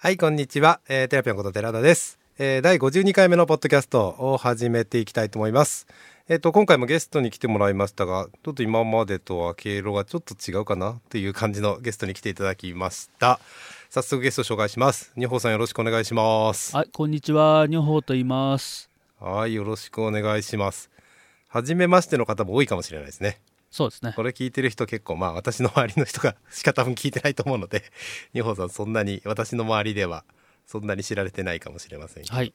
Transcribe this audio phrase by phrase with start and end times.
[0.00, 0.78] はい、こんにちは。
[0.88, 2.20] えー、テラピョンこと寺田です。
[2.38, 5.88] えー、第52回目のポッドキャストを始めていきたいと思います。
[6.28, 13.40] えっ、と、今回もゲストに来てもらいましたが、ちょっと今までとは経路がちょっと違うかなっていう感じのゲストに来ていただきました。
[13.90, 15.10] 早速ゲスト紹介します。
[15.16, 16.76] 二宝さんよろしくお願いします。
[16.76, 17.66] はい、こんにちは。
[17.68, 18.88] 女宝と言います。
[19.18, 20.92] はい、よろしくお願いします。
[21.48, 23.40] 初めましての方も多いかもしれないですね。
[23.70, 24.12] そうですね。
[24.16, 27.84] これ聞いてる人結構まあ私の周りの人がしか多分聞いてないと思うので
[28.34, 30.24] 二宝さんそんなに私の周りでは
[30.66, 32.52] そんなに知られてないかもしれませんはい。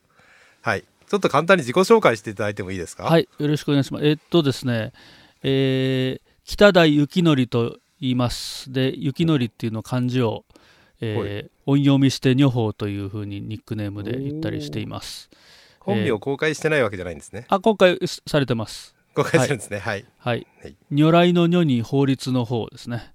[0.62, 3.04] はいちょっと簡単に自己紹介していただいてもいいですか？
[3.04, 4.06] はい、よろしくお願いします。
[4.06, 4.94] えーっとですね、
[5.44, 8.70] えー北台幸則と言います。
[8.72, 10.44] で、幸則っていうの漢字を、
[11.02, 15.30] えー音読みして女宝というふうにニックネームで言ったりしています。
[15.80, 18.94] 本名を公開してないわけじゃないんですね、あ、今回すされてます。
[19.14, 19.80] 公開してるんですね。
[19.80, 20.48] はい、はい。
[20.62, 20.76] はい。
[20.92, 23.14] 如来の如に法律の方ですね。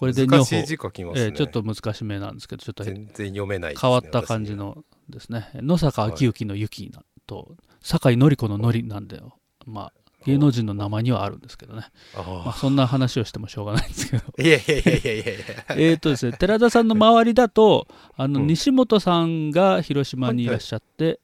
[0.00, 5.50] これで難しい字書きますね、えーちょっと難しめなんですけど、ちょっと全然読めないね、変わった感じのですね。
[5.54, 9.36] 野坂昭之の幸なと酒井紀子の紀なんだよ。
[9.66, 14.24] まあ芸能人の名前にはあるんですけどね、まあ、そんな話をしてもしょうがないんですけど。
[14.26, 15.22] あ いやいやいやいやいや。
[15.22, 15.36] い
[15.80, 18.46] やえっとですね寺田さんの周りだとあのうん。
[18.46, 21.20] 西本さんが広島にいらっしゃって、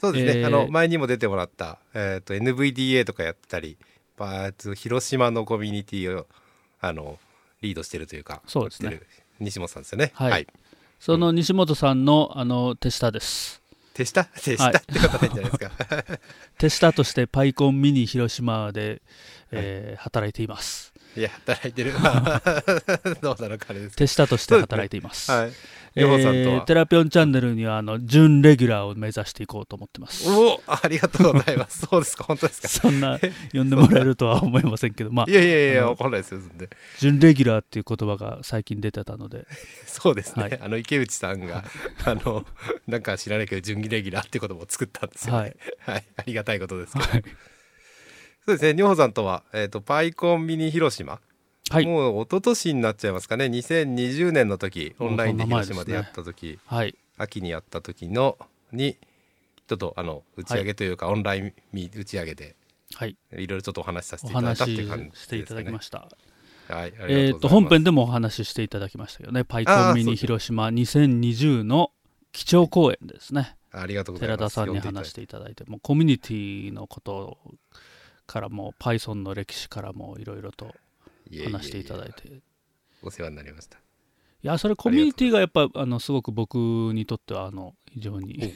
[0.00, 0.46] そうですね、えー。
[0.46, 3.76] あの前にも出てもらった、えー、と NVDA とかやったり
[4.16, 6.26] バーツ広島のコミュニティを
[6.80, 7.18] あの
[7.62, 9.00] リードしてるというかそうですね。
[9.38, 10.12] 西本さんですよね。
[10.14, 10.46] はい。
[10.98, 13.62] その西本さんのあの手下です。
[13.96, 14.24] 手下？
[14.24, 16.18] 手下はいってことないんじゃないですか、
[16.58, 19.00] 手下としてパイコンミニ広島で、
[19.50, 21.92] えー働いていますい、や働いてる。
[23.20, 23.96] どうなのかあれです。
[23.96, 25.28] け手下として働いています。
[25.28, 25.52] どはい。
[25.98, 30.28] えーは、テラピョンチャンネルにはあの準レギュラーを目指していこうと思ってます。
[30.30, 31.86] おおありがとうございます。
[31.90, 32.24] そうですか？
[32.24, 32.68] 本当ですか？
[32.68, 33.18] そんな
[33.54, 35.30] 呼んでもらえるとは思いませんけど、まあ。
[35.30, 36.40] い、やいやいやわかんないですよ
[36.98, 39.46] 準レギュラーっていう言葉が最近出てたので、
[39.86, 40.58] そうですね、はい。
[40.60, 41.64] あの池内さんが
[42.04, 42.44] あの
[42.86, 45.38] なんか知らないけど準レギュラーってことも作ったんですよね。
[45.40, 45.56] はい、
[45.94, 47.04] はい、ありがたいことですけど。
[47.06, 47.24] はい、
[48.46, 51.18] そうですね、女宝さんとは、えっ、と、パイコンミニ広島。
[51.68, 58.38] はい、もう一昨年になっちゃいますかね、2020年の時、オンラインで広島でやった時、はい、秋にやった時の、
[58.70, 58.98] に、
[59.66, 62.54] ちょっとあの、打ち上げというか、オンラインみ打ち上げで、
[62.94, 65.16] はい、いろいろちょっとお話しさせおていただいたって話いう感じです、ね。
[65.16, 66.08] ししていただきました。
[66.68, 66.92] はい。
[67.08, 71.90] えっと、本編でもお話ししていただきましたけどね、パイコンミニ広島2020の
[72.30, 73.56] 基調講演ですね。
[73.72, 74.38] ありがとうございます。
[74.38, 77.38] 寺田さんに話していただいて、もうコミュニティのこと
[78.26, 80.74] からも、Python の歴史からもいろいろと
[81.44, 82.28] 話していただいて。
[82.28, 82.40] い
[83.02, 83.78] お世話になりました。
[84.46, 88.52] や、それコミュニティがやっぱ、あの、すごく僕にとっては、あの、非常に、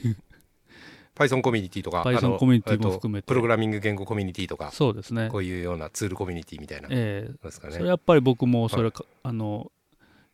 [1.15, 5.29] Python コミュニティとか、Python コミュニティもえっと含めてプログラミング言語コミュニティとか、そうですね。
[5.31, 7.75] こういうようなツールコミュニティみたいな、ええですかね。
[7.75, 9.71] それやっぱり僕もそれか、あの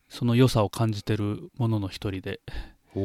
[0.07, 2.39] その良さを感じてるものの一人で、
[2.95, 2.99] え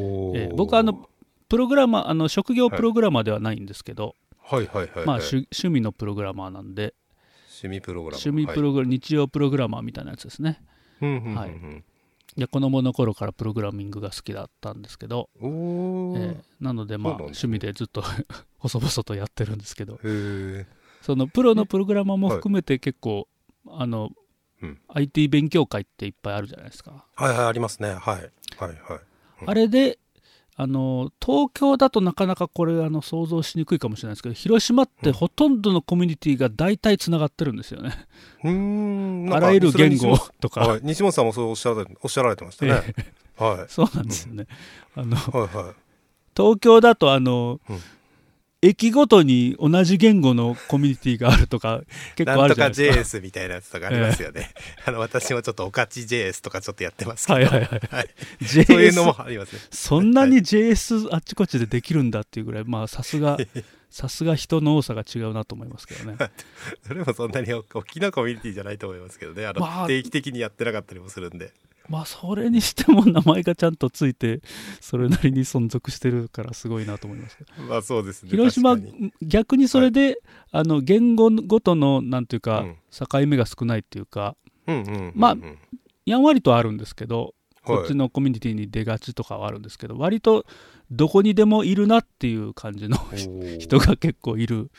[0.52, 1.08] ー僕はあの
[1.48, 5.06] プログラマーあの職業プログラマーではないんですけど、はいはいはい、はい。
[5.06, 6.94] まあ、趣趣味のプログラマーなんで
[7.46, 8.20] 趣味プログラム。
[8.24, 10.60] 趣味プログラ、日曜プログラマーみたいなやつですね
[11.00, 11.50] はい。
[11.50, 11.82] い
[12.36, 18.02] で子供の頃からプログラミングが好きだったんですけど、おーえーなのでまあ趣味でずっと
[18.58, 19.98] 細々とやってるんですけど。
[21.02, 23.28] そのプロのプログラマーも含めて結構、
[23.66, 24.10] あの
[24.62, 27.94] うん IT 勉強会っていっぱいあるじゃないですかはいはい、ありますね。
[27.94, 27.96] はい。
[27.96, 28.70] はいはい。
[29.42, 29.98] うんあれで
[30.54, 37.94] あの東京だとなかなかこれあの想像しにくいかもしれないですけど広島ってほとんどのコミュニティが大体つながってるんですよね、
[38.44, 39.34] うーん。
[39.34, 40.80] あらゆる言語とか、西本はい。
[40.82, 42.72] 西本さんもそうおっしゃられおっしゃられてましたね。
[42.72, 42.84] はい。
[43.68, 44.46] そうなんですよね、
[44.94, 45.74] あのはいはい。
[46.36, 47.80] 東京だとあの、うん
[48.64, 51.82] 駅ごとに同じ言語のコミュニティがあるとか
[52.14, 54.50] 結構あなんとかるじゃないですか JS みたいなやつとかありますよね。
[54.86, 57.40] あの、私もちょっとおかち JS とかちょっとやってますけど。
[57.40, 59.60] はいはいはいはい JS そういうのもありますね。
[59.70, 63.36] そんなに JS あっちこっちでできるんだっていうぐらいまあさすが
[63.90, 66.16] さすが人の多さが違うなと思いますけどね
[66.86, 69.44] それもそんなに大きなコミュニティじゃないと思いますけどね。
[69.44, 71.52] あの、まあ定期的にやってなかったりもするんで。
[71.88, 74.40] まあそれにしても名前がちゃんとついて
[74.80, 77.52] それなりに存続してるからすごいなと思いますけど。
[77.62, 78.30] まあそうですね。
[78.30, 78.76] 広島
[79.20, 80.18] 逆にそれで、
[80.50, 82.76] あの言語ごとのなんていうか、うん。
[82.90, 84.36] 境目が少ないっていうか
[84.66, 85.12] うんうんうんうん。
[85.14, 85.36] まあ
[86.04, 87.34] やんわりとあるんですけど、
[87.64, 87.76] はい。
[87.78, 90.44] こっちのコミュニティに出がちとかはあるんですけど割と
[90.90, 92.98] どこにでもいるなっていう感じの
[93.60, 94.70] 人が結構いる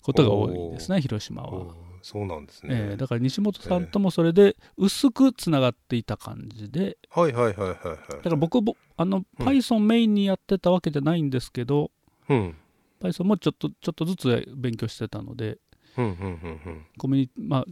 [0.00, 1.74] ことが多いですね広島は。
[2.02, 2.68] そうなんですね。
[2.72, 7.96] えーだから西本さんともそれで薄くつながっていた感じではいはいはいはいはい。
[8.10, 11.90] だから僕もあのうん Python メインにやってたわけじゃないんですけど、
[12.28, 12.56] うん。
[13.00, 15.58] Python もちょっとちょっとずつ勉強してたので
[15.96, 16.86] うんうんうんうん。
[16.98, 17.64] コミュニまあ、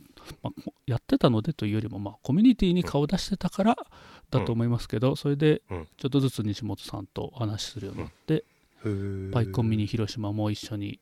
[0.42, 3.76] まあ、やってたのでというよりも、まあ、コミュニティに顔出してたから
[4.30, 8.44] だと思いますけど、それでうんちょっとずつ西本さんとお話しするようになって、
[9.32, 11.00] パイコンミニ広島も一緒に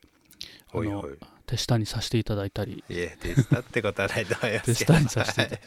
[0.72, 1.04] あの
[1.46, 2.84] 手下にさせていただいたり。
[2.88, 4.94] いえ手伝ってことはないと思いま手すけど。
[4.94, 5.60] 下にさせて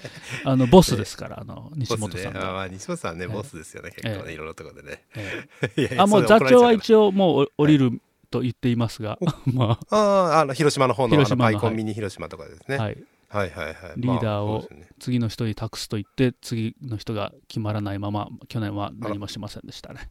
[0.44, 3.34] あのボスですからあの西本さんが、あまあ西本さんね、ええ。
[3.34, 4.34] ボスですよね結構ね、ええ。
[4.34, 5.04] いろんなところでね。
[5.98, 9.18] あもう座長は一応もうお降りると言っていますが
[9.52, 9.96] まあ。
[9.96, 12.98] ああの広島の方の広島のコンはいミニ広島とかですね、あ、はい、
[13.30, 13.76] はいはいはい。
[13.96, 14.68] リーダーを
[15.00, 20.10] 次の人に託すと言って次の人が決まらないまま去年は何もしませんでしたね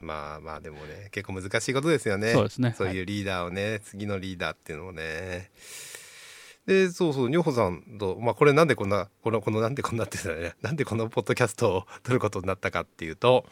[0.00, 2.32] まあまあでもね結構難しいことですよね。
[2.32, 2.74] そうですね。
[2.76, 5.50] そういうリーダーをね、次のリーダーっていうのもね。
[6.66, 13.46] でそうそう女穂さんと、まあ、これなんでこんなこのこのなんでこんなってね なんでこのポッドキャストを撮ることになったかっていうと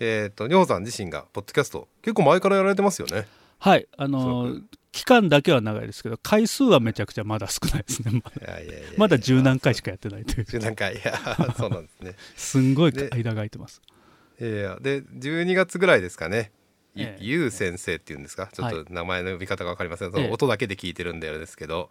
[0.00, 3.28] えっ、と女穂さん自身がポッドキャスト結構前からやられてますよね。
[3.58, 3.86] はい。
[3.96, 8.22] あのそう期間だけは長いですけど回数はめちゃくちゃまだ少ないですね。
[8.96, 10.44] まだ十何回しかやってないという。
[10.44, 10.94] 十何回。
[10.94, 12.14] いやそうなんですね。
[12.36, 13.82] すんごいで間が空いてます
[14.46, 16.50] いやで12月ぐらいですかね。
[16.94, 18.48] ゆええゆう先生っていうんですか？
[18.52, 21.90] ちょっはと名前の呼び方が分かりません、そえ音だけで聞いてるんであれですけど、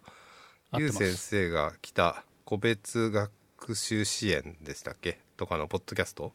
[0.76, 1.16] ゆう合ってます。
[1.16, 5.18] 先生が来た個別学習支援でしたっけ？
[5.36, 6.32] とかのポッドキャスト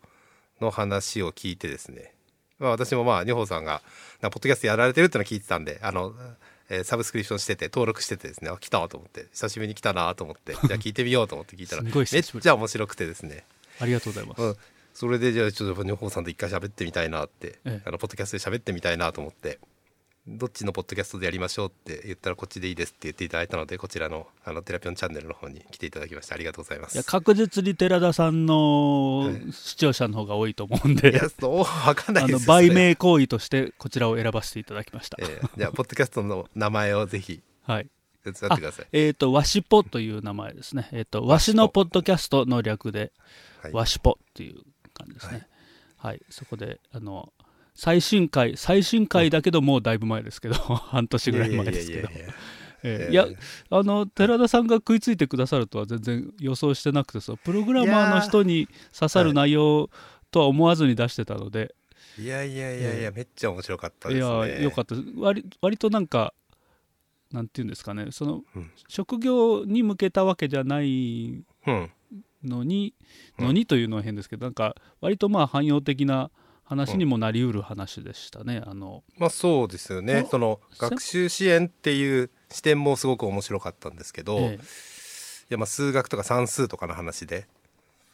[0.60, 2.14] の話を聞いてですね、
[2.60, 3.82] まあ、私もまあ女宝さんが
[4.22, 6.14] なんかポッドキャストやられてるってのを聞いてたんであの、
[6.70, 12.44] えーサブスクリプションしてて登録しててですねあ来たと思って久しぶりに来たなと思ってじゃあ聞いてみようと思って聞いたら すめっごい久しぶり。
[12.44, 13.46] ちゃ面白くてですね。
[13.80, 14.58] ありがとうございます、うん、
[15.00, 17.82] それでじゃあちょっと女宝さんと一回喋ってみたいなって、ええ。
[17.86, 19.60] あのポッドキャストで喋ってみたいなと思って
[20.28, 26.96] どっちのポッドキャストでやりましょうって言ったらこっちでいいですって言っていただいたのでこちらのあのテラピオンチャンネルの方に来ていただきましてありがとうございます。
[26.96, 29.54] いや確実に寺田さんのはい。
[29.54, 35.48] 視聴者の方が多いと思うんで、いやそうわかんないあのです売名行為としてこちらを選ばせていただきました、ええ。
[35.56, 37.88] じゃあポッドキャストの名前をぜひはい。
[38.24, 38.88] 手伝ってください。
[38.94, 40.90] えっ、とわしぽという名前ですね。
[40.92, 43.12] えっ、とわしのポッドキャストの略で
[43.62, 43.74] はい。
[43.74, 44.64] わしぽっていう
[44.98, 45.48] 感じですね。
[45.98, 47.32] はい、そこであの
[47.74, 52.10] 最新回最新回だけどもうだいぶ前ですけど半年ぐらい前ですけど。
[53.10, 53.28] いや
[53.72, 59.90] あの寺田さんが食いついてくださるとは全然予想してなくてそうプログラマーの人に刺さる内容
[60.32, 61.74] とは思わずに出してたので、
[62.20, 64.50] いやいやいやいやめっちゃ面白かったいですね。
[64.50, 66.34] やよかった割割となんか
[67.32, 68.08] なんていうんですかね。
[68.12, 68.72] その、うん。
[68.88, 71.92] 職業に向けたわけじゃないうん
[72.44, 72.94] のに、
[73.40, 73.46] うん。
[73.46, 76.32] のにというのは変ですけどなんか割とまあ汎用的な
[76.64, 79.04] 話にもなりうる話でしたね、あの。
[79.18, 80.24] まあそうですよね。
[80.26, 87.48] おそのせ学習支援っていう視点もすごく面白かったんですけど、えいやまあ数学とか算数とかの話で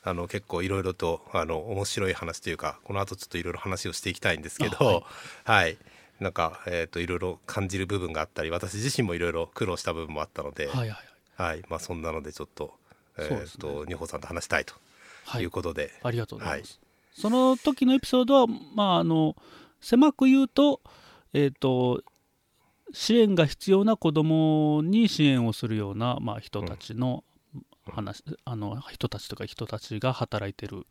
[0.04, 5.04] あの結構いろいろとあの面白い話というかこの後ちょっといろいろ話をしていきたいんですけどあは
[5.46, 5.74] はい。
[5.74, 5.78] い、
[6.20, 10.98] なんか、えー、といろいろ感じる部分があったり私自身もいろいろ苦労した部分もあったので、えはいはい。
[11.36, 11.64] はい。
[11.68, 12.76] まあ、そんなのでちょっと,、
[13.18, 14.74] えーと二穂さんと話したいと
[15.26, 15.44] はい。
[15.44, 16.80] いうことで、ありがとうございます。
[17.14, 19.36] その時のエピソードは、まあ、あの
[19.82, 20.82] 狭く言うと,、
[21.34, 22.02] えー、と
[22.92, 27.24] 支援が必要な子どもに支援をするような、まあ、人たちの
[27.86, 30.86] 話、あの人たちとか人たちが働いてる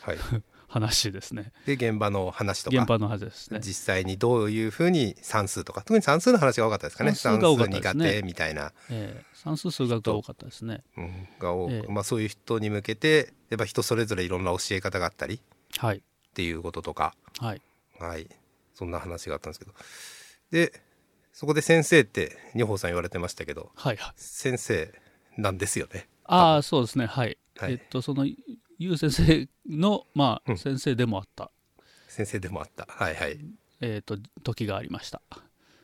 [0.00, 0.18] はい、
[0.70, 1.52] 話ですね。
[1.66, 2.78] で現場の話とか。
[2.78, 3.58] 現場の話ですね。
[3.60, 5.82] 実際にどういうふうに算数とか。
[5.82, 7.14] 特に算数の話が多かったですかね。
[7.14, 8.04] 算数が多かったですね。
[8.04, 10.82] 苦手みたいな、えー算数数学が多かったですね。
[10.98, 11.90] うん、が多く、ええ。
[11.90, 15.36] まあ、そういう人に向けてやっぱ人それぞれいろんな教え方があったり。
[15.36, 15.40] っ
[15.78, 16.02] はい、
[16.34, 17.62] ていうこととか、はい、
[17.98, 18.28] はい、
[18.74, 19.72] そんな話があったんですけど。
[20.50, 20.82] で
[21.32, 23.70] そこで先生って二宝さん言われてましたけど。
[23.74, 24.12] はい、はい。
[24.16, 24.92] 先生
[25.38, 26.06] なんですよね。
[26.24, 27.06] ああ、そうですね。
[27.06, 27.38] はい。
[27.56, 27.72] はい。
[27.72, 28.26] えっと、その、
[28.82, 30.56] ゆう先生の、まあ、うん。
[30.56, 31.50] 先生でもあった、
[32.08, 32.86] 先生でもあった。
[32.88, 33.38] はいはい。
[33.82, 35.20] えっと、時がありました。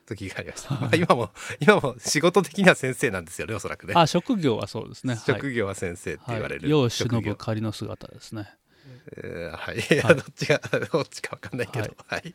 [0.07, 3.93] 時がありました、まあ今も今も仕事的には先生なんですよねおそらくね。
[3.95, 5.13] あ、職業はそうですね。
[5.13, 5.23] はい。
[5.23, 8.49] 職業は先生って言われる、はい、世を忍ぶ仮の姿ですね。
[9.19, 9.81] えーはい、い。
[9.95, 10.59] やどっちが
[10.91, 12.35] どっちか分かんないけど、はい。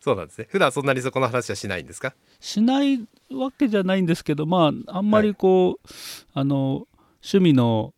[0.00, 0.46] そうなんですね。
[0.48, 2.14] 普段そんなにそこの話はしないんですか？
[2.38, 3.00] しない
[3.32, 5.88] わけじゃないんですけど、まあ、あんまりこう、
[6.34, 6.86] あの、
[7.20, 7.97] 趣味のうん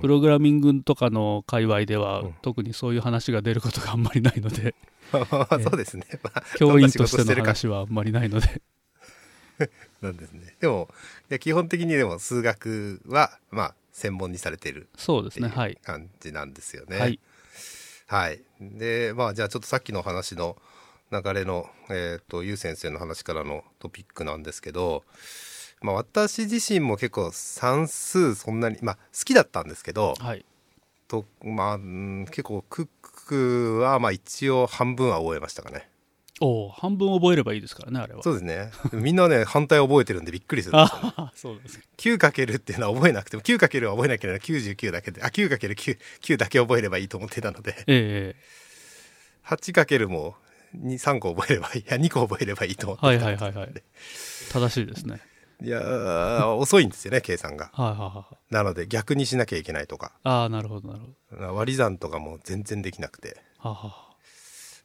[0.00, 2.34] プログラミングとかの界隈では、うん。
[2.42, 4.74] 特にそういう話が出ることがあんまりないので、
[5.10, 8.62] そうですね、まあ、教員としての話はあんまりないので、
[10.00, 10.54] なんですね。
[10.60, 10.88] でも
[11.30, 15.48] いや基本的にでも数学はまあ専門にされているそうですね。
[15.48, 15.78] はい。
[15.82, 16.98] 感じなんですよね。
[16.98, 17.20] はい。
[18.06, 18.40] はい。
[18.60, 20.56] でまあじゃあちょっとさっきの話の
[21.10, 25.04] 流れの、えー、とゆう先生の話からのトピックなんですけど、
[25.80, 30.44] まあ、私自身も結構算数そんなに、まあ、好きだったんですけどはい。
[31.08, 32.88] と、まあ、うん結構クッ
[33.26, 35.88] クはまあ一応半分は終えましたかね。
[36.40, 38.22] おお半分覚えればいいですからねあれは。
[38.22, 38.70] そうですね。
[38.92, 44.60] みんなね反対覚えてるんでびっくりするんですよ、 そうです 9× っていうのは覚えなくても 9× は覚えなきゃいけない。
[44.60, 47.74] 99だけであ 9×9 9だけ覚えればいいと思ってたので。
[47.86, 48.36] え
[49.44, 50.36] 8× も
[50.76, 51.80] 3個覚えればいい。
[51.80, 53.82] いや2個覚えればいいと思ってはいはいはいはい。
[54.52, 55.20] 正しいですね
[55.60, 57.70] いやー遅いんですよね計算が。
[57.72, 60.12] はいはいはいなので逆にしなきゃいけないとか。
[60.22, 61.00] ああなるほどなる
[61.36, 63.36] ほ割り算とかも全然できなくて。
[63.62, 63.94] どはあは。
[64.04, 64.08] あ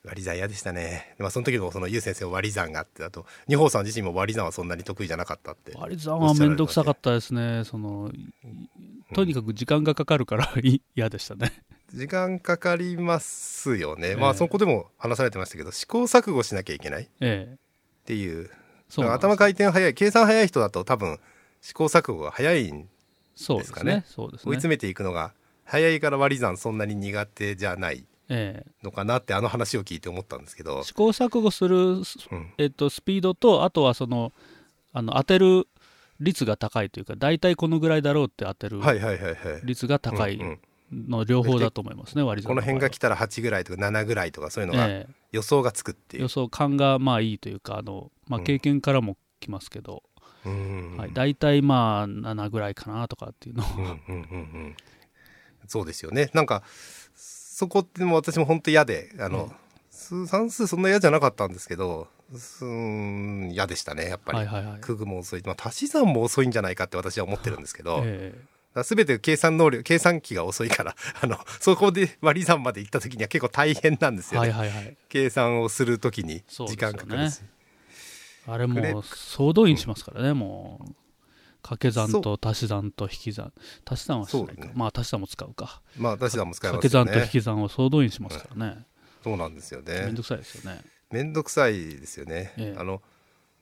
[0.06, 5.72] 割り算嫌でしたね、まあ、その時のそのゆう先生は割り算があってあと二宝さん自身も割り算はそんなに得意じゃなかったって。
[5.78, 7.64] 割り算は面倒くさかったですね。
[7.64, 8.12] その
[9.14, 11.54] とにかく時間がかかるからい 嫌でしたね。
[11.94, 14.16] 時間かかりますよね、ええ。
[14.16, 17.58] まあそこでも話されてましたけど試行錯誤しなきゃいけないっええ。
[18.06, 18.50] ていう
[19.02, 21.20] 頭回転早い計算早い人だと多分
[21.62, 22.88] 試行錯誤が早いん
[23.36, 24.04] そうですかね。
[24.08, 24.50] そうですね。
[24.52, 25.34] 追い詰めていくのが
[25.66, 30.82] 早いから割り算そんなに苦手じゃないえのかなってあの話を聞いて思ったんですけど。
[30.82, 32.04] え、試行錯誤する、うん。
[32.58, 34.32] えっと、スピードとあとはその
[34.94, 35.68] あの当てる
[36.20, 38.80] 率が高いというか大体このぐらいだろうって当てる
[39.64, 40.40] 率が高い
[40.92, 48.46] の両方だと思いますね、割り算この辺が来来たら8ぐらいとか7ぐらいとかそういうのがえ予想がつくってえいう、予想感がまあいいというかあの、まあ、うん。
[48.46, 50.04] 経験からもきますけど、
[50.46, 50.98] うん。
[50.98, 54.14] はい、大体まあ7ぐらいかなとかっていうのを、うんうんうんう
[54.70, 54.76] ん。
[55.68, 56.30] そうですよね。
[56.34, 56.64] なんか
[57.16, 59.52] そこってもう私も本当嫌であの、
[59.92, 65.06] 数算数そんな嫌じゃなかったんですけどすーん嫌でしたねやっぱり、はいはいはい。
[65.06, 68.04] も遅い、まあ、足し算も遅いんじゃないかって私は思ってるんですけど、
[68.82, 74.98] 全て計算能力計算機が遅いから あのそこで割り算まで行った時には結構大変なんですえよね、はいはいはい。
[75.10, 77.42] 計算をする時に時間かかるし、
[78.48, 80.94] あれもう総動員しますからね、もう。
[81.64, 83.54] 掛け算と足し算と引き算。
[83.86, 84.72] 足し算はしないか、ね。
[84.76, 85.82] まあ足し算も使うか。
[85.98, 87.12] まあ足し算も使い掛けますよね。
[87.12, 88.86] 算と引き算を総動員しますからね、
[89.24, 90.02] そうなんですよね。
[90.06, 90.82] めんどくさいですよね。
[91.10, 92.80] めんどくさいですよね、ええ。
[92.80, 93.02] あの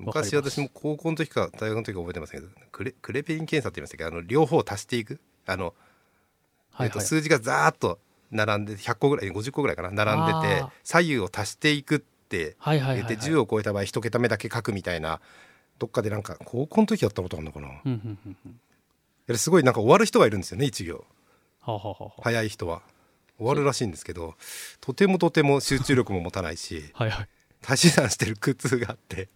[0.02, 4.04] 昔私も高校の時か大学の時か覚えてませんけどクレクレペリン検査って言いましたけ？
[4.04, 5.20] どあの両方足していく？
[5.46, 5.74] あの、はい
[6.72, 6.88] はい。
[6.88, 8.00] えっと数字がザーッと
[8.32, 9.92] 並んで100個ぐらい50個ぐらいかな？
[9.92, 15.20] 並んでて左右を足していくってはいはいはい、言ってはい、10を超えた場合1桁目だけ書くみたいな
[15.80, 21.04] どっかでなんか高校の時やったことあるのかな、すごいなんか終わる人がいるんですよね一行。
[22.22, 22.82] 早い人は。
[23.38, 24.36] 終わるらしいんですけど
[24.80, 27.28] とてもとても集中力も持たないしはいはい。
[27.68, 29.30] 足し算してる苦痛があって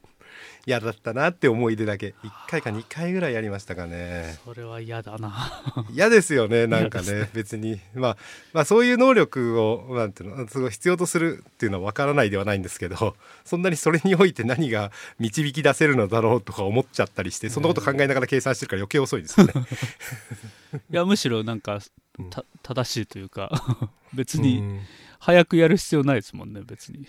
[0.66, 2.16] 嫌だったなって思い出だけ。
[2.24, 4.38] 1回か2回ぐらいやりましたかね。
[4.44, 5.64] それは嫌だな。
[5.92, 8.18] 嫌ですよねなんか嫌ね別に、まあ、
[8.54, 19.54] まあそういう能力をなんていうのすごい必要とするっていうのは分からないではないんですけどそんなにそれにおいて何が導き出せるのだろうとか思っちゃったりしてそんなこと考えながら計算してるから余計遅いですよね。
[20.92, 21.80] いやむしろなんか
[22.18, 22.30] うん。
[22.30, 23.52] た正しいというか
[24.14, 24.82] 別うにん。
[25.20, 27.08] 早くやる必要ないですもんね別に、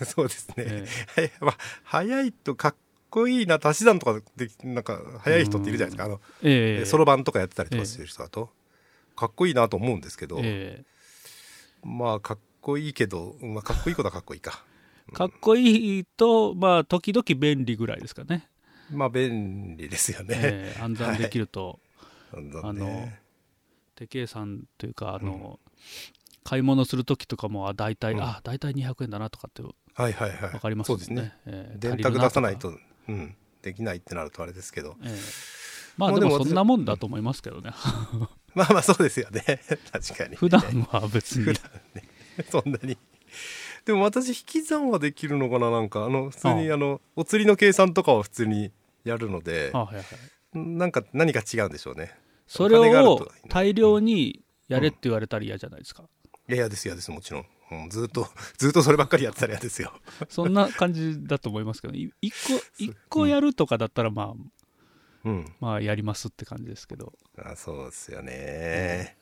[0.04, 0.86] そうですね、え
[1.16, 2.74] はい まあ、早いとかっ
[3.10, 6.04] こいいな足し算とかでなんか早い人っているじゃないですか。
[6.04, 8.50] あのええそろばんとかやってたりとかしてる人だと、
[9.14, 10.84] かっこいいなと思うんですけど、え
[11.84, 14.64] まあかっこいいけど、まあ、かっこいいことはかっこいいか。
[15.10, 18.48] えかっこいいとまあ時々便利ぐらいですかね、
[18.90, 21.78] まあ便利ですよね、ええ暗算できると、
[22.32, 23.20] なんだあのね
[23.94, 25.60] 手計算というかあの、
[26.42, 28.22] 買い物する時とかもあ大体、うん。
[28.22, 29.62] あ大体200円だなとかって
[29.94, 30.50] はいはいはい。
[30.50, 31.34] 分かりますもんそうですね。
[31.46, 31.78] ええ。
[31.78, 32.72] 電卓出さないと
[33.06, 34.96] うん、できないってなるとあれですけど。
[35.02, 35.10] ええ。
[35.96, 37.70] まあまあでもそんなもんだと思いますけどね。
[38.54, 39.42] まあまあそうですよね。
[39.92, 40.36] 確かに。
[40.36, 41.44] 普段は別に。
[41.44, 41.62] 普段
[41.94, 42.04] ね。
[42.50, 42.98] そんなに。
[43.84, 46.04] でも私引き算はできるのかななんか。
[46.04, 46.76] あの普通にああ。
[46.76, 48.72] のお釣りの計算とかは普通に
[49.04, 50.06] やるのであはいはい。
[50.54, 52.14] なんか何か違うんでしょうね。
[52.46, 56.04] それを大量にやれって言われたら嫌じゃないですか、
[56.48, 57.46] いや嫌です嫌ですもちろん、
[57.82, 58.28] うん、ずっと
[58.58, 59.92] ずっとそればっかりやってたら嫌ですよ。
[60.28, 64.34] そんな感じだと思いますけどい一個一個やるとかだったらまあ
[65.24, 65.54] うん。
[65.60, 67.12] まあやりますって感じですけど。
[67.38, 69.16] あそうですよね。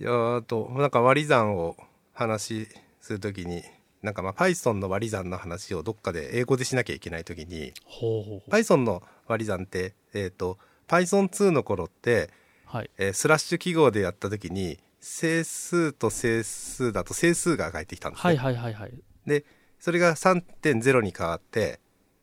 [0.00, 1.76] いやーあとなんか割り算を
[2.12, 2.68] 話
[3.00, 3.62] するときに
[4.02, 8.50] なんかまあ Python の割り算の話をどっかで英語でしなきゃいけないときにほうほうほう。
[8.50, 12.30] Python の割り算って、えー、と Python2 の頃って、
[12.64, 12.90] はい。
[12.98, 18.28] えースラッシュ記号でやったときに整数と整数だと整数が返ってきたんですね。
[18.28, 18.92] はいはいはいはい。
[19.26, 19.44] で
[19.78, 21.80] それが3.0に変わって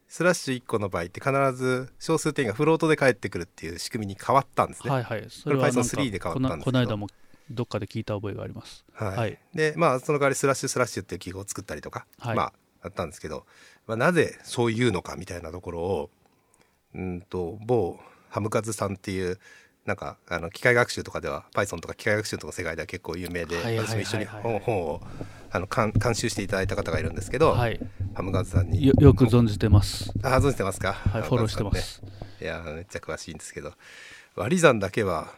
[0.08, 4.92] スラッシュ1個の場合って必ず小数点がフロートで返ってくるっていう仕組みに変わったんですね。
[4.92, 5.26] はいはい。
[5.30, 7.08] それはなんか Python3 で変わったんですこの間も
[7.50, 8.86] どっかで聞いた覚えがあります。
[8.94, 9.18] はい。
[9.18, 9.40] はい。
[9.54, 12.36] でまあその代わりスラッシュスラッシュっていう記号を作ったりとか、はい。
[12.36, 13.46] まああったんですけど、
[13.88, 16.10] まあ、なぜそういうのかみたいなところを
[16.94, 19.40] うんと某ハムカズさんっていう
[19.86, 25.02] なんかあの機械学習とかでは Python とか機械学習とかの世界では結構有名で、私も一緒に本本を
[25.52, 27.80] あの監監修していただいた方がいるんですけど、はい。
[28.16, 28.86] ハムガズさんに。
[28.88, 30.12] よよく存じてます。
[30.24, 30.94] あ存じてますか？
[30.94, 32.02] はいフォローしてます。
[32.04, 32.12] ね
[32.42, 33.74] いやめっちゃ詳しいんですけど
[34.36, 35.34] 割り算だけは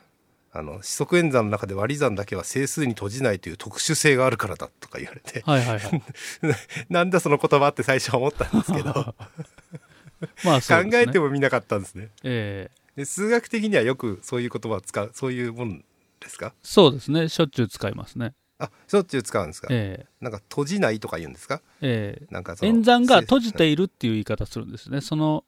[0.51, 6.01] あの四則演算の中で割り算だけは整数に閉じないという特殊性があるからだとか言われてはいはいはい。
[6.89, 9.13] なんだその言葉って最初は思ったんですけど。
[10.43, 12.09] まあそう考えてもみなかったんですね。
[12.23, 15.85] ええで数学的にはよくそういう言葉を使うそういうもん
[16.19, 16.53] ですか？
[16.61, 17.29] そうですね。
[17.29, 18.33] しょっちゅう使いますね。
[18.59, 20.07] あしょっちゅう使うんですか、ええ。
[20.19, 21.61] なんか閉じないとか言うんですか？
[21.81, 22.27] ええ。
[22.29, 24.99] なんかその演算がせ閉じているっていう言い方するんですね。
[24.99, 25.45] その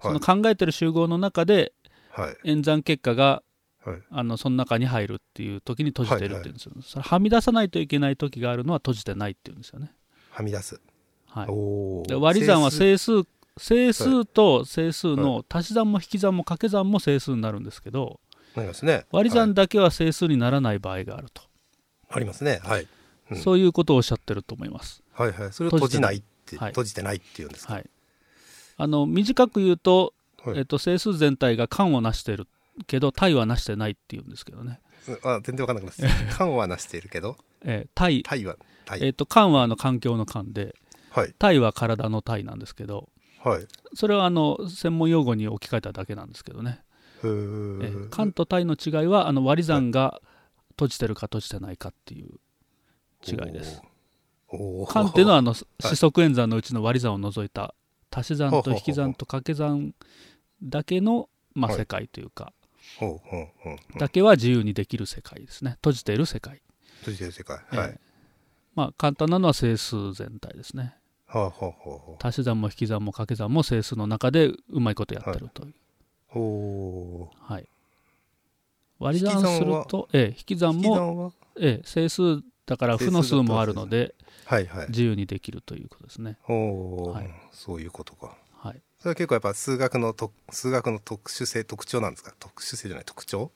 [0.00, 0.18] そはい。
[0.18, 1.72] の考えてる集合の中で
[2.10, 2.50] はい。
[2.50, 3.42] 演算結果が
[3.84, 4.02] はい。
[4.10, 9.92] あのその中に入るっていう時に閉じているって言うんですよ、それはみ出さないといけない時があるのは閉じてないっていうんですよね、
[10.30, 10.80] はみ出す、
[11.28, 12.08] はい、おー。
[12.08, 18.20] で割り算は整整数整数と整数の足し算も引き算も掛け算も整数になるんですけど
[18.54, 19.06] 数なりますね。
[19.10, 21.50] 割り算だけは整数にならない場合があると、はい。
[22.16, 22.60] ありますね。
[22.62, 22.86] はい、
[23.30, 23.38] うん。
[23.38, 25.52] そういうことをおっしゃってると思います、はいはい。
[25.52, 26.16] それを閉じない。
[26.16, 26.70] ってはい。
[26.70, 27.90] 閉じてないっていうんですか、はい、
[28.76, 30.58] あの短く言うと,、はい。
[30.58, 32.46] えっと整数全体が間をなしてる
[32.86, 34.80] けど対はなしてないっていうんですけどね、
[35.24, 37.36] あ全然わかんなくなって間はなしているけど？
[37.64, 40.74] えー対対は対、えっと間はあの環境の間で
[41.10, 41.34] はい。
[41.38, 43.08] 体は体の体なんですけど
[43.46, 43.66] はい。
[43.94, 46.80] それはあの専門用語に置き換えただけなんですけどね、
[47.22, 50.20] へえーー間と体の違いはあの割り算が
[50.70, 52.40] 閉じてるか閉じてないかっていう
[53.24, 53.80] 違いです。
[54.48, 54.92] おー。
[54.92, 57.72] 間っていうのはあの四則演算のうちの割り算を除いた
[58.10, 59.94] 足し算と引き算と掛け算
[60.60, 61.80] だけの、まあ、はい。
[61.80, 62.52] 世界というか、
[63.96, 65.72] だけは自由にできる世界ですね。
[65.76, 66.62] 閉じている世界、
[67.00, 67.60] 閉じてる世界。
[67.70, 68.00] えーはい、
[68.74, 75.74] まあ簡単なのは整数全体ですねはあはあはあはあ足し算も引き算も掛け算も整数の中でうまいことやってるという、
[76.28, 77.36] ほう。
[77.52, 77.68] はい。
[78.98, 84.14] 割り算すると、ええ引き算も、ええ整数だから負の数もあるので
[84.44, 84.88] はいはい。
[84.88, 86.38] 自由にできるということですね。
[86.46, 87.30] はい。
[87.52, 88.36] そういうことか。
[88.54, 88.80] はい。
[88.98, 92.32] それは結構やっぱ数学のと数学の特殊性特徴なんですか？
[92.38, 93.50] 特殊性じゃない特徴？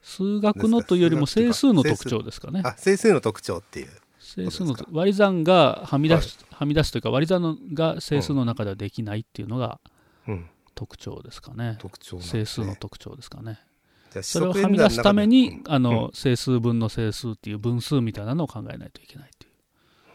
[0.00, 2.62] 数学のというよりも整数の特徴ですかね。
[2.64, 3.88] あ整数の特徴っていう
[4.34, 9.78] 整数の割り算がはみ出し、はみ出すというか割り算のが整数の中ではできないっていうのが
[10.26, 10.48] うん。
[10.74, 12.22] 特徴ですかね、特徴ね。
[12.22, 13.60] 整数の特徴ですかね。
[14.22, 15.72] それをはみ出すために、うん。
[15.72, 19.52] あの整数分の整数っていう分数みたいなのを考えないといけないっていう。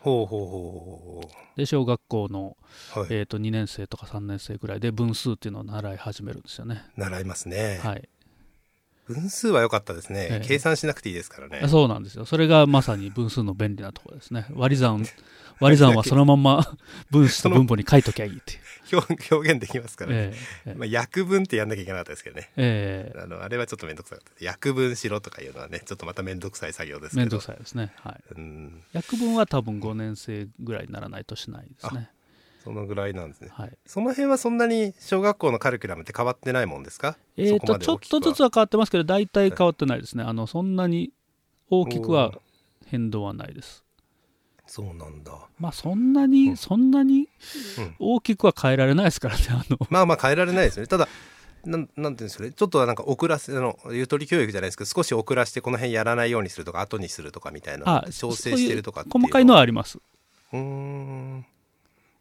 [0.02, 2.56] ほうほうほうほで小学校の、
[2.96, 6.86] うはい、えー、と2年生とか3年生ぐらいで分数っていうのを習い始めるんですよね。
[6.96, 8.10] 習いますね、はい
[9.08, 10.46] 分数は良かったですね、ええ。
[10.46, 11.68] 計算しなくていいですからね。
[11.68, 12.26] そうなんですよ。
[12.26, 14.48] それがまさに分数の便利なところですね。
[14.54, 15.06] 割り算
[15.60, 16.78] 割り算はそのまんま
[17.10, 18.60] 分子と分母に書いときゃいいっていう。
[18.90, 20.34] 表表現できますからね、え
[20.68, 22.50] ええまあ、約分ってやんなきゃいけなかったですけどね。
[22.56, 23.20] ええ。
[23.20, 27.22] あのあれはちょっと面倒くさかった約分しろとかいうのはねちょっとまた面倒くさい作業ですけど。
[27.22, 27.94] 面倒くさいですね。
[27.98, 28.24] はい。
[28.36, 28.84] うん。
[28.94, 32.10] 約分は多分5年生ぐらいにならないとしないですね
[32.68, 33.48] そのぐらいなんですね。
[33.50, 33.72] はい。
[33.86, 37.16] その辺はそんなに小学校のカリキュラムって変わってないもんですか？
[37.38, 40.26] えー、とちょっとずつは変わってますけど大体変わってないですね。
[40.26, 41.14] あのそんなに
[41.70, 42.34] 大きくは
[42.88, 43.86] 変動はないです。
[44.66, 45.32] そうなんだ。
[45.58, 46.58] まあそんなに、うん。
[46.58, 47.30] そんなに
[47.78, 47.96] うん。
[48.00, 49.78] 大きくは変えられないですからねあの。
[49.90, 50.88] まあまあ変えられないですよね。
[50.88, 51.08] ただ
[51.64, 52.52] なんなんていうんですかね。
[52.52, 60.00] ちょっとはなんか遅らせあのゆとり教育じゃないですけど少し遅らせてこの辺やらないようにするとか後にするとかみたいなあ調整してるとか細かいのはあります。
[60.52, 61.46] うーん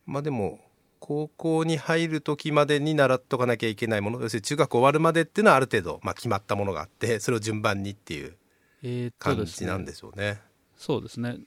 [0.07, 0.61] まあでも
[1.01, 4.21] 高校に入る時までに習っとかなきゃいけないもの。
[4.21, 10.41] 要するに中学終わるまでっていうのはある程度、まあ、決まったものがあって それを順番にっていう感じなんでしょうね。
[10.77, 11.39] そうですね。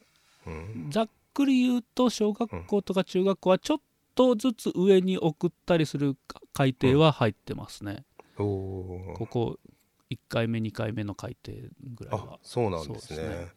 [0.45, 0.87] うん。
[0.91, 3.77] ざっくり言うと小学校とか中学校はちょっ
[4.15, 6.15] とずつ上に送ったりする
[6.53, 8.03] 改定は入ってますね、
[8.37, 9.13] おー。
[9.13, 9.59] ここ
[10.09, 13.27] 1回目2回目の改定ぐらいあはそうなんですね。
[13.27, 13.47] ね。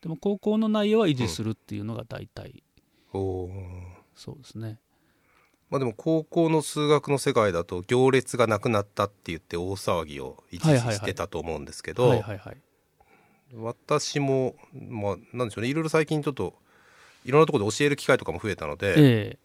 [0.00, 2.62] でも高校の内容は維持するっていうのが大体
[3.12, 4.80] おーそうですね、
[5.70, 12.56] まあでも高校の数学の世界だと行列がなくなったって言って大騒ぎを一時してたと思うんですけど、はいはいはい。
[13.54, 15.70] 私もまあなんでしょうね。
[15.70, 16.54] いろいろ最近ちょっと
[17.24, 19.38] いろんなところで教える機会とかも増えたので、え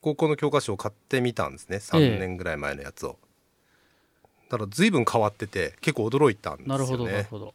[0.00, 1.76] 高校の教科書を買ってみたんですね。
[1.76, 3.18] え3年ぐらい前のやつを。
[4.50, 6.76] だから随分変わってて結構驚いたんですよね。
[6.76, 7.54] えなるほどなるほど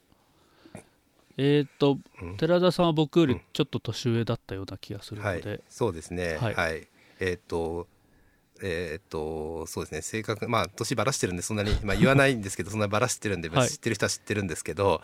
[1.38, 6.38] えーっと、うん寺田さんは僕よりうんちょっと年上だったような気がするのはいで、、そうですね。
[6.38, 6.52] は。
[6.54, 6.88] はいい
[7.20, 7.88] えーっと、
[8.62, 10.02] えーっと、そうですね。
[10.02, 15.02] 正確、まあ、年ばらしてるんで、そんなに、まあ、言わないんですけど、そんなばらしてるんで、知ってる人は知ってるんですけど。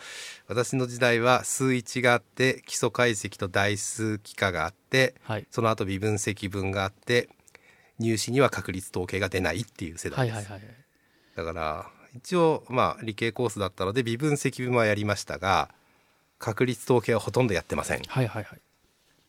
[0.48, 5.15] 私の時代は数一があって、基礎解析と代数幾何があって。
[5.24, 7.30] はい、その後微分積分があって。
[8.00, 10.36] 入試には確率統計が出ないっていう世代です。
[10.36, 10.76] はいはいはい
[11.36, 15.70] だから、一応まあ理系コースだったので微分積分はやりましたが
[16.39, 18.02] 確率統計はほとんどやってません。
[18.08, 18.62] はいはいはい。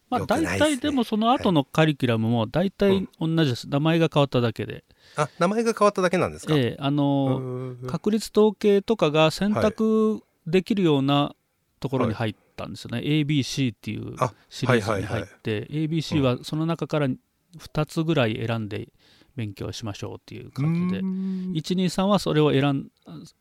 [0.09, 4.85] まあ大体でもその後のカリキュラムも大体同じです、名前が変わっただけで、
[5.17, 7.87] あ名前が変わっただけなんですか、ええあのうん。
[7.87, 11.35] 確率統計とかが選択できるような
[11.79, 15.23] ところに入ったんですよね、ABC っていうあシリーズにはいはいはい。
[15.23, 18.89] 入って、ABC はその中から2つぐらい選んで
[19.37, 21.53] 勉強しましょうっていう感じで、うん。
[21.53, 22.91] 123はそれを選ん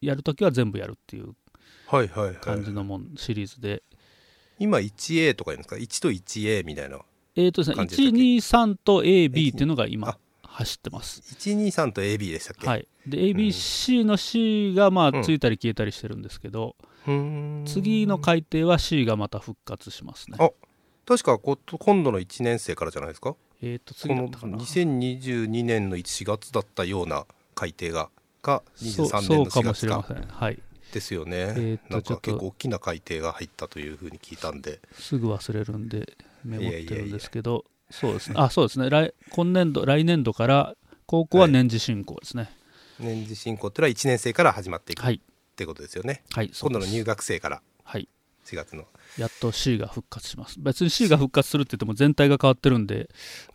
[0.01, 1.33] やるときは全部やるっていう
[1.91, 3.81] はいはいはい感じのもん、シリーズで、
[4.59, 6.99] 今 1A とか言うんですか？1と 1A みたいな
[7.35, 11.21] えーとですね、感じでしたっけ？123と AB っていうのが今あ走ってます。
[11.35, 16.75] 123と AB でしたっけ、はい、で ABC の C がまうんあついたり消えたりしてるんですけど、
[17.07, 17.13] うー
[17.61, 20.37] ん次の改定は C がまた復活しますね。
[20.39, 20.51] あ
[21.07, 23.35] 確かこ今度の1年生からじゃないですか？
[23.63, 24.57] えっ、と次だったかな。
[24.57, 27.25] 2022年の4月だったような
[27.55, 28.09] 改定が
[28.43, 30.27] がそう23年のそうか4月かもしれません。
[30.27, 30.59] はい。
[30.91, 38.35] ですよね、えーとなんか結構大きな改定が入ったというふうに聞いたんですぐ忘れるんでメモってるんですけど、そうですね。
[38.37, 38.89] あ、そうですね。
[38.89, 40.75] 来今年度来年度から
[41.05, 42.49] 高校は年次進行ですね。
[42.99, 45.21] 年次進行ってのは1年生から始まっていくっはい。
[45.55, 46.51] てことですよね、はい。
[46.59, 48.07] 今度の入学生からはい。
[48.45, 48.85] 4月の
[49.17, 50.59] やっと C が復活します。
[50.59, 53.09] 別に C が復活するって言っても全体が変わってるんで、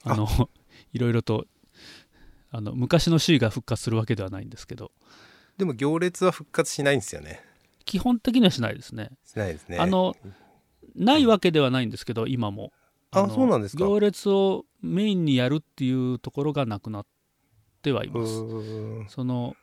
[0.04, 0.28] あの
[0.92, 1.46] いろいろと
[2.50, 4.92] あの昔の C が復活するわけではないんですけど、
[5.58, 7.42] でも行列は復活しないんですよね
[7.84, 9.10] 基本的にはしないですね。
[9.24, 10.16] しないですねあの
[10.94, 12.72] ないわけではないんですけど、今も。
[13.10, 17.06] あのそうなんですか行列をメインにやるっていうところがなくなっ
[17.80, 18.42] てはいます。
[19.08, 19.54] その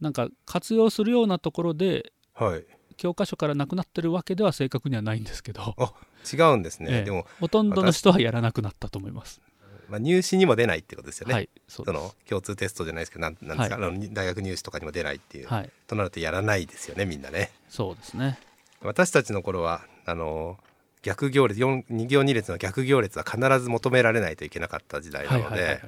[0.00, 2.64] なんか活用するようなところではい
[2.96, 5.74] 教科書からなくなってるわけでは正確にはないんですけど、
[6.32, 9.40] 違うんですね、ええでも、ほとんどの人はやらなくなったと思います。
[9.90, 17.50] まあ、入試にも出ないってことですよね、はい、その共通テストじゃないですけどなんなんですか、はあの大学入試とかにも出ないっていう、はい、となるとやらないですよねみんなね。
[17.68, 18.38] そうですね。
[18.82, 20.58] 私たちの頃はあの
[21.02, 25.82] 逆行列4 2行2列の逆行列は必ず求められないといけなかった時代なので、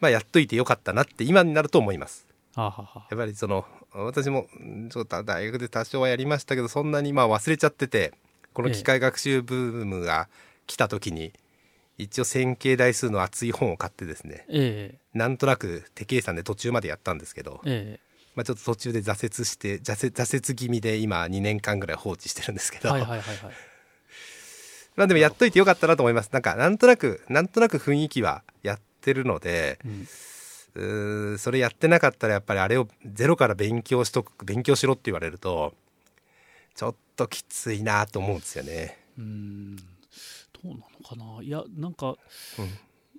[0.00, 2.26] やっといてよかったなって今になると思います。
[2.54, 3.06] はあ、は。
[3.10, 8.12] やっぱりその私もうんちょっと大学で多少はやりましたけどそんなにまあ忘れちゃってて
[8.52, 10.28] この機械学習ブームが
[10.66, 11.32] 来た時に、
[11.98, 18.14] 一応線形代数の厚い本を買ってですねえなんとなく手計算で途中までやったんですけど、ええ。
[18.34, 23.38] まあ、ちょっと途中で挫折して挫折挫折気味で今2年間ぐらい放置してるんですけど、えはいはいはいはい。
[24.96, 26.30] まあでもやっといてよかったなと思います。
[26.32, 29.78] なんかなんとなくなんとなく雰囲気はやってるので
[30.74, 35.74] うんそれやってなかったらやっぱりあれをゼロから勉強しとく勉強しろって言われると
[36.74, 38.98] ちょっときついなと思うんですよね。
[39.16, 39.76] うーん
[40.64, 42.16] どうなのかないやなんか
[42.58, 42.68] うん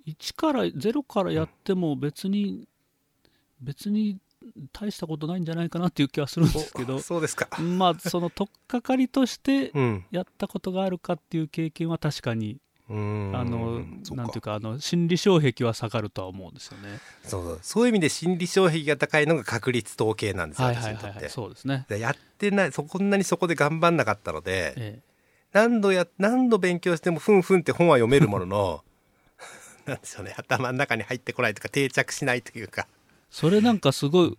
[0.07, 2.67] 1から0からやっても別に、
[3.59, 4.19] 別に
[4.71, 7.49] 大したことないんじゃないかなっていう気はするんですけどおそうですか。
[7.59, 10.05] まあその取っかかりとしてうん。
[10.11, 12.95] やったことがあるかっていう経験は確かに、うー
[13.31, 16.99] んあのそうなんていうかかあの心理障壁は下がるとは思うんですよね。
[17.23, 21.29] そうそうそういう意味で心理障壁が高いのが確率統計なんですよ、はいはいはい、はい、私にとって。
[21.29, 21.85] そうですね。
[21.89, 24.99] でやってないそこんなにそこで頑張んなかったので、え
[25.55, 28.83] 何度や何度勉強してもふんふんって本は読めるものの
[29.87, 30.35] なんでしょうね。
[30.37, 32.89] 頭の中に入ってこないとか定着しないというか。
[33.29, 34.37] それなんかすごい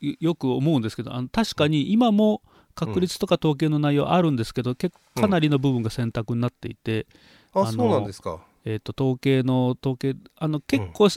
[0.00, 2.42] よよく思うんですけどあの確かに今も
[2.74, 7.06] 確率とか統計の内容あるんですけど、結構かなりの部分が選択になっていて、
[7.52, 8.40] あのあそうなんですか。
[8.64, 11.08] えー、と統計の統計あの結構、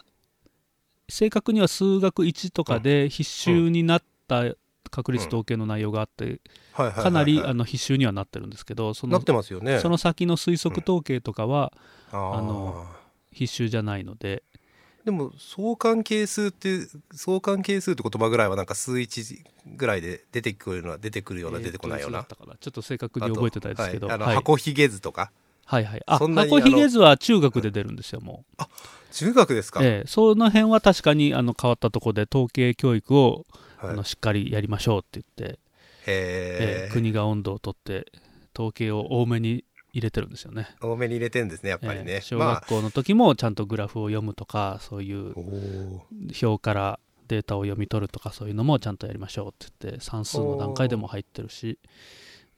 [1.09, 4.43] 正確には数学1とかで必修になった
[4.91, 6.41] 確率統計の内容があって、
[6.73, 9.79] かなりあの必修にはなってるんですけどそのなってますよね。
[9.79, 11.73] その先の推測統計とかは
[12.11, 12.33] あー。
[12.37, 12.85] あの
[13.31, 14.43] 必修じゃないので、
[15.05, 16.79] でも相関係数って
[17.13, 22.25] 相関係数って言葉ぐらいはなんか数一ぐらいで出てくるのは出てくるような、えー出てこないような。
[22.25, 24.35] ちょっと正確に覚えてないですけど、はいあの、はい。
[24.35, 25.31] 箱ひげ図とか
[25.71, 26.01] はいはい。
[26.05, 28.63] あそんなに箱ひげ図は中学で出るんですよもう。
[29.13, 33.45] 中学ですか、ええ、その辺は確かにあの変わったところで統計教育を、
[33.77, 33.91] はい。
[33.91, 35.59] あのしっかりやりましょうって言って、
[36.07, 38.11] えへええ国が温度をとって
[38.53, 40.75] 統計を多めに入れてるんですよね。
[40.81, 46.47] 多めに入れてんですねやっぱりね、ええ小ま学校の時もちゃんとグラフを読むとかそういうあおー。
[46.47, 51.79] 表からデータを読み取るとかそういうのもちゃんとやりましょうって言って算数の段階でも入ってるし、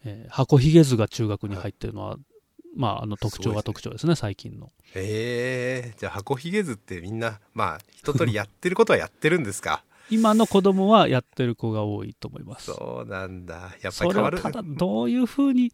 [0.04, 2.18] ええ箱ひげ図が中学に入ってるのは、
[2.76, 4.72] まあ、あの特徴は特徴ですね最近の。
[4.96, 9.84] へえじゃあ箱ひげ図ってみんなまあ一通りやってることはやってるんですか？
[10.10, 12.66] 今の子供はやってる子が多いと思います。
[12.66, 13.56] そうなんだ。
[13.56, 14.38] やっぱそれり変わる。
[14.38, 15.72] はただどういうふうに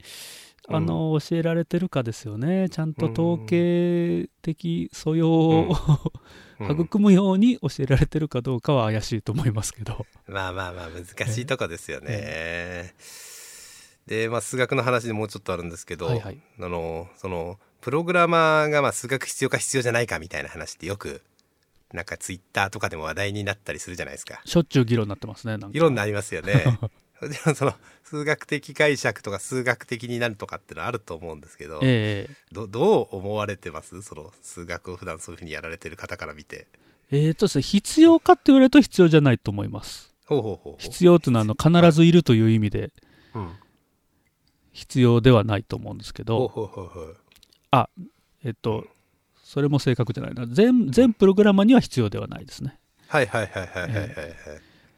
[0.67, 2.69] あの教えられてるかですよね。
[2.69, 5.75] ちゃんと統計的素養を、
[6.62, 10.05] 育むように教えられてるかどうかは怪しいと思いますけど。
[10.27, 12.93] まあまあまあ難しいとこですよね、
[14.10, 16.41] で、まあ、数学の話でもうちょっとあるんですけど、はいはい。
[16.60, 21.22] あのそのプログラマーがまあ数学必要か必要じゃないかみたいな話ってよく
[21.93, 24.41] なんかツイッターとかでも話題になったりするじゃないですか。
[24.43, 25.67] しょっちゅう議論になってますねなんか。
[25.69, 26.80] 議論になりますよね。
[27.56, 34.02] その数学的解釈とか数学的になるとかってのはあると思うんですけど、ええどどう思われてます？
[34.02, 36.65] その数学を普段そういうふうにやられてる方から見て。
[37.12, 40.15] えーとですね、必要かって言われると必要じゃないと思います。
[40.26, 42.91] ほうほうほう必要というのはあの必ずいるという意味で。
[43.36, 43.52] うん
[44.71, 47.17] 必要ではないと思うんですけど、ほうほうほうほう。
[48.43, 48.86] えっと、
[49.43, 50.45] それも正確じゃないな。
[50.47, 54.08] 全全プログラマーには必要ではないですね、はいはいはいはいはいはいはい。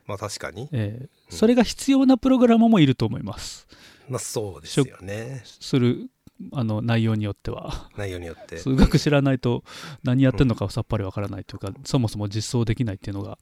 [0.05, 0.69] まあ確かに。
[0.71, 3.65] えーそれが必要なプログラマーもいると思います。
[4.09, 5.41] まあそうですよね。
[5.45, 6.09] する
[6.51, 7.89] あの内容によっては。
[7.95, 8.57] 内容によって。
[8.57, 9.63] 数学知らないと
[10.03, 13.37] 何やってるのかさっぱりわからないというか、そもそも実装できないっていうのが、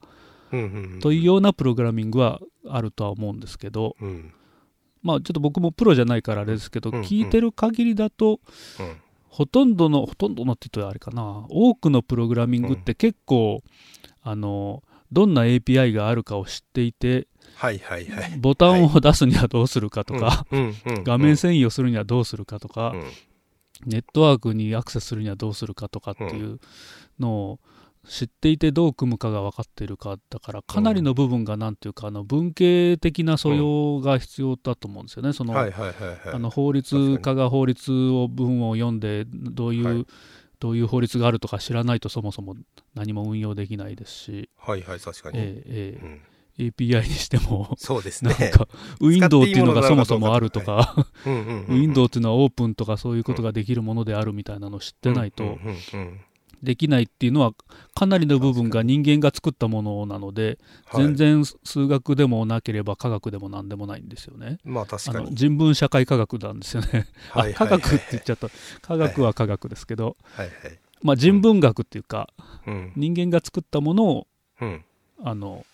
[0.52, 1.00] うんうんうん。
[1.00, 4.32] というようなプログラミングはあるとは思うんですけどうん
[5.02, 7.02] まあちょっと僕もプロじゃないからあれですけど、うんうん。
[7.02, 8.40] 聞いてる限りだと
[8.78, 8.96] うん。
[9.28, 11.46] ほとんどのほとんどのって言うとあれかな。
[11.48, 13.62] 多くのプログラミングって結構、
[14.22, 14.82] あの
[15.12, 18.38] どんな API があるかを知っていてはいはいはい。
[18.38, 21.04] ボタンを出すにはどうするかとか、うんうんうん。
[21.04, 23.04] 画面遷移をするにはどうするかとか、うん。
[23.86, 26.58] ネットワークにアクセスするにはどうするかとかっていう
[27.18, 27.60] のを
[28.08, 35.32] 知っていてどう組むかが分かっているかだからかなりの部分がなんていうかあの文系的な素養が必要だと思うんですよね。
[35.32, 36.18] そのはいはいはいはい。
[36.34, 40.06] あの法律家が法律を文を読んでどういう、はい
[40.60, 42.54] どういう法律があるとか知らないとそもそも
[42.94, 45.38] 何も運用できないですし、はいはい確かに。
[45.38, 46.22] えええうん。
[46.58, 48.68] え API にしてもそうですなんねか。
[49.00, 51.06] Windows っていうのがそもそもあるとか。
[51.24, 55.56] Windows っていうのはオープンとかそういうことができるものであるみたいなのを知ってないとうんうん
[55.94, 56.20] うん
[56.62, 57.52] できないっていうのは
[57.94, 61.04] かなりの部分が人間が作ったものなのではい。
[61.04, 64.58] 全然数学でもなければ科学でも何でもないんですよね。
[64.64, 65.26] まあ確あかに。
[65.26, 67.06] の人文社会科学なんですよね。
[67.32, 68.48] あはい科学って言っちちゃった。
[68.82, 70.78] 科学は科学ですけど、はいはい。
[71.02, 72.28] まあ、人文学っていうか
[72.66, 74.26] うん人間が作ったものを
[74.60, 74.84] うん。
[75.22, 75.64] あの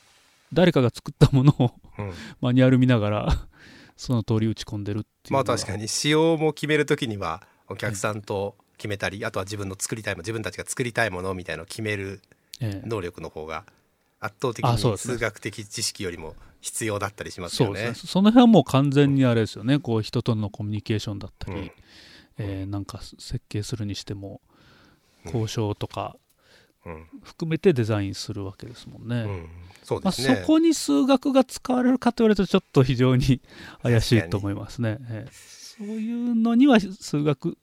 [0.53, 2.13] 誰かが作ったものをうん。
[2.41, 3.29] マニュアル見ながら
[3.97, 5.89] その通り打ち込んでるっていうまあ確かに。
[5.89, 12.21] 仕様も決めるときにはお客さんと決めたりあとは自分の作りたいもの自分たちが作りたいものみたいのを決める
[12.61, 12.89] ええ。
[12.89, 13.65] 能力の方が
[14.21, 17.81] 圧倒的に数学的知識よりも必要だったりしますよね。
[17.81, 17.95] そね。
[17.95, 19.79] その辺はもう完全にあれですよね。
[19.79, 21.71] こう人とのコミュニケーションだったり、うん。
[22.39, 24.41] えーなんか設計するにしても
[25.25, 26.17] 交渉とか
[26.85, 27.07] うん。
[27.23, 29.23] 含めてデザインするわけですもんね。
[29.23, 29.49] うん。
[29.83, 30.13] そうまあ。
[30.13, 33.41] そこに数学が使われるかと言われるとちょっと非常に
[33.83, 34.99] 怪しいと思いますね。
[35.11, 37.57] ええそういうのには数学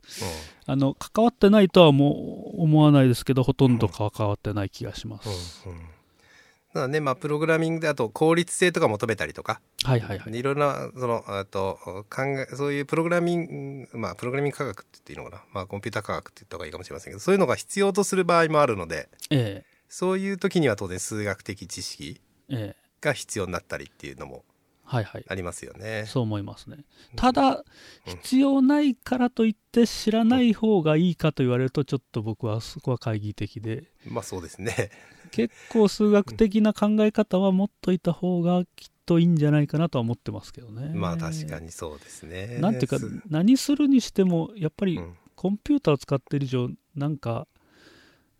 [0.68, 5.68] あの関わってないとはもう思わないですけどほとんど関わってない気がします。
[5.68, 5.80] うんうん。
[5.80, 10.38] だからねまあプログラミングであと効率性とか求めたりとか、はいはいはい。
[10.38, 15.44] いろんなそのあと考えそういうプログラミングまあプログラミング科学って言っていいのかな。
[15.52, 22.84] まあコンピューター科学って言った方がいいかもしれませんけどそういうのが必要とする場合もあるのでえそういう時には当然数学的知識えええ。
[23.02, 24.44] が必要になったりっていうのも
[24.84, 25.26] はいはい。
[25.28, 26.06] ありますよね。
[26.08, 26.78] そう思いますね。
[27.16, 27.64] ただ、
[28.06, 34.92] 必要ないからといって知らない方がいいかと言われるとちょっと僕はそこは懐疑的でまあそうですね。
[35.32, 40.92] 結構数学的な考え方は持っといた方がきっといいんじゃないかなとは思ってますけどね。
[40.94, 42.58] まあ確かにそうですね。
[42.60, 47.48] なんていうかす何するにしてもやっぱりうんコンピューターを使っている以上なんか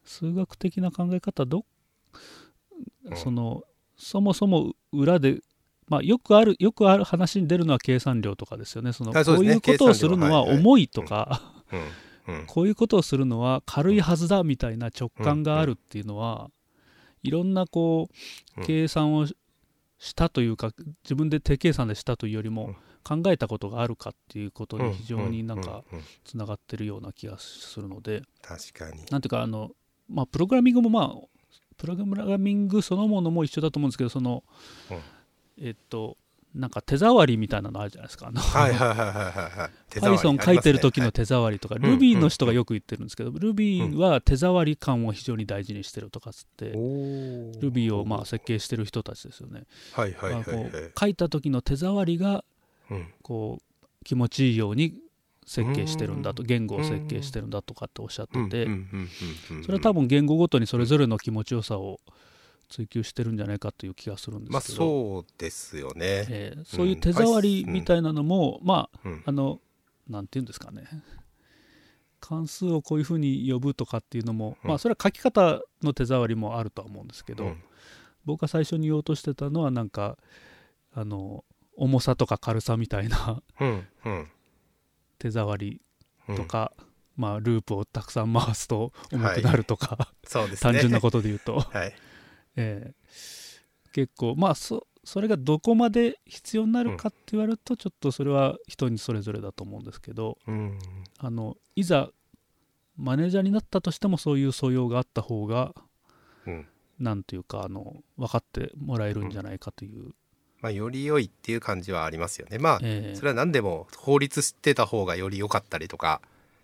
[0.06, 1.66] 数学的な考え方ど、
[3.06, 3.64] うんその
[3.98, 5.40] そもそも裏で、
[5.88, 8.94] まあ、よくあるよくある話に出るのは計算量とかですよね。
[8.94, 11.42] そのこういうことをするのは重いとか、
[12.48, 16.50] こういうことをするのは軽いはずだみたいな直感があるっていうのは、
[17.22, 18.10] いろんなこ
[18.58, 18.66] ううん。
[18.66, 19.36] 計算をし
[20.04, 20.72] したというか
[21.06, 25.86] 自分で手計算でしたというよりも考えたことがあるかっていうことに非常になんか
[26.26, 28.22] つながってるような気がするので。
[28.42, 29.06] 確かに。
[29.10, 29.72] なんていうかあの、
[30.10, 31.16] まあ、プログラミングもまあ
[31.78, 34.44] プログラミングそのものも一緒だと思うんですけどその、
[34.92, 34.98] うん
[35.60, 36.18] えっと
[36.56, 38.28] なんか手触りみたいなのあるじゃないですか。
[38.28, 49.64] あのはいはいはいはい Python 書いてる時の手触りとか、ん Ruby の人がよく言ってるんですけど、Ruby は手触り感を非常に大事にしてるとかっつって、ますねおー Ruby をまあ設計してる人たちですよね。
[49.94, 50.44] はいはい
[51.00, 52.44] 書いた時の手触りが
[52.92, 53.08] うん。
[53.22, 54.94] こう気持ちいいように
[55.46, 56.48] 設計してるんだと、うん。
[56.48, 58.68] 言語を設計してるんだとかっておっしゃってて、
[59.64, 62.00] それは多分言語ごとにそれぞれの気持ちよさを
[62.70, 66.26] 追求してるんじゃないかという気がするんでまあすけど、そうですよね。
[66.30, 69.24] えーそういう手触りみたいなのも、まあうん。
[69.26, 69.60] あの
[70.10, 70.84] なんていうんですかね。
[72.20, 74.70] 関数をこういうふうに呼ぶとかっていうのも、うん。
[74.70, 77.64] まあそれは書き方の手触りもあるとは思うんですけど、うん。
[78.26, 80.18] 僕が最初に言おうとしてたのはなんか
[80.94, 81.44] あの
[81.76, 84.28] 重さとか軽さみたいなうんうん。
[85.20, 85.82] 手触り
[86.28, 86.36] うん。
[86.38, 86.72] とか、
[87.18, 90.72] まあループをたくさん回すと重くなるとか、そうですね。
[90.74, 91.94] 単純なことで言うと、はい
[92.56, 93.64] えー
[93.94, 100.80] 結構まあそそれがどこまで必要になるかって言われるとちょっとそれは人にそれぞれだと思うんですけどうん。
[101.20, 102.10] あのいざ
[102.98, 105.74] マネージャーになったとしてもそういう素養があった方が
[106.48, 106.68] うん。
[107.00, 110.12] なんていうかあの分かってもらえるんじゃないかという、
[110.62, 112.60] まあより良いっていう感じはありますよね。
[112.60, 116.22] まあえーそれは何でも法律知ってた方がより良かったりとか、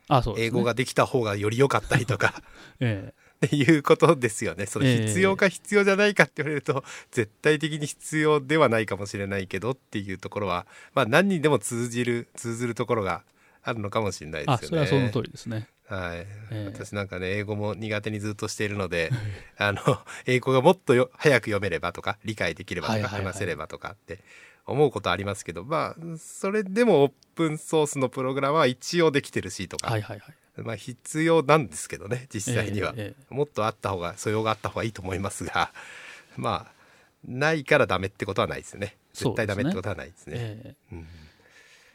[0.07, 0.33] あね。
[0.37, 2.41] 英語ができた方がより良かったりとか。
[2.79, 3.13] え
[3.45, 4.65] っていうことですよね。
[4.65, 5.07] そのええ。
[5.07, 13.23] 必要か必要じゃないかって言われると、絶対的に必要ではないかもしれないけどっていうところは、まあ何にでも通じる、通ずるところが
[13.63, 14.83] あるのかもしれないえですよね。
[14.83, 15.67] あそれはその通りですね。
[15.87, 19.09] はい、え私なんかね英語も苦手にずっとしているので
[19.57, 19.81] あの
[20.27, 24.19] 英語がもっとよ早く読めればとか理解できればとか話せればとかって
[24.67, 35.71] 思うことありますけど、まあそれでもオープンソースのプログラムは一応できてるしとか、はいはいはいまあ必要なんですけどね実際には、えええもっとあった方が素養があった方がいいと思いますが
[36.37, 36.79] まあ
[37.27, 38.95] ないからダメってことはないですよね。
[39.13, 40.75] 絶対ダメってことはないですね。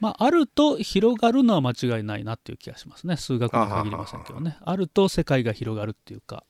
[0.01, 3.17] まあ、あると広がるのは間違いないなっていう気がしますね。
[3.17, 4.59] 数学に限りませんけどね。
[4.61, 6.45] あると世界が広がるっていうか。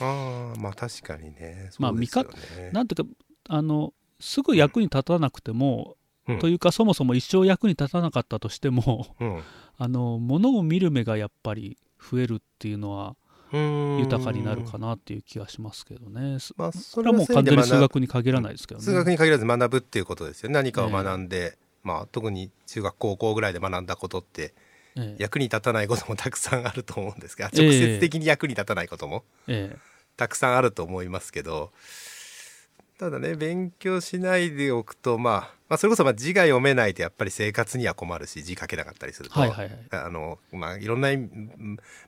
[0.00, 1.70] ああまあ確かにね。
[1.78, 2.18] まあそうです
[2.58, 2.70] よね。
[2.72, 3.10] なんていうか
[3.48, 5.96] あのすぐ役に立たなくても、
[6.28, 6.38] うん。
[6.38, 9.42] というかそもそも一生役に立たなかったとしてもうん。
[9.78, 13.16] あの物を見る目がやっぱり増えるっていうのは
[13.52, 13.96] うん。
[13.98, 16.38] 豊かになるかなっていう気がしますけどね。
[16.38, 18.84] すまあ、そそれはもう完全に数学学に限らないですけどね。
[18.84, 20.54] 数学に限らず学ぶっていうことですよね。
[20.54, 24.54] 何かを学んで、まあ特に中学高校ぐらいで学んだことって
[24.96, 25.22] ええ。
[25.22, 29.78] 役に立たないこともたくさんあると思うんですが直接的に役に立たないこともええ。
[30.16, 31.72] たくさんあると思いますけど
[32.98, 39.78] ただね勉強しないでおくと、まあ、まあそれこそまあ字が読めないとやっぱり生活には困るし字書けなかったりすると、はいはいはい。
[39.90, 41.10] あのまあいろんな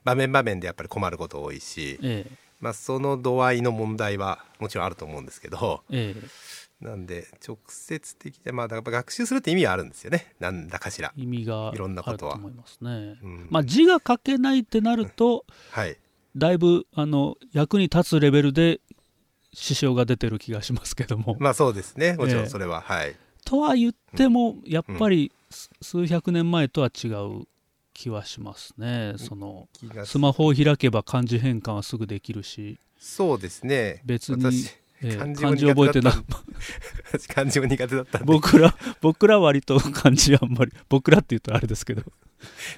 [0.03, 2.31] 場面場面でやっぱり困ること多いし、ええ。
[2.59, 6.13] まあ、その度合いの問題はもちろんあると思うんですけどえ
[6.81, 6.85] え。
[6.85, 10.33] なんで直接的でまあやっぱ学習するって意味はあるんですよね。
[10.39, 11.13] なんだかしら。
[11.15, 12.35] 意味がいろんなあことは。
[12.35, 13.19] ると思いますね。
[13.21, 13.47] うん。
[13.51, 15.97] まあ字が書けないってなるとはい。
[16.35, 18.79] だいぶあの役に立つレベルで
[19.53, 21.35] 支障が出てる気がしますけども。
[21.39, 22.13] まあそうですね。
[22.13, 23.15] もちろええんそれは、はい。
[23.45, 27.47] とは言ってもやっぱりす数百年前とは違う
[27.93, 29.15] 気はしますね。
[29.17, 29.67] その
[30.05, 32.79] スマホを開けば漢字変換はすぐできるし。
[32.97, 34.01] そうですね。
[34.05, 34.69] 別に漢字
[35.17, 42.03] 漢字も苦手だった覚えてな 漢字も苦手だった僕ら僕ら割と漢字あんまり僕らって言うとあれですけど、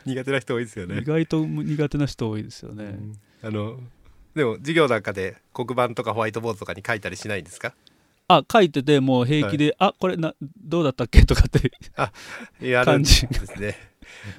[0.05, 0.99] 苦手な人多いですよね。
[0.99, 1.03] 意。
[1.03, 3.13] 外と苦手な人多いですよね、うん。
[3.41, 3.79] あの
[4.35, 7.73] でも授業なんかで黒板とかホワイトボードとかに書いたりしないんですか？
[8.27, 11.25] あ書いててもう平気で、あこれなどうだったっけ？
[11.25, 11.71] とかって
[12.65, 13.25] やるんです
[13.59, 13.75] ね。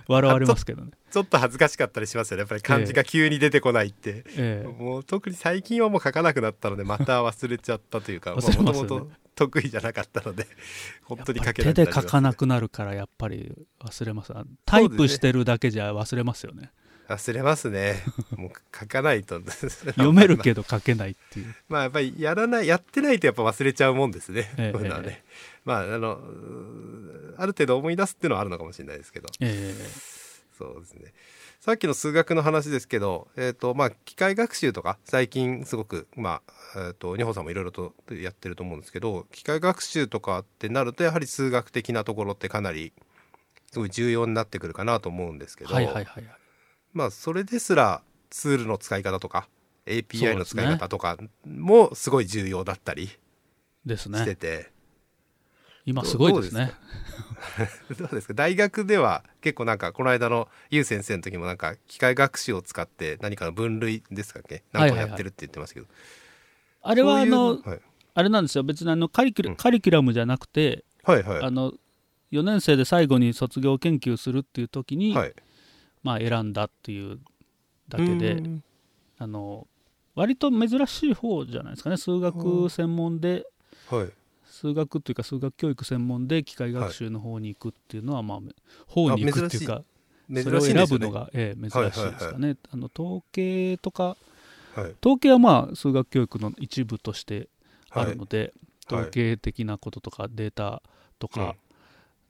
[0.07, 2.41] 笑われますけどね、ちょっと恥ずかしかったりしますよね。
[2.43, 4.83] やっぱり漢字が急に出てこないって、ええ。
[4.83, 10.47] もう特に最近はもう書かなくなったのでまた忘れちゃったというか もともと得意じゃなかったので
[11.03, 14.33] 本当に書けやっぱり手で書かなくくなるからやっぱり忘れます。
[14.35, 16.71] あタイプしてるだけじゃ忘れますよね
[17.09, 18.03] 忘れますね。
[18.37, 19.41] もう書かないと。
[19.43, 21.55] 読めるけど書けないっていう。
[21.69, 25.33] まあやっぱりやらないやってないとやっぱ忘れちゃうもんですね、ええこういうのはね、え
[25.65, 26.21] まああの
[27.37, 29.29] ある程度思い出すっていうのはあるのかもしれないですけど。
[29.41, 29.75] え
[30.57, 31.13] そうですね。
[31.61, 42.93] さっきの数学の話ですけど、えーとまあ、機械学習とか最近すごく、まあえー、と二穂さんもいろいろとやってると思うんですけど機械学習とかってなるとやはり数学的なところってかなり
[43.71, 46.42] すごい重要になってくるかなと思うんですけど、えはいはいはいはい
[46.93, 49.49] まあそれですらツールの使い方とか
[49.87, 53.11] API の使い方とかもすごい重要だったり
[53.85, 54.71] ですしてねて、
[55.85, 56.73] 今すごいですね。
[57.99, 58.35] どうですか？
[58.35, 65.87] 大学では結構なんかこの間のゆう先生の時もなんか機械学習を使って何かの分類ですかね何かをやってるって言ってますけど、
[66.83, 67.63] あれはあそういうの？
[67.63, 67.81] はい、
[68.15, 68.63] あれなんですよ。
[68.63, 69.57] 別にあのカリキュラ,、うん。
[69.57, 71.43] カリキュラムじゃなくてはいはい。
[71.43, 71.73] あの
[72.31, 75.35] 4年生で最後に卒業研究するっていう時に、はい
[76.03, 77.19] まあ、選んだっていう
[77.89, 78.63] だけでうん。
[79.19, 79.67] あの
[80.15, 81.97] 割と珍しい方じゃないですかね。
[81.97, 83.47] 数学専門で
[83.89, 84.11] はい。
[84.45, 88.39] 数学っていうか数学教育専門で機械学習の方に行くっていうのは、まあ
[88.87, 89.83] 方に行くっていうか
[90.29, 94.17] 珍それを選ぶのが、ええ珍しいですかね、あの統計とか
[94.75, 94.95] はい。
[95.01, 97.49] 統計はまあ数学教育の一部として
[97.91, 99.01] あるので、はい。
[99.01, 100.83] 統計的なこととかデータ
[101.19, 101.55] とか、うん。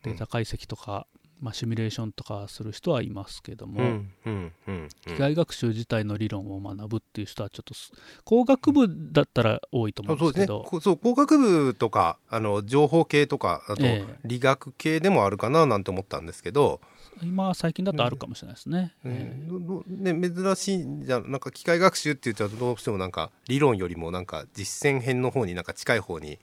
[0.02, 1.06] データ解析とか、
[1.42, 7.92] まあ、シミュレーションとかする人はいますけども、うんうんうん機械学習自体の理論を学ぶっていう人はちょっとす
[8.24, 14.18] 工学部だったら多いと思うんですけど、こそう工学部とかあの情報系とかあとええ。
[14.24, 16.80] 理学系でもあるかななんて思ったんですけど、
[17.20, 18.94] 今最近だとあるかもしれないですね。
[19.02, 26.38] ね、珍しいんじゃなんか機械学習って言っちゃうとどうしてもなんか理論よりもなんか実践編の方になんか近い方に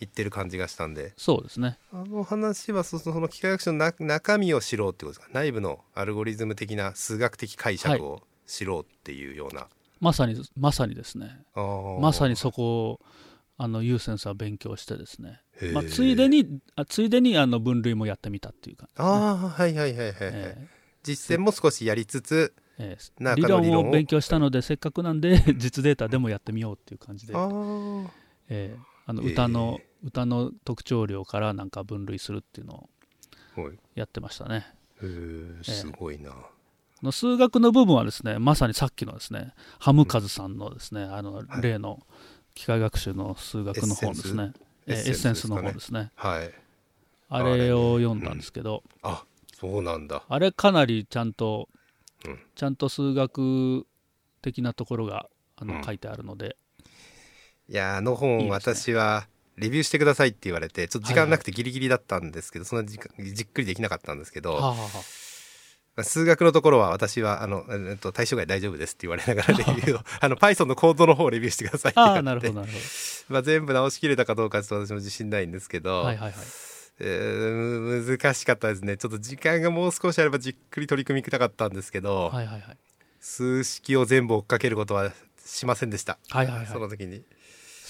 [0.00, 1.12] 行ってる感じがしたんで。
[1.16, 1.78] そうですね。
[1.92, 9.68] あの話はその機械学習のな中身を知ろうってことですか内部のアルゴリズム的な数学的解釈を知ろうっていうような、
[10.00, 11.42] まさにまさにですね。
[12.00, 13.00] まさにそこを
[13.58, 15.42] あのユーセンスは勉強してですね。
[15.74, 19.12] まあ、ついでにあついでにあの分類もやってみたっていう感じね、あ
[19.44, 20.68] あはいはいはいはい、はいえ
[21.02, 23.02] 実践も少しやりつつええ。
[23.20, 28.76] え中理論をを勉強したのでせっかくなんで 実データでもやってみようっていう感じで、ええ。
[29.06, 32.88] あの歌の、歌の特徴量からなんか分類するっていうの
[33.56, 33.78] をはい。
[33.94, 34.66] やってましたね。
[35.02, 36.32] へーすごいな、
[37.02, 41.62] の数学の部分はですねまさにさっきのですねハムカズさんのですねあのはい。
[41.62, 42.00] 例の
[42.54, 44.52] 機械学習の数学の本ですね
[44.86, 46.10] えエッセンスの本ですね。
[46.16, 46.52] はい。
[47.28, 48.82] あれを読んだんですけど。
[49.02, 49.24] あ
[49.54, 50.24] そうなんだ。
[50.28, 51.68] あれかなりちゃんと
[52.24, 52.38] うん。
[52.54, 53.86] ちゃんと数学
[54.42, 55.26] 的なところが
[55.56, 55.68] あうん。
[55.68, 56.56] の書いてあるので。
[57.68, 58.50] いやーあの本ね。
[58.50, 59.28] 私は
[59.60, 72.50] レビューしてくださいって言われてちょっと時間なくてギリギリだったんですけど、そんな時間じっくりできなかったんですけど、はあはあ数学のところは私はあの、えっと、対象外大丈夫ですって言われながらレビューをあの Python のコードの方をレビューしてくださいって言われて。
[73.28, 76.34] まあ、全部直しきれたかどうかちょっと私も自信ないんですけど、どはいはいはい。
[77.00, 78.96] えー難しかったですね。
[78.96, 82.78] ちょっと時間がもう少しあればじっくり取り組みたかったんですけど、はいはいはい。
[83.20, 85.12] 数式を全部追っかけることは
[85.44, 86.66] しませんでした、はいはいはい。
[86.66, 87.22] その時に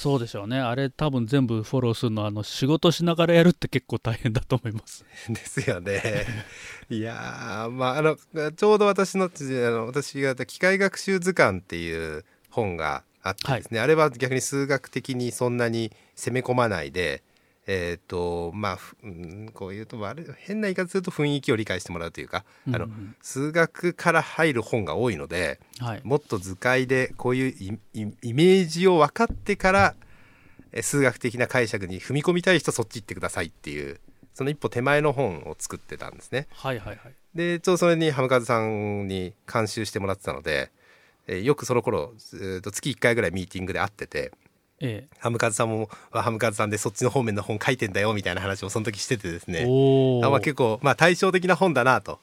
[0.00, 0.58] そうでしょうね。
[0.58, 5.04] あれ多分全部フォローするのはあの仕事しながらやるって結構大変だと思います。
[5.28, 6.24] ですよね。
[6.88, 17.22] いやーまああのちょうど私のあの私がやった機械学習図鑑っていう本があってですね、あれは逆に数学的にそんなに攻め込まないで
[17.72, 22.90] えっ、とまあふうんこういうとあれ変な言い方すると雰囲気を理解してもらうというか、あのうん。
[22.90, 26.00] うん数学から入る本が多いのではい。
[26.02, 29.94] もっと図解でこういうイメージを分かってから
[30.72, 34.00] え数学的な解釈に踏み込みたい人そっち行ってくださいっていう
[34.34, 36.48] その一歩手前の本を作ってたんですね。
[36.52, 37.14] はいはいはい。
[37.34, 40.72] でちょうどそれにハムカズさんに監修してもらってたので、
[41.28, 44.32] えーよくその頃、えーと月1回ぐらいミーティングで会ってて
[44.80, 52.18] えハムカズさんもあハムカズさんでそっちの方面の本書いてんだよみたいな話をその時しててですえねあまあ、結構、まあ、対照的な本だなと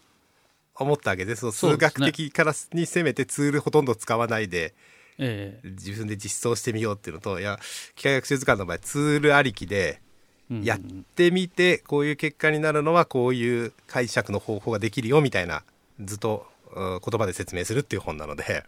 [0.75, 1.51] 思ったわけです。
[1.51, 4.73] 数学的からに攻めてツールほとんど使わないで
[5.17, 5.69] ええ。
[5.69, 7.59] 自分で実装してみようっていうのといや
[7.95, 10.01] 機械学習図鑑の場合ツールありきで
[10.49, 15.63] やってみてこういう結果になるのはこういう解釈の方法ができるよみたいな
[15.99, 18.63] ずっとうん言葉で説明するっていう本なので、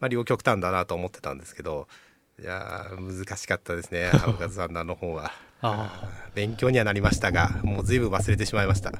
[0.00, 1.86] まあ、両極端だなと思ってたんですけど
[2.38, 5.32] いやー難しかったですねハムカズさんのあの本は。
[5.62, 8.90] あ勉強にはなりましたがもう随分忘れてしまいました。
[8.90, 8.92] あ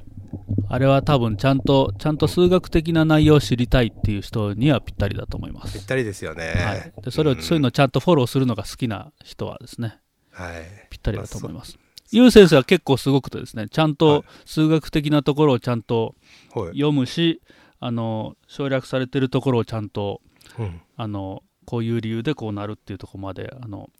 [0.68, 6.54] あれは多分ちゃんとちゃんと数学的な内容を知りたいっていう人にはぴったりだと思います、ぴったりですよね。
[6.56, 7.42] はい、でそれを、ん。
[7.42, 10.00] そういうのをちゃんとフォローするのが好きな人はですね
[10.32, 11.78] はい、ぴったりだと思います。
[12.10, 13.96] ユウ先生は結構すごくてですねちゃんはい。
[13.96, 16.14] と数学的なところをちゃんと
[16.54, 16.66] はい。
[16.68, 17.42] 読むし
[17.80, 20.22] あの省略されてるところをちゃんと
[20.58, 20.80] うん。
[20.96, 23.90] あのこういう理由でこうなるっていうところまであの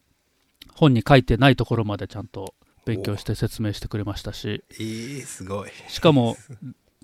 [0.73, 2.55] 本に書いてないところまでちゃんと
[2.85, 4.63] 勉強して説明してくれましたし。
[4.79, 5.71] いいすごい。
[5.87, 6.37] しかも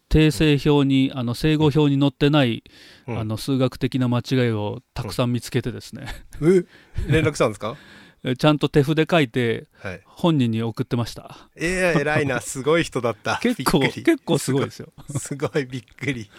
[0.09, 2.63] 訂正表にあの正誤表に載ってない、
[3.07, 3.19] うん。
[3.19, 6.05] あの数学的な間違いをたくさん見つけてですね、
[6.41, 6.65] え？
[7.07, 7.75] 連絡したんですか？
[8.23, 10.01] えちゃんと手筆書いてはい。
[10.05, 11.49] 本人に送ってました。
[11.55, 12.39] えー、偉いな。
[12.41, 13.39] すごい人だった。
[13.41, 14.93] 結構結構すごいですよ。
[15.17, 15.65] すごい。
[15.65, 16.29] びっくり。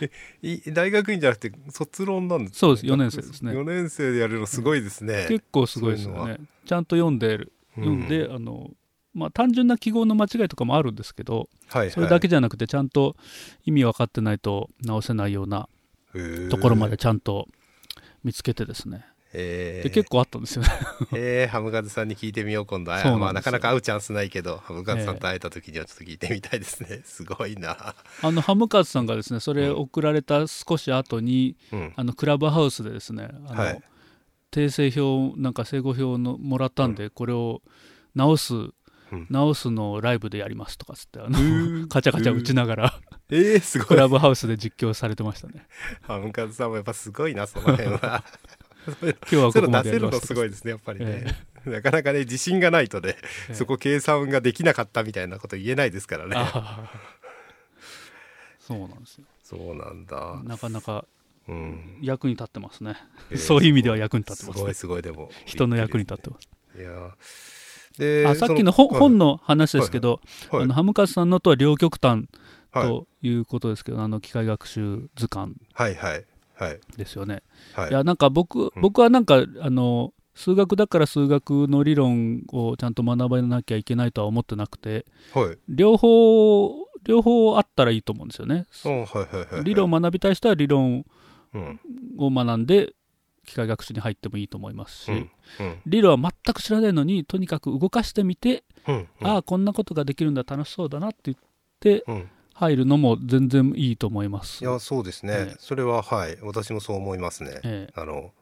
[0.00, 0.10] え
[0.42, 2.86] い大学院じゃなくて卒論なんですかそうです。
[2.86, 3.52] 4年生ですね。
[3.52, 5.26] 4年生でやるのすごいですね。
[5.28, 6.38] 結構すごいですよね。
[6.64, 7.52] ちゃんと読んでる。
[7.76, 7.84] うん。
[7.84, 8.70] 読んで、あの
[9.14, 13.16] まあ単純な記号の間違いとかもあるんですけどはい、それだけじゃなくてちゃんと
[13.64, 15.68] 意味分かってないと直せないような
[16.14, 16.96] はいところまで。
[16.96, 17.48] ちゃんと
[18.24, 19.04] 見つけてですね
[19.34, 20.68] え結構あったんですよね。
[21.14, 22.92] えー、ハムカズさんに聞いてみよう今度。
[22.92, 27.94] なまあ、なかなか会うチャンスないけどハムカズさんと会えた時にはちょっと聞いてみたいですね、 すごいな。
[28.22, 31.92] あのハムカズさんがですねそれ送られた少し後にうん。
[31.96, 33.82] あのクラブハウスでですねあの、はい。
[34.50, 37.62] 訂正表なんか正誤表のもらったんで、これを
[38.14, 38.54] 直す
[39.16, 39.26] ん。
[39.30, 41.88] 直すのをライブでやりますとかつってあうのー。
[41.92, 43.86] カチャカチャ打ちながらえー、すごい。
[43.88, 45.66] クラブハウスで実況されてましたね。
[46.02, 48.24] ハムカズさんもやっぱすごいなその辺は
[48.86, 51.24] 今日はここまそういうの出せるのすごいですねやっぱりね、
[51.66, 53.16] えなかなかね自信がないとね、
[53.50, 56.34] えそこ計算ができなかったみたいなこと言えないですからね。
[56.36, 56.90] あ
[58.58, 59.24] そうなんですよ。
[59.42, 60.40] そうなんだ。
[60.44, 61.04] なかなか
[61.48, 61.98] うん。
[62.00, 62.96] 役に立ってますね、
[63.30, 64.58] えーそういう意味では役に立ってますね。
[64.58, 65.30] すごいすごいでも。
[65.44, 66.48] 人の役に立ってます。
[66.78, 67.10] いや
[67.98, 70.20] であさっきの本そ本の話ですけど、
[70.50, 72.24] はいあのハムカツさんのとは両極端
[72.70, 72.88] はい。
[72.88, 75.54] ということですけど、あの機械学習図鑑。
[75.74, 76.24] はいはいはい
[76.96, 77.42] ですよね。
[77.74, 77.90] はい。
[77.90, 85.04] いやなんか僕僕はなんかあの数学だから数学の理論をちゃんと学ばなきゃいけないとは思ってなくて
[85.34, 85.58] はい。
[85.68, 86.70] 両方
[87.04, 88.66] 両方あったらいいと思うんですよね。
[89.64, 91.04] 理論を学びたい人は理論
[91.54, 91.80] うん。
[92.18, 92.94] を学んで
[93.46, 95.30] 機械学習に入ってもいいと思いますし、うん。
[95.60, 95.76] うん。
[95.84, 99.08] 理論は全く知らないのにとにかく動かしてみて、うん。
[99.20, 101.38] ああこんなことができるんだ楽しそうだなって言っ
[101.80, 104.62] てうん入るのも全然いいと思います。
[104.62, 105.56] いやそうですね、ええ。
[105.58, 106.38] それははい。
[106.42, 107.92] 私もそう思いますね、ええ。
[107.94, 108.32] あの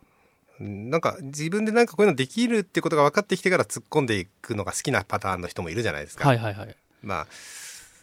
[0.61, 6.29] なんか自分でなんかこういうのできるってことが分かってきてから突っ込んでいくのが好きなパターンの人もいるじゃないですか。
[6.29, 6.77] はいはいはい。
[7.03, 7.27] まあ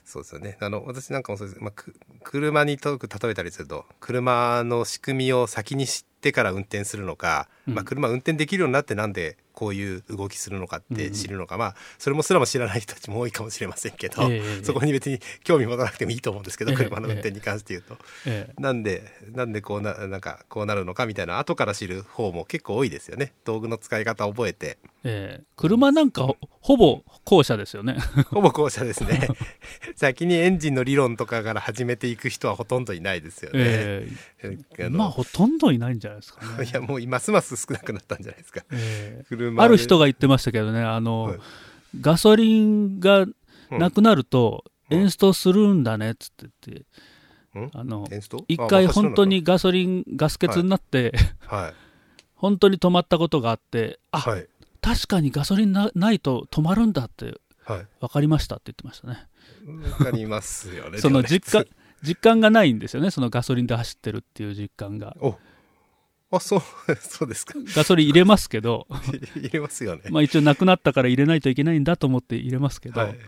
[0.06, 0.58] そうですよね。
[0.62, 1.94] あの私なんかもそうです、まあ、く
[2.24, 7.76] 車にとく例えたりすると車の仕組みを先に知ってから運転するのか、うん。
[7.76, 17.98] まあ、車運転できるようになってなんでこういう動きするのかって知るのか、まあそれもすらも知らない人たちも多いかもしれませんけど、ええそこに別に興味持たなくてもいいと思うんですけど、ええ車の運転に関して言うと。
[18.28, 19.02] ええなんで、
[19.34, 23.34] なんでこうな、なんかこうなるのかみたいな後から知る方も結構多いですよね。
[23.46, 24.78] 道具の使い方を覚えて。
[25.04, 27.98] ええ車なんかほほぼ後者ですよね。
[28.30, 29.28] ほぼ後者ですね。
[29.96, 33.58] 先にエンジンの理論とかから始めていく人はほとんどいないですよね。
[33.60, 34.10] え
[34.44, 36.66] ええあのまあほとんどいないんじゃないですかね。
[36.68, 38.64] いや、もうますます少なくなったんじゃないですか。
[38.72, 41.40] ええ車ある人が、が言ってましたけどね、あの、はい
[42.02, 43.26] ガソリンが
[43.72, 46.86] なくなると、うんエンストするんだねっつって言って、
[47.56, 47.72] うん？
[47.74, 48.08] あの
[48.48, 51.12] 一回あ本当にガソリンガス欠になって、
[51.46, 51.74] はい。
[52.36, 54.48] 本当に止まったことがあって、あ、はい。
[54.88, 57.88] 確かにガソリンなないと止まるんだってはい。
[58.00, 59.28] 分かりましたって言ってましたね。
[59.92, 61.00] わかりますよね。
[61.00, 61.66] その実感、
[62.02, 65.18] 実感がないんですよね、そのガソリンで走ってるっていう実感が。
[65.20, 65.36] お
[66.32, 66.62] あ、そう、
[67.02, 67.56] そうですか。
[67.76, 68.88] ガソリン入れますけど、
[69.36, 70.04] 入れますよね。
[70.10, 73.20] まあ一応なくなったから入れないといけないんだと思って入れますけど、はい。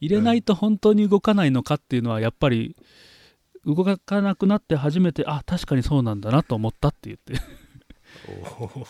[0.00, 2.76] 入れないと本当に動かないのかっていうのはやっぱり
[3.66, 7.34] 動かなくなって初めてあ確かにそうなんだなと思ったって言って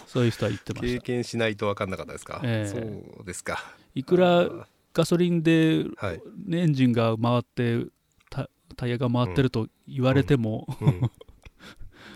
[0.07, 2.41] そういう人は言ってま経した験しないと分かんなかったですか？
[2.45, 2.69] ええ
[3.17, 3.59] そうですか。
[3.95, 4.49] いくら
[4.93, 6.21] ガソリンではい。
[6.53, 7.87] エンジンが回って
[8.31, 11.11] タタイヤが回ってると言われても、うん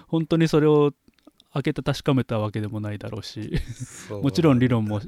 [0.08, 0.92] 本当にそれを
[1.54, 3.52] 開けて確かめたわけでもないだろうし
[4.10, 5.00] もちろん理論も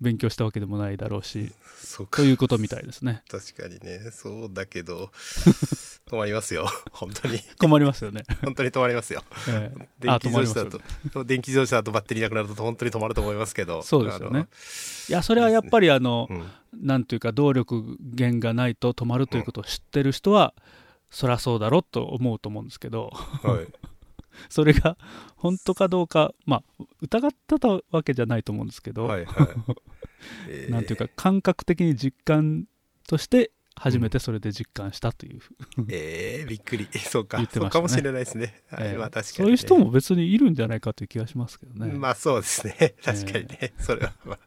[0.00, 3.22] 勉強したわけでもないだろうしそということみたいですね。
[3.30, 4.10] 確かにね。
[4.10, 5.10] そうだけど
[6.06, 6.68] 止まりますよ。
[6.90, 7.40] 本当に。
[7.58, 9.22] 困りますよね、本当に止まりますよ。
[9.48, 9.88] ええ。
[10.00, 10.70] 電気自動車だ
[11.12, 13.82] と電気自動車だとバッテリーなくなると本当に止まると思いますけど。
[13.82, 14.48] そうですよね。
[15.08, 20.52] いやそれはやっぱりあの、あのうんなんていうか動力源がないと止まるということを知ってる人は、
[21.10, 22.66] そりゃそうだろうと思うと思うん。
[22.66, 23.10] ですけど
[23.42, 23.95] はい
[24.48, 24.96] それが
[25.36, 29.48] 本当かどうかまあ疑ってたわけじゃないと思うんですけど、はいはい。
[30.48, 30.72] えー。
[30.72, 32.66] なんていうか感覚的に実感
[33.06, 35.40] として初めてそれで実感したという、
[35.90, 36.88] えーびっくり。
[36.98, 37.38] そうか。
[37.38, 37.48] ね。
[37.52, 38.62] そうかもしれないですね。
[38.70, 38.88] はい。
[38.88, 38.96] ええ。
[38.96, 39.32] まあ確かにね。
[39.36, 42.94] そういう人も別にいるんじゃないかという気がしますけどね、まあそうですね。
[43.04, 43.74] 確かにね。
[43.78, 44.38] それはまあ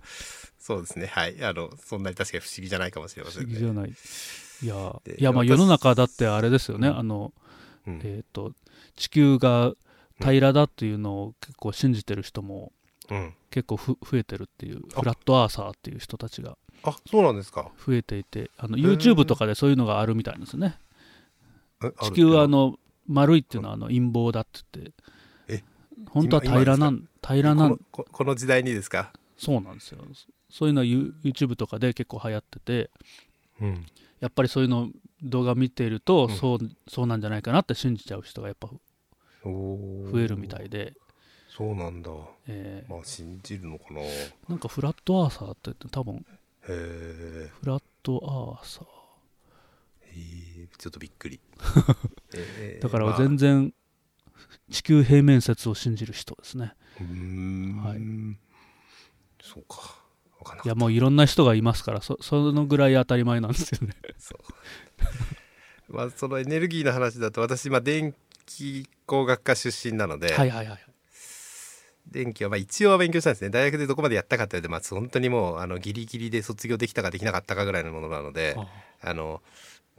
[0.57, 1.07] そうですね。
[1.07, 1.43] はい。
[1.43, 3.49] あのそんなに確かに不思議じゃないかもしれま不せんね。
[3.49, 3.93] 思議じゃない。
[4.61, 7.48] いやでいやまあ私世の中だってあれですよね、うんあのうん
[8.03, 8.53] えっ、と
[8.95, 9.73] 地球が
[10.19, 12.71] 平らだっていうのを結構信じてる人も
[13.09, 13.33] うん。
[13.49, 14.99] 結構ふ増えてるっていうあ。
[14.99, 17.71] フラットアーサーっていう人たちがあそうなんですか。
[17.85, 20.77] 増えていてあの YouTube とかでそういうのがあるみたいですよね。
[22.03, 22.75] 地球はあの
[23.07, 24.93] 丸いっていうのはあの陰謀だって言って
[25.47, 25.63] え？
[26.09, 29.11] 本当は平らなん平らなんこのここの時代にですか？
[29.37, 29.99] そうなんですよ。
[30.51, 32.89] そういうのは You- YouTube とかで結構流行ってて
[33.61, 33.85] うん。
[34.19, 34.89] やっぱりそういうの
[35.23, 36.35] 動画見ていると、うん。
[36.35, 38.67] そうそうなんじゃないかなって信じちゃう人がやっぱ
[39.43, 40.93] 増増えるみたいで、
[41.47, 42.11] そうなんだ。
[42.47, 44.01] えーまあ信じるのかな。
[44.01, 46.25] へなんかフラットアーサーって言って多分
[46.67, 48.99] えフラットアーサー。
[50.77, 51.39] ちょっとびっくり。
[52.33, 53.17] えーだからまあ。
[53.17, 53.73] 全然
[54.71, 56.73] 地球平面説を信じる人ですね。
[56.99, 57.83] うーん。
[57.83, 57.99] はい。
[59.41, 59.99] そうか。
[60.63, 63.93] いやもういろんな人がいますからそそのぐらい当たり前なんですよね。
[64.17, 64.39] そう
[65.89, 70.79] まあそのエネルギーの話だと私まあ電気工学科出身なので、はいはいはい
[72.07, 73.51] 電気はまあ一応は勉強したんですね。
[73.51, 78.67] 大学でどこまでやったかって言われてまあ本当にもうあのギリギリで卒業できたかできなかったかぐらいのものなのであ
[79.01, 79.13] あ。
[79.13, 79.43] の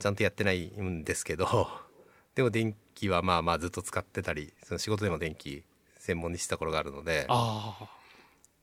[0.00, 1.68] ちゃんとやってないんですけど
[2.34, 5.62] でも電気はまあまあずっと使ってたりその仕事でも電気
[5.98, 7.88] 専門にした頃があるのであ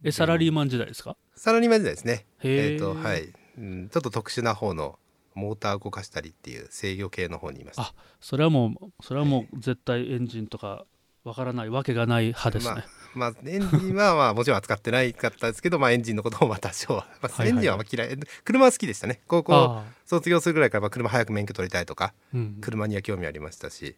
[0.03, 1.15] えサラリーマン時代ですか？
[1.35, 2.25] サラリーマン時代ですね。
[2.43, 3.89] えっ、と、はい、うん。
[3.89, 4.99] ちょっと特殊な方の
[5.38, 7.83] モーター動かしたりっていう制御系の方にいました。
[7.83, 10.85] あそれはもうそれはもう絶対エンジンとか
[11.23, 19.21] わからないわけがない派ですね、まあ、まあ、エンジンはまあもちろん扱ってないかったですけど、まあエンジンのこともまあ多少は、まあ、はいはいエンジンはまあ嫌い、車は好きでしたね。
[19.27, 22.57] 高校卒業するぐらいからまあ車早く免許取りたいとか、うん。
[22.61, 23.97] 車には興味ありましたし、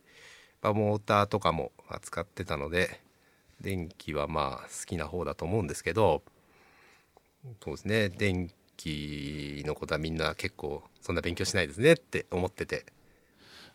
[0.61, 2.99] まあ、モーターとかも扱ってたので
[3.61, 6.23] 電気はまあ好きな方だと思うんですけど
[7.63, 8.09] そうですね。
[8.09, 12.85] 電気のことはみんな結構そんな勉強しないですねって思ってて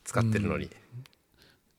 [0.03, 0.71] 使ってるのに。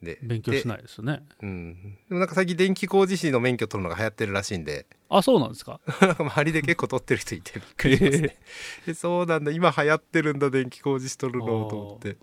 [0.02, 1.24] で勉強しないですよね。
[1.42, 4.86] で,、うん、でもなんか最近電気工事士の免許取るのが流行ってるらしいんで。
[5.10, 5.80] あそうなんですか？
[6.20, 8.38] 周りで結構取ってる人いてびっくりしますね。
[8.88, 9.52] えそうなんだ。
[9.52, 12.18] 今流行ってるんだ電気工事士取るのと思って。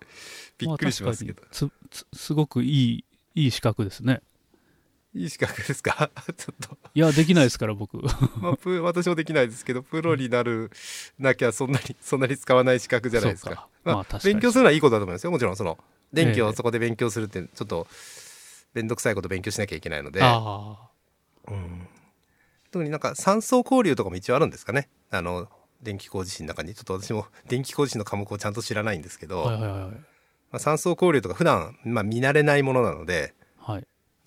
[0.58, 1.88] びっくりしますけど、あ確かに。
[1.90, 4.22] つつすごくいいいい資格ですね
[5.14, 6.10] いい資格ですか？
[6.36, 7.98] ちょっと、いやできないですから僕。
[8.40, 10.70] まあ、プ私もできないですけどプロになる
[11.18, 13.50] なきゃそんなにそんなに使わない資格じゃないですか。
[13.50, 13.68] か。
[13.84, 15.30] まあまあ勉強するのはいいことだと思いますよ。
[15.30, 15.78] もちろんその
[16.12, 16.42] 電気ええ。
[16.42, 17.86] をそこで勉強するってちょっと
[18.74, 20.88] 面倒くさいこと勉強しなきゃいけないので、あ
[21.48, 21.88] うん。
[22.70, 24.88] 特になんか酸素交流とかも一応あるんですかね。
[25.10, 25.48] あの
[25.82, 26.74] 電気工事士の中に。
[26.74, 29.96] ちょっと私も電気工事士の科目をちゃんと知らないんですけあど、はいはいはいま
[30.52, 33.34] あ、酸素交流とか普段まあ見慣れないものなのではい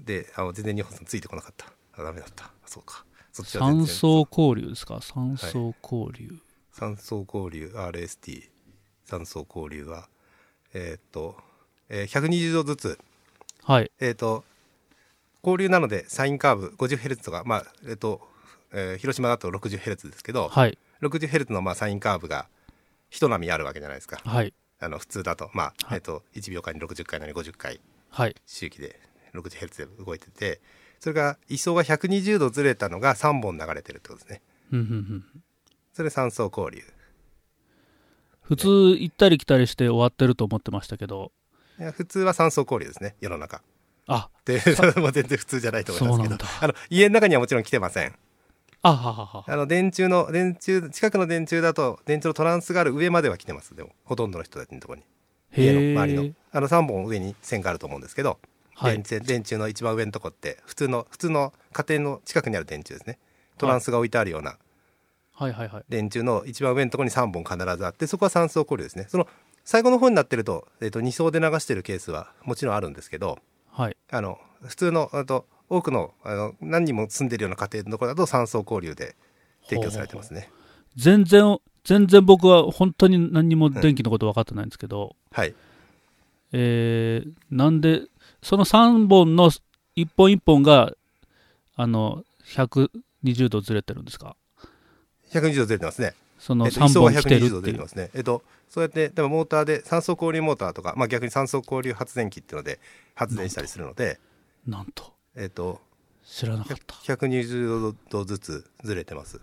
[0.06, 1.68] であ全然日本さんついてこなかった。
[1.97, 2.45] あダメだった。
[2.45, 3.06] あそうか。
[3.32, 3.88] そっちは全然。
[3.88, 5.01] 酸素交流ですか？
[5.01, 6.38] 酸素交流、
[6.72, 8.49] 酸素交流 RST
[9.06, 10.08] 酸素交流は
[10.74, 11.36] えーっと、
[11.89, 12.99] えー120度ずつ。
[13.64, 13.91] はい。
[13.99, 14.43] えーっと
[15.43, 18.22] 交流なのでサインカーブ 50Hz とかまあえーっと、
[18.72, 20.78] えー広島だと 60Hz ですけど、はい。
[21.01, 22.47] 60Hz のまあサインカーブが
[23.10, 24.20] 一波あるわけじゃないですか。
[24.24, 24.53] はい。
[24.80, 25.49] あの普通だと。
[25.53, 25.95] まあ、はい。
[25.95, 27.80] えーっと1秒間に60回なり50回
[28.10, 28.36] はい。
[28.45, 28.99] 周期で
[29.36, 30.61] 60Hz で動いてて
[30.99, 34.41] それが位相が120度ずれたのが3本流れてるってことですね。
[35.93, 36.83] それ酸素交流。
[38.41, 38.67] 普通
[38.99, 41.31] 行ったり来たりして終わってると思ってましたけど。
[41.79, 43.61] いや普通は酸素交流ですね世の中。
[44.07, 44.29] あ。
[44.45, 44.61] で
[44.97, 46.45] もう全然普通じゃないと思いますけど。
[46.61, 48.15] あの家の中にはもちろん来てません。
[48.81, 49.45] あははは。
[49.47, 53.75] あの電柱の電柱近くの電柱だと電柱のトランスがある上までは来てます。
[53.75, 55.05] でもほとんどの人たちのところに
[55.55, 56.23] 家のへ周りの。
[56.23, 58.39] えあの3本上に線があると思うんですけど、
[58.76, 59.01] はい。
[59.01, 63.17] 電柱の一番上のとこって普通の普通の家庭の近くにある電柱ですね。
[63.57, 64.57] トランスが置いてあるような
[65.89, 69.05] 電柱の一番上のところに3本必ずあってそこは酸素交流ですね。
[69.09, 69.28] その
[69.63, 73.39] 最後の方になってると,、えー、と2層で流してるケースはもちろんあるんですけど
[73.71, 73.97] はい。
[74.11, 79.15] あの普通のあと多くのあの何人も住んでるような家庭のところだと酸素交流で
[79.67, 80.49] 提供されてますね。
[80.95, 85.53] 全然全然僕は本当に何にも電気のこと分かってないんですけど、はい。
[86.51, 88.03] えーなんで
[88.45, 90.93] その3本の1本1本が
[91.75, 94.35] あの120度ずれてるんですか
[95.31, 96.13] ？120度ずれてますね。
[96.37, 97.79] そのえっと、3位相は本来てる120度っていう。
[97.79, 98.11] ますね。
[98.13, 102.79] えっと、そうやって、でもモーターで酸素交流モーターとか、まあ逆に酸素交流発電機っていうので
[103.15, 104.19] 発電したりするので、
[104.67, 105.11] なんと。
[105.35, 105.81] えっと、
[106.23, 106.93] 知らなかった。
[106.97, 109.41] 120度ずつずれてます。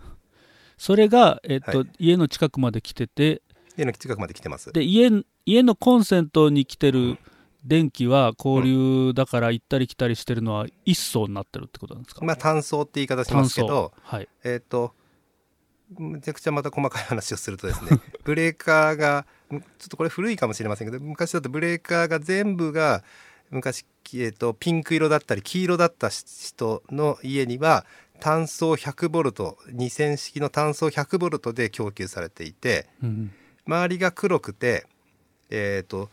[0.77, 1.89] それが、えっとはい。
[1.99, 3.41] 家の近くまで来てて
[3.75, 4.71] 家の近くまで来てます。
[4.71, 5.11] で家
[5.45, 7.17] 家のコンセントに来てる
[7.65, 14.27] 電気は交流だから行ったり来たりしてるのは一層になってるってことなんですか、まあ単層って言い方しますけど、はい。
[14.43, 14.93] えっと、
[15.97, 23.03] めちゃくちゃまた細かい話をするとですね、 ブレーカーが、ちょっとこれ古いかもしれませんけど、昔だとブレーカーが全部が、
[23.49, 23.85] 昔、
[24.15, 27.85] えっと、ピンク色だったり黄色だった人の家には、
[28.19, 33.31] 単層100ボルト、2000式の単層100ボルトで供給されていて、うん
[33.65, 34.85] 周りが黒くて、
[35.49, 36.09] えっと、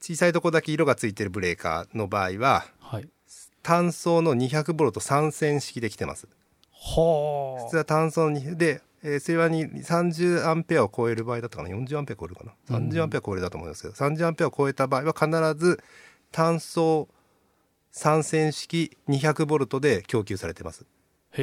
[0.00, 3.08] 小さいとこだけ色がついてるブレーカーの場合は、はい。
[3.62, 6.28] 単層の200ボルト3000式で来てます。
[6.72, 15.82] は普通は単層にで、えー、それはに30アンペアを超える場合だったかな？40アンペア超えるかな？30アンペア超えるだと思いますけど、30アンペアを超えた場合は必ず
[16.32, 17.08] 単層
[17.92, 20.86] 3線式200ボルトで供給されてます
[21.32, 21.40] そ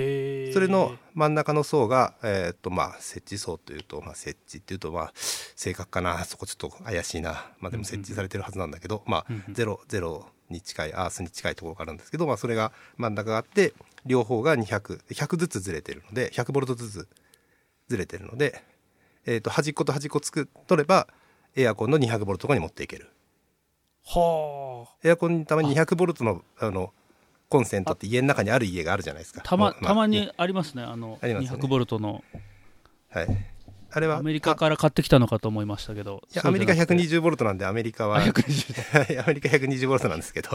[0.59, 13.73] れの真ん中の層が、えーっとまあ、設置層というと、まあ、設置っていうと、まあ、正確かなそこちょっと怪しいな、まあ、でも設置されてるはずなんだけど、まあうんうん、ゼロゼロに近いアースに近いところがあるんですけど、まあ、それが真ん中があって
[14.05, 17.07] 両方が200100ずつずれてるので100ボルトずつ
[17.88, 18.61] ずれてるので、
[19.25, 21.07] えー、と端っこと端っこつく取れば
[21.55, 23.09] エアコンの200ボルトとかに持っていける。
[24.05, 26.93] はエアコンにたまに200ボルトのあの
[27.49, 29.41] コンセントって家の中にある家があるじゃないですか。
[29.43, 31.63] あたまたまにありますねあのありますよね。
[31.63, 32.23] 200ボルトの。
[33.09, 33.27] はい、
[33.89, 40.49] あれはアメリカから買ってきたのかと思いましたけどいやアメリカ120ボルトなんでアメリカはあ120 はいアメリカ120ボルトなんですけど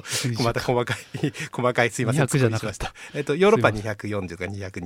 [0.45, 2.93] また細かい 細かいすいません200じゃなかった。
[3.15, 4.83] えっとヨーロッパ240とか220なん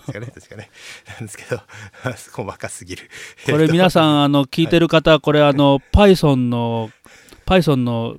[0.00, 0.26] ですかね。
[0.26, 0.70] 確かね。
[1.08, 1.60] なんですけど
[2.32, 3.10] 細かすぎる。
[3.46, 6.90] これ皆さんあの聞いてる方これあの Python の
[7.46, 8.16] Python の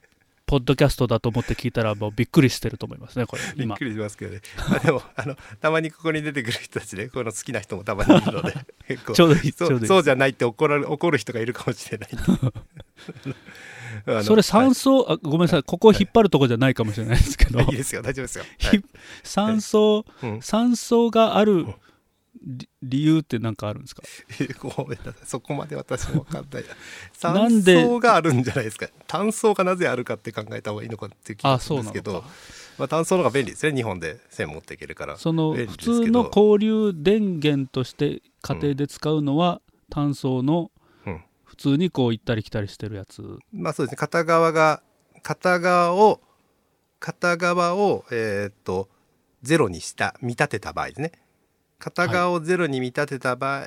[0.51, 3.67] ポッドキャストだと思って聞いたらもうびっくりしてると思いますねこれ今。
[3.67, 4.41] びっくりしますけどね。
[4.69, 8.53] あでもあのたまにここに出てくる人たちね、この好きな人もたまにいるので、
[8.85, 9.13] 結構。
[9.13, 9.53] ちょうどいい。
[9.53, 12.09] そうじゃないって怒られ怒る人がいるかもしれない
[14.25, 17.61] それ酸は素、あごめんなさいここ引っ張るとこじゃないかもしれないですけど。
[17.61, 18.43] い いいですよ、大丈夫ですよ。
[18.43, 18.83] はひい。
[19.23, 20.41] 酸素うん。
[20.41, 21.65] 酸素がある
[22.81, 24.01] 理由って何かあるんですか？
[24.75, 26.63] ごめんなさいそこまで私も分かんない
[27.63, 27.81] で？
[27.83, 28.87] 素があるんじゃないですか。
[29.07, 32.23] 炭素がなぜあるかって考えた方がいいのかっていう気があするんですけど
[32.77, 34.19] まあ、炭素の方が便利ですね、日本で。
[34.29, 35.17] 線持っていけるから。
[35.17, 40.71] その普通の交流電源として家庭で使うのは単層の
[41.05, 41.23] うん。
[41.43, 43.21] 普通にこう行ったり来たりしてるやつ。
[43.53, 43.97] まあそうですね。
[43.97, 44.81] 片側が
[45.21, 46.21] 片側を
[46.99, 48.89] 片側をえーっと
[49.43, 51.11] ゼロにした見立てた場合ですね
[51.82, 53.61] 片側をゼロに見立てた場合、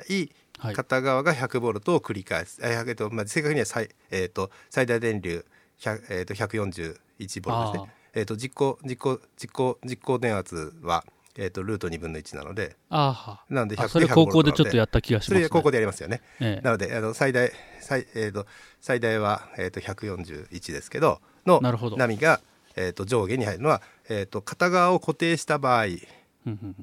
[0.57, 0.73] はい。
[0.73, 5.45] 片側が100ボルトを繰り返す、えっとまあ、正確には最,、えーっと最大電流
[5.81, 7.93] 100、えーっと141ボルトですね。
[8.13, 8.23] えー。
[8.23, 11.03] っと実行実行実行実行電圧は、
[11.35, 12.77] えーっとルート2分の1なので。
[12.89, 16.21] あなんで100あそれ高校でちょっとやった気がします、ね、それ高校でやりますよね。
[16.39, 16.61] ええ。
[16.63, 17.51] なのであの最大
[17.81, 18.47] 最,、えー、と
[18.79, 21.97] 最大は、えー、と141ですけどのなるほど。
[21.97, 22.39] 波が、
[22.77, 25.87] えー、と上下に入るのは、えー、と片側を固定した場合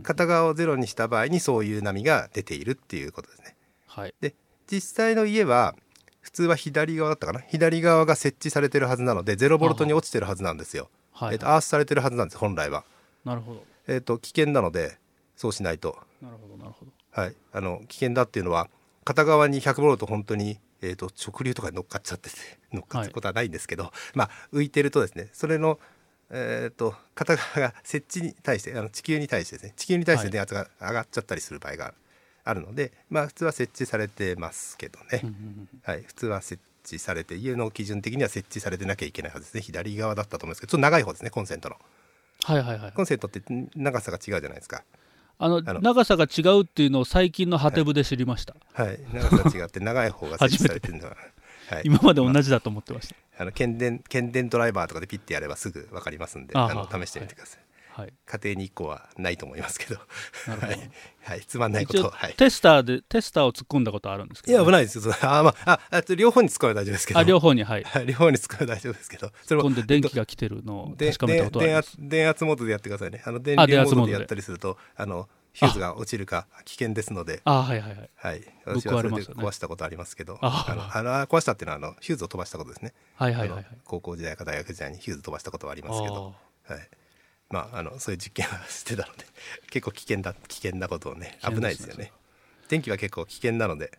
[0.03, 3.57] 片側をゼロにした場合にそういう波が出ているっていうことですね。
[3.87, 4.15] はい。
[4.21, 4.35] で
[4.71, 5.75] 実際の家は
[6.21, 7.41] 普通は左側だったかな？
[7.41, 10.89] 左側が設置されてるはずなので0ボルトに落ちてるはずなんですよ。
[11.13, 12.85] はい、えー、とアースされてるはずなんです本来は。
[13.25, 13.65] なるほど。
[13.87, 14.99] えー、と危険なので
[15.37, 15.99] そうしないと。
[16.21, 16.93] なるほどなるほど。
[17.11, 18.69] はい、あの危険だっていうのは
[19.05, 22.37] 片側に100ボルト本当に、えー、と直流とかに乗っかっちゃってて
[22.73, 25.79] 乗っかることはないんですけど、まあ浮いてるとですねそれの、
[26.35, 29.75] えー、と片側が設置に対してあの地球に対してですね。
[29.77, 31.95] 地球に対して電圧が上がっちゃったりする場合が
[32.45, 32.63] ある。
[32.63, 39.61] ので、まあ普通は設置されてますけどね、うんうんうんはい、普通は設置されて家の基準的には設置されてなきゃいけないはずですね。
[39.61, 41.77] 左側だったと思うんですけどちょっと長い方ですねコンセントの。
[42.45, 43.43] はいはいはいコンセントって
[43.77, 44.83] 長さが違うじゃないですか。
[45.39, 49.01] あの長さが違うっていうのを最近のハテブで知りました、はい。
[49.13, 51.17] 長さが違って長い方が設置されてるのは、
[51.69, 53.17] はい、今まで同じだと思ってました。
[53.32, 57.61] あの検検電ドライバーとかでピッてやればすぐ分かりますんでああのはい試してみてください、
[57.93, 58.13] はい。
[58.25, 60.01] 家庭に1個はないと思いますけど。
[60.49, 60.91] はい、
[61.23, 62.35] はい、つまんないことはい。
[62.35, 67.21] テスターでテスターを突っ込んだことあるんですけいどね、や危ないですよあ、まあ、ああと両方に使えば大丈夫ですけど。
[67.21, 67.85] あ両方にはい。
[67.85, 69.31] はい両方に使えば大丈夫ですけど。
[69.43, 71.89] それも突っ込んで電気が来てるのをで確かめたことはあり電ます。
[71.91, 73.23] 圧電圧モードでやってくださいね。
[73.25, 74.13] あの電あ流モードで。
[74.13, 77.41] やったりするとあのフューズが落ちるか危険ですので。
[77.45, 78.11] あはいはいはい。
[78.15, 82.93] はい、私はそれで壊したことありますけど、ああのあの壊したっていうのはあのフューズを飛ばしたことですね。
[83.17, 83.67] はいはいはいはい。
[83.85, 86.35] 高校時代か大学時代にフューズ飛ばしたことはありますけど、
[86.65, 86.89] はい、
[87.51, 89.25] まああのそういう実験はしてたので
[89.71, 92.13] 結構危険だ危険なことをね危ないですよね。
[92.69, 93.99] 電気は結構危険なので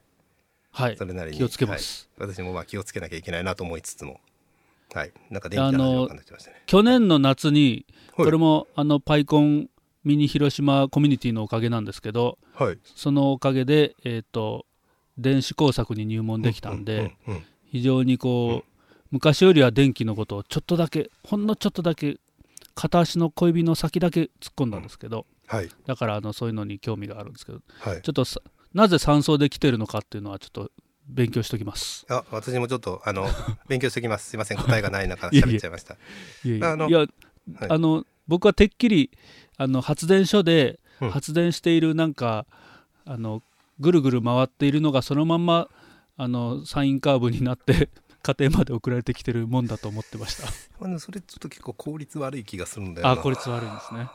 [0.71, 0.97] はい。
[0.97, 2.29] それなりに気をつけます、はい。
[2.31, 4.19] 私もまあ気をつけなきゃいけないなと思いつつも、
[4.93, 6.63] はい、なんか電気の話が分かんなってましたね。
[6.65, 7.85] 去年の夏に
[8.15, 8.25] はい。
[8.25, 9.69] これもあのパイコン
[10.03, 14.65] ミニ広島コミュニティのおかげなんですけどはい、そのおかげで、えー、と
[15.17, 17.15] 電子工作に入門できたんで、
[17.65, 18.73] 非常にこう、
[19.11, 22.17] 昔よりは電気のことをちょっとだけほんのちょっとだけ
[22.75, 25.69] 片足の小指の先だけ突っ込んだんですけど、はい。
[25.85, 28.01] だからあのそういうのに興味があるんですけどはい。
[28.01, 28.41] ちょっとさ
[28.73, 30.71] なぜ酸素で来てるのかっていうのはちょっと
[31.07, 32.05] 勉強しておきます。
[32.09, 33.27] あ私もちょっとあの
[33.69, 34.29] 勉強しておきます。
[34.29, 35.95] すいません答えがない中 喋っちゃいました。
[36.43, 36.71] いやいや。
[36.71, 37.09] あのいやはい。
[37.69, 39.11] あの僕はてっきり
[39.57, 42.45] あの発電所でうん発電しているなんか、
[43.05, 43.41] あの
[43.79, 45.67] ぐるぐる回っているのがそのまんま
[46.15, 47.89] あのサインカーブになって
[48.21, 50.99] 家庭まで送られてきてるもんだと思ってました。
[50.99, 53.13] それちょっと結構効率悪い気がするんだよな。
[53.13, 54.07] あ効率悪いんですね。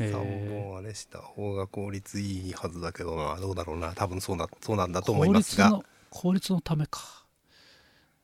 [0.00, 7.00] へ3ー本あれした方が効率いいはずだけどなどうだろうな多分そうなそうなんだと思いますが効率の効率のためか。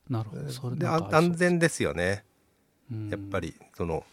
[0.09, 0.49] なるほど。
[0.51, 2.25] それで安全ですよね
[2.91, 4.03] うんやっぱりその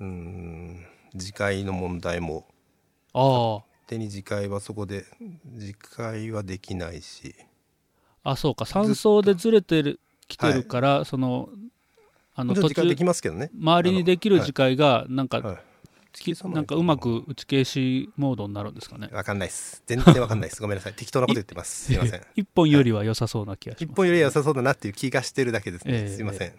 [0.00, 2.46] うーん自戒の問題も。
[3.14, 5.06] あ手に自戒はそこで
[5.44, 7.34] 自戒はできないし。
[8.22, 8.66] ああそうか。
[8.66, 11.48] 酸素でずれてるきてるから、その
[12.34, 13.50] あの途中できますけどね。
[13.58, 15.58] 周りにできる自戒がなんか、はい。
[16.12, 19.08] きなんかうまく打ち消しモードになるんですかね。
[19.12, 19.82] わかんないです。
[19.86, 20.62] 全然わかんないです。
[20.62, 20.94] ごめんなさい。
[20.94, 21.86] 適当なこと言ってます。
[21.86, 22.20] すいません。
[22.36, 23.96] 一本よりは良さそうな気がし一ます。
[23.96, 26.14] 本よりは良さそうだなっていう気がしてるだけですね、ええ。
[26.14, 26.52] すいません、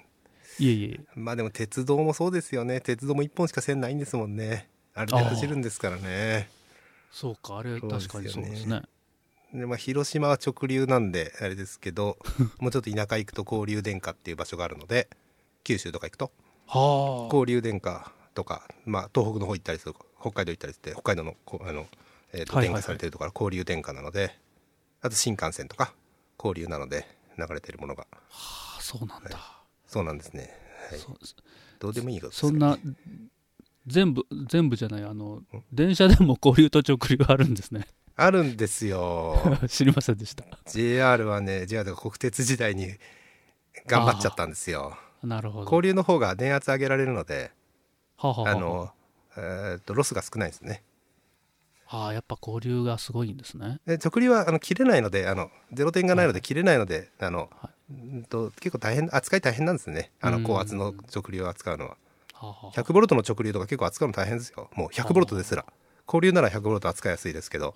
[0.59, 0.99] いえいえ。
[1.15, 2.81] まあでも鉄道もそうですよね。
[2.81, 4.69] 鉄道も一本しか線ないんですもんね。
[4.93, 6.49] あれで走るんですからね。
[7.11, 8.83] そうか、あれ確かにそうですね。
[9.53, 12.19] でまあ、広島は直流なんであれですけど
[12.59, 15.09] もうちょっと田舎行くと交流電化っていう場所があるので
[15.63, 16.31] 九州とか行くと。
[16.67, 21.87] は交流電化とか、まあ、東北の方行ったりする北海道行ったりして北海道のこあの、
[22.31, 22.73] えーとはいはいはい。
[22.73, 24.37] 電化されてるところは交流電化なので
[25.01, 25.95] あと新幹線とか
[26.37, 27.07] 交流なので
[27.39, 28.05] 流れてるものが。
[28.31, 29.58] あそうなんだ、
[29.89, 30.51] そうなんですね、
[30.91, 31.15] はい、そ
[31.79, 32.77] どうでもいいことですそんな
[33.87, 35.41] 全部全部じゃないあの
[35.73, 37.87] 電車でも交流と直流あるんですね。
[38.15, 39.35] あるんですよ。
[39.67, 40.43] 知りませんでした。
[40.67, 42.87] JR はね JR が国鉄時代に
[43.87, 44.95] 頑張っちゃったんですよ。
[45.23, 45.63] なるほど。
[45.63, 47.51] 交流の方が電圧上げられるので
[48.17, 48.91] はあの、
[49.37, 50.83] えーっとロスが少ないですね。
[51.87, 53.79] ああやっぱ交流がすごいんですね。
[53.87, 60.11] で直流はあの切れないのであのゼロ点がないので切れないので、あの、はうんと結構大変扱い大変なんですね。
[60.21, 60.43] あうん。
[60.43, 61.91] の高圧の直流を扱うのは。
[61.91, 61.97] は
[62.41, 64.69] あはあは100ボルトの直流とか結構扱うの大変ですよ。
[64.75, 65.65] もう100ボルトですら。
[66.07, 67.73] 交流なら100ボルト扱いやすいですけど。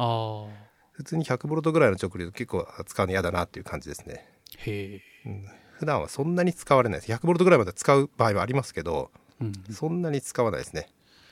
[0.94, 4.28] 普通に100ボルトぐらいの直流結構扱うの嫌だなっていう感じですね。
[4.58, 5.42] へえ、
[5.80, 7.12] 普段はそんなに使われないです。
[7.12, 9.10] 100ボルトぐらいまで使う場合はありますけど
[9.42, 10.88] うん、そんなに使わないですね。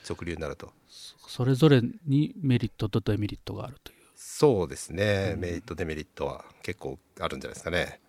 [0.10, 0.74] 直流になると。
[0.90, 4.00] それぞれにメリットとデメリットがあるという。
[4.16, 8.01] そうですね、メリットデメリットは結構あるんじゃないですかね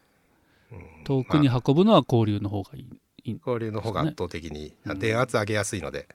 [1.04, 2.88] 遠くに運ぶのは交流の方がいい。
[3.24, 6.08] いい交流の方が圧倒的に、電圧上げやすいので。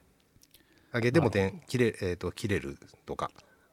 [0.92, 3.30] 上げても電切れ,、えー、と切れるとか、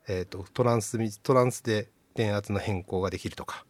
[0.08, 3.66] えー、とトランスミトランスで電圧の変更ができるとか。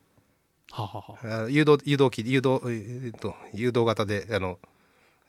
[0.71, 1.43] はあ、はあはあ。
[1.45, 4.57] あ誘導誘導機誘導,、えー、と誘導型であの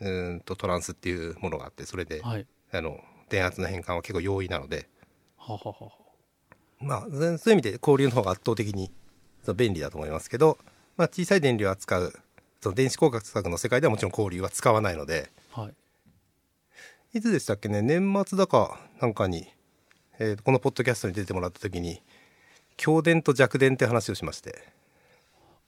[0.01, 2.47] うーんとトランスっていうものがあってそれで、はい。
[2.73, 4.89] あの電圧の変換は結構容易なので。
[5.37, 6.07] はあはあはあ
[6.79, 8.91] まあそういう意味で交流の方が圧倒的に
[9.55, 10.59] 便利だと思いますけど、
[10.97, 12.13] まあ、小さい電流を扱う
[12.61, 15.31] その電子工学の世界ではもちろん交流は使わないので。
[15.53, 17.19] はい。
[17.19, 17.81] いつでしたっけね？
[17.81, 19.47] 年末だかなんかに、
[20.19, 22.03] えーこのポッドキャストに出てもらった時に
[22.77, 24.69] 強電と弱電って話をしまして、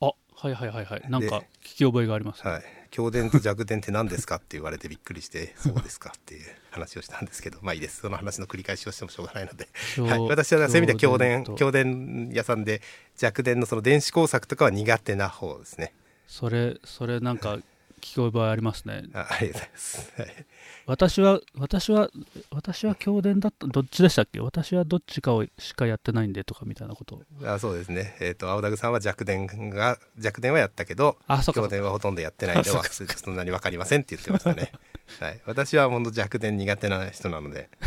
[0.01, 0.15] あは
[0.45, 1.03] いはいはいはい。
[1.09, 4.37] なんか聞き覚えがあります、はい、強電と弱電って何ですか？
[4.37, 8.01] って言われてびっくりして そうですかっていう話をしたんですけどまあいいです。
[8.01, 12.83] その話の繰り返しをしてもしょうがないので、強はい、私はそういう意味では強電強電屋さんで
[13.17, 15.93] 弱電のその電子工作とかは苦手な方ですね。
[16.27, 17.59] それそれなんか
[17.99, 19.05] 聞き覚えありますね。
[19.13, 20.47] あありがとうございます、はい。
[20.87, 22.11] 私は私は
[22.51, 24.41] 私は教電だったどっちでしたっけ？
[24.41, 27.17] 私はどっちかをしかやってないんでとかみたいなこと。
[27.17, 28.17] をあそうですね。
[28.21, 34.73] えっ、と青田さんは弱電が弱電はやったけどあそうか強電はほとんどやってないんではそんなに分かりませんって言ってましたね、
[35.21, 37.69] はい、私は本当弱電苦手な人なので。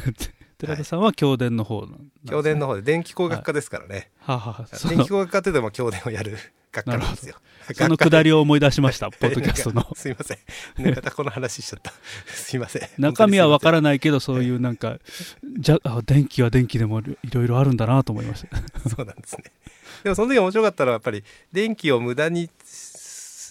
[0.57, 1.97] 寺田さんは教電の方ね。
[2.27, 6.37] 強電の方で電気工学科ですからね、はあはあそ電の気工学科ってでも強電をやる
[6.71, 7.35] 学科なんですよ。
[7.73, 9.87] そのくだりを思い出しましたポッドキャストの。
[9.95, 10.37] すいません。
[10.83, 11.93] ねまたこの話しちゃった。
[12.33, 12.89] すいません。
[12.97, 14.99] 中身は分からないけどそういうなんか
[15.59, 18.89] じゃあ電気は電気でもいろいろあるんだなと思いました。
[18.89, 19.43] そうなんですね。
[20.03, 22.49] でもその時面白かったのはやっぱり電気を無駄に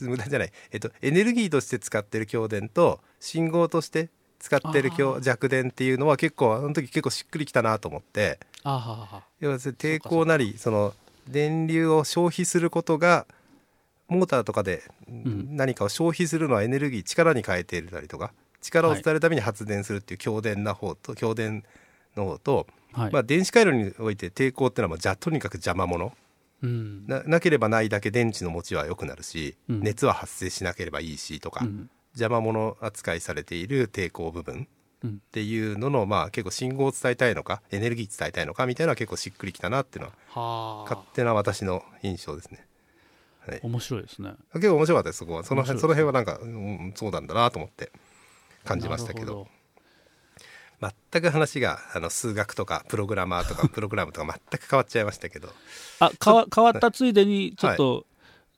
[0.01, 4.09] 無駄じゃない、えっと、エネルギーとして使ってる強電と信号として
[4.39, 4.91] 使ってる
[5.21, 8.41] 弱電っていうのは結構あの時結構しっくりきたなと思って。
[8.63, 10.95] あははは要は抵抗なりその
[11.31, 13.27] 電流を消費することが
[14.09, 15.57] モーターとかでん。
[15.57, 21.65] 何かを消費するのはエネルギー力に変えていたりとか力を伝えるために発電するっていう強電な方と強電
[22.17, 26.13] の方と、はい、まあ、電子回路において抵抗っていうのはもうじゃとにかく邪魔者。
[26.63, 27.07] うん。
[27.07, 29.81] ななければないだけ電池の持ちは良くなるし、うん。
[29.81, 31.89] 熱は発生しなければいいしとか、うん。
[32.13, 34.55] 邪魔者扱いされている抵抗部分。
[34.55, 34.69] うん
[35.07, 40.91] っていうののまあ結構信号を伝えたいのかエネルギー伝えたいのかみたいなのは結構しっくりきたなっていうのははあ。
[40.91, 42.67] 勝手な私の印象ですね。
[43.47, 44.35] はい、面白いですね。
[44.55, 45.45] 結構面白かったですそこは。
[45.45, 47.91] その面白い辺その辺はなんか、うん、そうなんだなと思って
[48.65, 49.49] 感じましたけど。
[51.13, 55.51] 全く話があの数学とかプログラマーとかプログラムとか全く変わっちゃいましたけど。
[55.99, 58.07] あかわ変わったついでにちょっと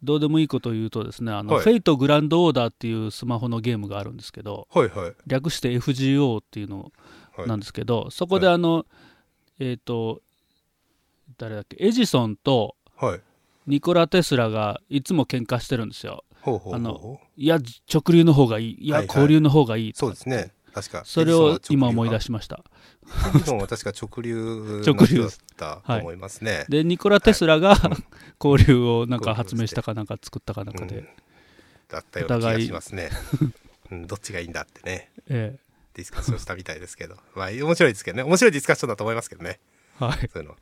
[0.03, 1.63] どうでもいいことを言うとですね、あの、はい。
[1.65, 5.13] フェイトグランドオーダーっていうスマホのゲームがあるんですけどはいはい。
[5.27, 6.91] 略して FGO っていうの
[7.37, 7.49] はい。
[7.49, 8.85] なんですけど、そこであの、
[9.59, 10.21] えっ、と
[11.39, 13.21] 誰だっけエジソンとはい。
[13.67, 16.25] ニコラ・テスラがいつも喧嘩してるんですよ。
[16.41, 17.59] ほうほうほうあのいや
[17.93, 19.17] 直流の方がいいいやはいはい。
[19.17, 21.03] 交流の方がいいそうですね確か。
[21.05, 22.65] それを今思い出ししました。
[23.35, 27.77] エジソンは確か直流直流だったと思いますね、でニコラ・テスラが
[28.43, 31.09] 交流をなんか発明したかなんか作ったかなんかで、うん。
[31.89, 33.11] だったような気がしますね、
[33.91, 35.11] うん、どっちがいいんだってね。
[35.29, 35.59] え
[35.95, 37.17] ディスカッションしたみたいですけど。
[37.35, 38.23] まあ面白いですけどね。
[38.23, 39.61] 面白いディスカッションだと思いますけどね。
[40.01, 40.31] えはい。
[40.33, 40.57] そういうの。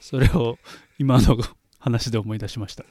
[0.00, 0.58] それを
[0.98, 1.38] 今の
[1.78, 2.84] 話で思い出しました。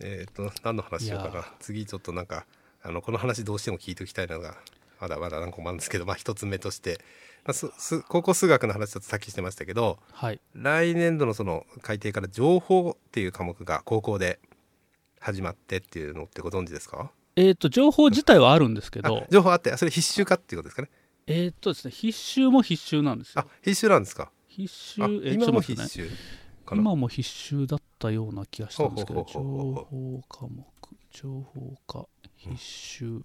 [0.00, 1.46] えっ、と何の話しようかな。
[1.60, 2.46] 次ちょっとなんか
[2.82, 4.56] あのこの話どうしても聞いておきたいのが
[5.00, 7.00] まだまだ何個もあるんですけど、まあ、一つ目として、
[7.44, 10.40] まあ、すす高校数学の話ちょっとさっきしてましたけどはい。
[10.54, 14.40] 来年度のその改定から情報っていう科目が高校で
[15.20, 17.10] 始まってっていうのってご存知ですか？
[17.36, 20.88] えっ、と情報自体はあるんですけあど情報あってそれ必修化っていうことですかね？
[21.26, 23.42] えっ、とですね必修も必修なんですよ。
[23.42, 24.30] あ必修なんですか？
[24.48, 26.10] 必修あえー今も必修
[26.70, 30.64] 今も必修だったような気がしたんですけど情報科目
[31.10, 33.22] 情報科必修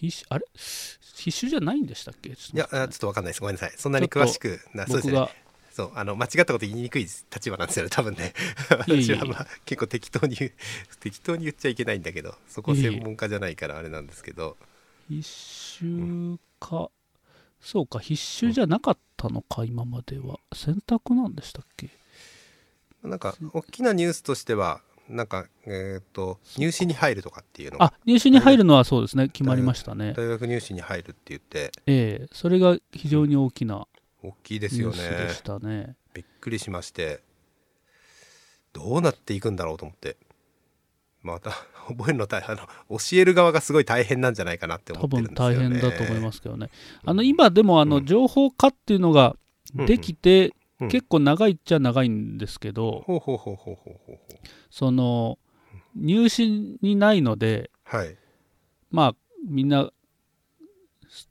[0.00, 0.44] 必修あれ？
[0.54, 2.36] 必修じゃないんでしたっけ？
[2.36, 3.40] ちいやちょっとわかんないです。
[3.40, 3.72] ごめんなさい。
[3.76, 5.28] そんなに詳しくなそうですね。
[5.72, 8.32] そうあの間違ったこと言いにくい立場なんですよね多分ね。
[8.70, 10.36] 私はまあ結構適当に
[11.00, 14.56] 適当に言っちゃいけないんだけどそこ専門家じゃないからあれなんですけど。
[15.08, 16.90] 必修か。
[17.60, 20.38] そうか必修じゃなかったのか今までは。
[20.54, 21.90] 選択なんでしたっけ？
[23.02, 29.28] なんか大きなニュースとしてはなんかえっ、と入試に入るとかっていうのがあ入試に入るのはそうですね。
[29.28, 30.14] 決まりましたね。
[30.16, 31.72] 大学入試に入るって言って。
[31.86, 33.86] ええそれが非常に大きな
[34.22, 34.96] 大きいですよね。
[35.30, 35.94] したね。
[36.14, 37.20] びっくりしまして
[38.72, 40.16] どうなっていくんだろうと思って。
[41.22, 41.50] また
[41.88, 42.52] 覚えるの大変。
[42.52, 45.54] あの教える側がすごい大変なんじゃないかなって思多ってるんですよね。
[45.56, 46.70] 分大変だと思いますけどね。
[47.04, 48.06] あの今でもあのうん。
[48.06, 49.36] 情報化っていうのが
[49.74, 53.04] できてうん結構長いっちゃ長いんですけど
[54.70, 55.38] その
[55.94, 58.16] 入試にないのでうはい。
[58.90, 59.14] まあ
[59.48, 59.90] みんな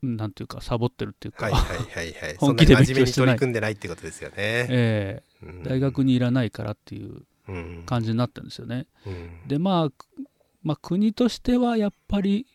[0.01, 2.35] なんていうかサボってるっていうか、はいはいはいはい。
[2.39, 3.27] 本気で勉強してない。
[3.27, 5.45] 取り組んでないってことですよね、ええ。
[5.45, 5.63] うん。
[5.63, 7.83] 大学にいらないからっていううん。
[7.85, 8.87] 感じになってるんですよね。
[9.05, 9.47] うん。
[9.47, 10.15] でまあ
[10.63, 12.47] まあ、国としてはやっぱり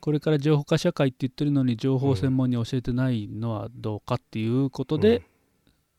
[0.00, 5.22] これから情報化社会って言ってるのに情報専門に教えてないのはどうかっていうことで、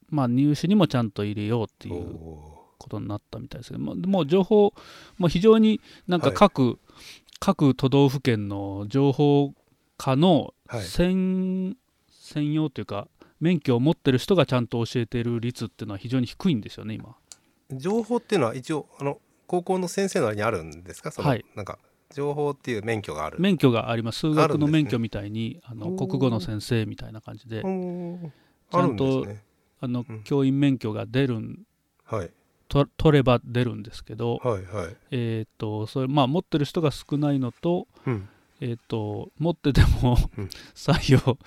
[0.09, 4.73] まあ、入試にもちゃんと入れようってうんいうおことになったみたいですけどもうもう情報
[5.17, 6.35] もう非常になんかはい。
[6.35, 6.79] 各,、
[7.39, 9.53] 各都道府県の情報
[9.97, 10.85] 化のーはい。
[10.85, 11.77] 専,、
[12.09, 13.07] 専用というか
[13.39, 17.15] 免許を持ってる人がちゃんと教えてる率っていうのは非常に低いんですよね今。
[17.71, 21.11] 情報っていうのは一応あの高校の先生のにあるんですか？
[21.11, 21.45] その、はい。
[21.55, 21.79] なんか
[22.13, 23.37] 情報っていう免許がある。
[23.39, 24.19] 免許があります。
[24.19, 29.43] 数学の免許みたいにあのおー国語の先生みたいな感じでちあるんゃんとですね
[29.81, 30.23] あのうん。
[30.23, 31.65] 教員免許が出るん
[32.05, 32.31] はい。
[32.67, 34.95] と取れば出るんですけど、はいはい。
[35.11, 38.29] えー、とそれまあ持ってる人が少ないのと,、うん。
[38.61, 40.49] えー、と持っててもうん。
[40.75, 41.37] 採用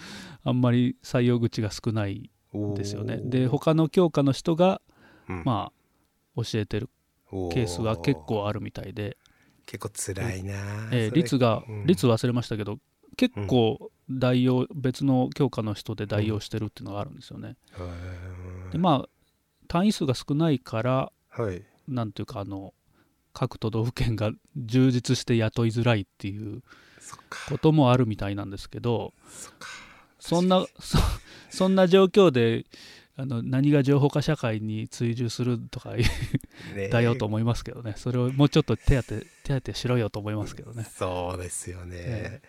[0.44, 3.18] あんまり採用口が少ないんですよね。
[3.22, 4.80] で他の教科の人が
[5.28, 5.42] うん。
[5.44, 5.70] ま
[6.36, 6.88] あ教えてる
[7.30, 9.16] おケースが結構あるみたいで、
[9.66, 10.54] 結構辛いな、
[10.92, 11.86] えー率がうん。
[11.86, 12.78] 率忘れましたけど
[13.16, 17.56] 結構代用別の教科の人で代用してるっていうのがあるんですよね。
[17.72, 17.84] は
[18.70, 19.08] いでまあ
[19.68, 21.62] 単位数が少ないからはい。
[21.88, 22.74] なんていうかあの
[23.32, 26.62] 各都道府県が充実して雇いづらいっていう
[27.48, 29.14] こともあるみたいなんですけど
[30.18, 30.98] そんなそ
[31.50, 32.66] そんな状況で
[33.16, 35.94] あの何が情報化社会に追従するとか
[36.74, 37.94] ねだよと思いますけどね。
[37.96, 40.84] それをもうちょっと手当て手当てしろよと思いますけどね。
[40.84, 42.42] そうですよね、え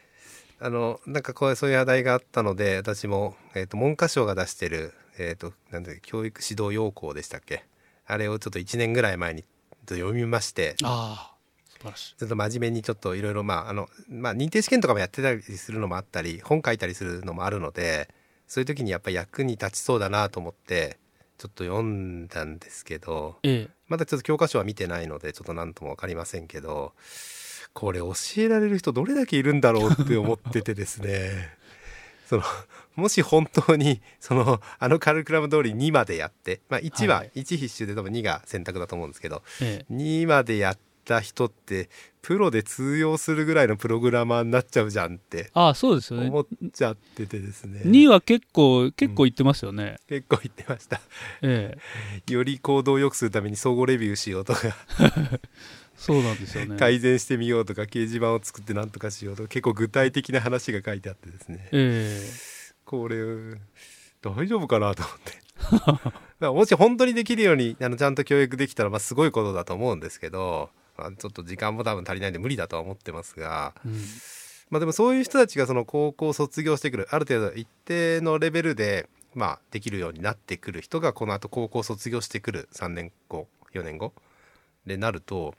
[0.63, 7.65] あのなんかこうそういう話題があったので私も、えー、と文科省が出してる、えー、となんだっけ教育指導要項でしたっけ？
[8.07, 9.43] あれをちょっと1年ぐらい前に
[9.89, 10.77] 読みまして。
[10.81, 11.33] ああ
[11.67, 12.15] 素晴らしい。
[12.15, 18.07] ちょっと真面目にちょっといろいろまああの、まあ、認定試験とかもやってたりするのもあったり本書いたりするのもあるので
[18.47, 20.97] そういう時にやっぱり役に立ちそうだなと思って
[21.37, 23.69] ちょっと読んだんですけどええ。
[23.89, 26.93] まだちょっと教科書は見てないのでちょっと何とも分かりませんけど
[27.73, 31.57] これ教えられる人どれだけいるんだろうって思っててですね。
[32.27, 32.43] その
[32.95, 37.31] もし本当にそのあのカリキュラム通り2までやって、まあ、1ははい。
[37.35, 39.93] 1必修で多分2が選択だと思うんですけどええ。
[39.93, 41.89] 2までやった人って
[42.21, 46.27] プロで通用するぐらいのプログラマーになっちゃうじゃんってああそうですよね。
[46.27, 47.81] 思っちゃっててですね。
[47.83, 49.97] 2は結構結構言ってますよね。
[50.07, 51.01] 結構言ってました。
[51.41, 51.75] え
[52.27, 52.31] え。
[52.31, 54.61] より行動を良くするために総合レビューしようとか
[56.03, 56.75] そうなんですよね。
[56.75, 61.69] 改善してみようとか掲示板を作って何とかしようとか結構具体的な話が書いてあってですね。
[61.71, 62.29] え
[62.83, 63.15] これ
[64.21, 65.31] 大丈夫かなと思って。
[65.71, 73.95] だからもし本当にできるようにあのちゃんと教育できたらまあすごいことだと思うんですけど、まあ、ちょっと時間も多分足りないんで無理だとは思ってますが、えうん。
[74.71, 84.11] まあ、でもそういう人たちがその高校を卒業してくるある程度一定のレベルでまあできるようになってくる人がこの後高校を卒業してくる3年後4年後
[84.85, 85.55] でなると、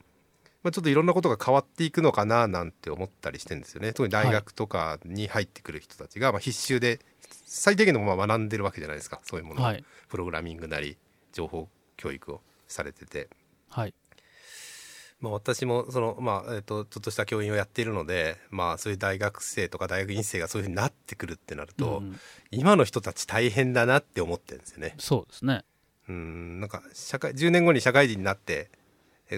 [0.65, 3.93] まあ、ちょっといろんなことが変わっていくのかななんて思ったりしてるんですよね。
[3.93, 7.01] 特に大学とかに入ってくる人たちがまあ必修で
[7.45, 9.21] 最低限のものは学んでるわけじゃないですか。
[9.25, 9.85] そういうものを、はい。
[10.09, 10.97] プログラミングなり
[11.33, 13.29] 情報教育をされてて。
[13.69, 13.95] はい。
[15.21, 22.19] まあ、私もその、まあえー、とちょっとした教員をやっているので、まあ、そういう大学生とか大学院生がそういうふうになってくるってなると、うん
[22.51, 24.95] 今の人たち大変だなって思ってるんですよね。
[24.99, 25.65] そうですね。
[26.09, 28.84] うんなんか社会10年後に社会人になってえー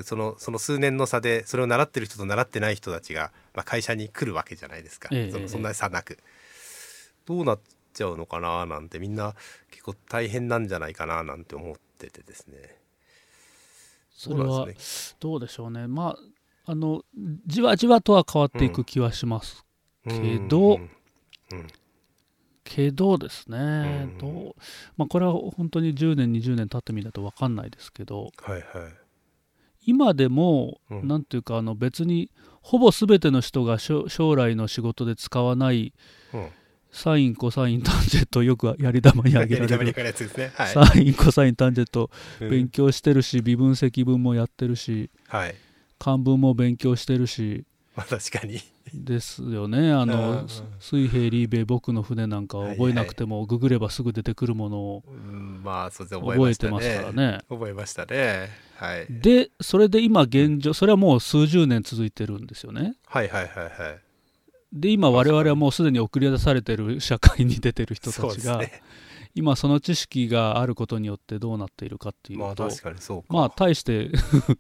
[0.03, 6.19] そのその数年の差でそれを習ってる人と習ってない人たちが、まあ、会社に来るわけじゃないですか、ええそのそんな差なく。
[7.25, 7.61] どうなっ
[7.93, 9.35] ちゃうのかななんてみんな
[9.71, 12.79] 結構大変なんじゃないかななんて思っててですね。
[14.11, 14.67] それは
[15.21, 15.87] どうでしょうね。
[15.87, 16.17] ま
[16.67, 17.03] あ、あの、
[17.47, 19.65] じわじわとは変わっていく気はします。
[20.05, 20.91] ねけどうん
[21.53, 21.67] うん
[22.67, 24.55] けどですね、うんどう
[24.97, 28.63] まあ、これは本当に10年、20年経ってみないと分かんないですけど、はいはい。
[29.87, 32.31] 今でも、うんなんていうか、あの別に
[32.61, 35.95] ほぼ全ての人が将来の仕事で使わない
[36.35, 36.49] うん
[36.97, 39.93] サイン、コサイン、タンジェットをよくやり玉にあげられる。
[40.57, 42.11] サイン、コサイン、タンジェット
[42.41, 45.55] うん勉強してるし、微分積分もやってるし、はい。
[45.99, 48.61] 漢文も勉強してるし、まあ確かに。
[48.95, 49.93] ですよね。
[49.93, 55.03] あうんのうん、水平リーベイ僕の船なんか覚えなくても、ググればすぐ出てくるものを
[55.65, 56.97] 覚えてますね。
[56.97, 57.39] からね。
[57.49, 58.51] 覚えましたね。
[58.77, 59.07] はい。
[59.09, 62.97] で、それで今現状、それはもう数十年続いてるんですよね。
[63.07, 64.01] はいはいはいはい。
[64.73, 68.83] で、今我々はもうすでに送り出されてる社会に出てる人たちが、ね。
[69.35, 73.27] 今その知識があることによってどうなっているかっていうと、まあ確かにそうか。
[73.31, 74.11] まあ大して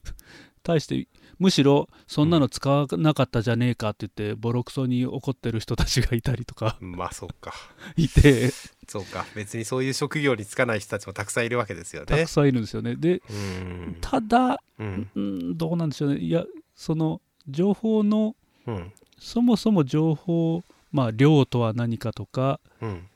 [0.63, 1.09] 大して
[1.39, 7.53] むしろそんなの使わなかったじゃねえかって言ってボロクソに怒ってる人たちがいたりとかまあそうか。
[7.97, 8.51] いて
[8.89, 9.27] そうか。
[9.35, 12.27] 別にそういう職業に就かない人たちもたくさんいるわけですよねたく。
[12.27, 13.99] さんいるんですよねでうん。
[14.01, 15.11] ただ、うん。
[15.15, 18.35] うん、どうなんでしょうねいやその情報の
[18.67, 18.93] うん。
[19.19, 20.63] そもそも情報
[20.93, 23.09] まあ量とは何かとかうん。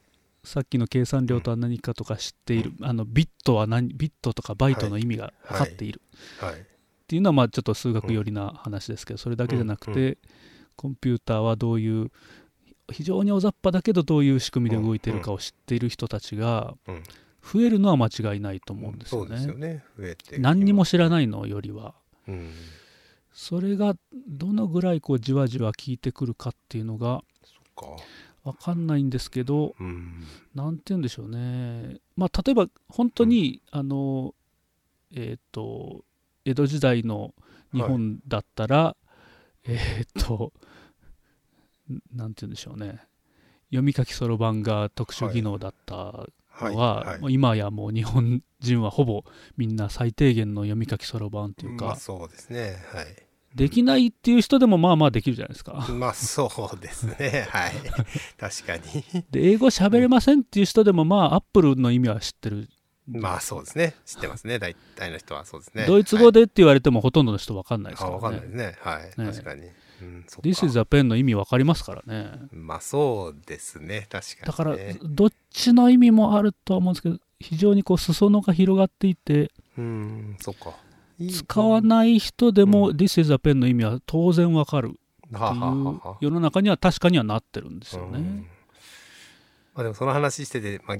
[0.42, 6.00] さっきの計算量とは何かとか知っている、あのビットは何ビットとかバイトの意味が分かっている、
[6.40, 6.66] はい。
[7.10, 10.18] っていうのはまあちょっと数学寄りな話ですけど、それだけじゃなくて、うん
[10.76, 12.10] コンピューターはどういう
[12.90, 17.02] 非常に大雑把だけどどういう仕組みで動いているかを知っている人たちがうん
[17.42, 19.84] 増えるのは間違いないと思うんですよそうですよね。
[20.38, 21.94] 何にも知らないのよりは
[22.26, 22.50] うん。
[23.30, 23.94] それが
[24.26, 27.22] どのぐらいこうじわじわ効いてくるかっていうのが。
[28.42, 30.24] 分かんないんですけどうん。
[30.54, 34.34] なんて言うんでしょうねまあ例えば本当に、あの
[35.14, 36.04] えっ、と
[36.44, 37.34] 江戸時代の
[37.72, 38.96] 日本だったら、
[39.64, 40.52] えっ、と
[41.90, 43.00] んなんて言うんでしょうね
[43.70, 46.74] 読み書きそろばんが特殊技能だったはい。
[46.74, 49.24] のは、はいもう今やもう日本人はほぼ
[49.56, 52.76] みんな最低限の読み書きそろばんっていうか、まあそうですね。
[52.92, 53.06] はい。
[53.54, 55.86] できないっていう人でもまあまあできるじゃないですか。
[55.90, 57.46] まあそうですね。
[57.48, 57.72] はい。
[58.38, 59.24] 確かに。
[59.30, 62.68] で英語喋れませんっていう人でもまあアップルの意味は知ってる。
[63.12, 63.94] まあそうですね。
[64.06, 64.58] 知ってますね。
[64.58, 65.86] 大体の人はそうですね。
[65.86, 68.40] ドイツ語でって言われてもほとんどの人わかんないですあ、からねわかんない。
[68.42, 68.76] ですね。
[68.80, 69.02] はい。
[69.04, 69.62] ね確かに。
[70.02, 72.32] うん、This is a pen の意味わかりますからね。
[72.52, 74.06] まあそうですね。
[74.08, 74.46] 確かに、ね。
[74.46, 80.74] だからどっちの意味もあるとは思うんですけど非常にこう裾野が広がっていてうん、そっか。
[81.30, 84.90] 使わない人でもうん This is a pen の意味は当然わかるっ
[85.28, 88.46] ていう世の中には確かにはなってるんですようんね。
[89.80, 90.98] まあでもその話してて、まあ、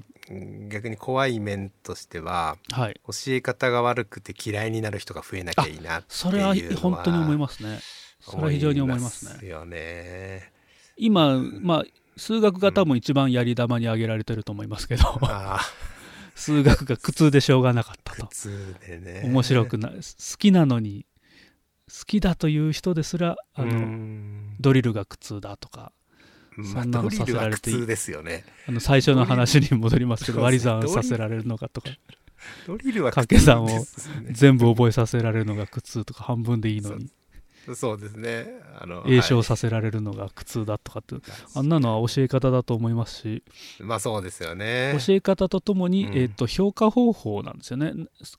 [0.70, 2.94] 逆に怖い面としてははい。
[3.06, 7.78] 教え方が悪くて嫌いになる人が増えなきゃいいなっていうそれは本当に思いまますね。
[8.20, 9.48] それは非常に思いますね。
[9.48, 10.50] よね。
[10.96, 11.84] 今、まあ、
[12.16, 15.60] 数学が多分一番やり玉に挙げられてると思いますけど、ああ、
[16.34, 18.26] 数学が苦痛でしょうがなかったと。
[18.26, 19.22] 普通でね。
[19.26, 19.92] 面白くない。
[19.92, 20.00] 好
[20.38, 21.04] きなのに、
[21.86, 25.92] 好きだという人ですら、あの、うんドリルが苦痛だとか、まあ
[26.64, 28.44] そんなのさせられていいですよね。
[28.68, 31.90] あの最初の話に戻りますけど、割り算させられるのかとか、
[32.66, 33.68] ドリルは掛け算を
[34.30, 37.10] 全部覚えさせられるのが苦痛とか、半分でいいのに、
[37.74, 38.46] そうですね。
[38.78, 41.18] あの、栄唱はさせられるのが苦痛だとかって、い
[41.54, 43.44] あんなのは教え方だと思いますし、
[43.80, 44.96] まあそうですよね。
[45.06, 47.92] 教え方とともに、うんえー、と評価方法なんですよね。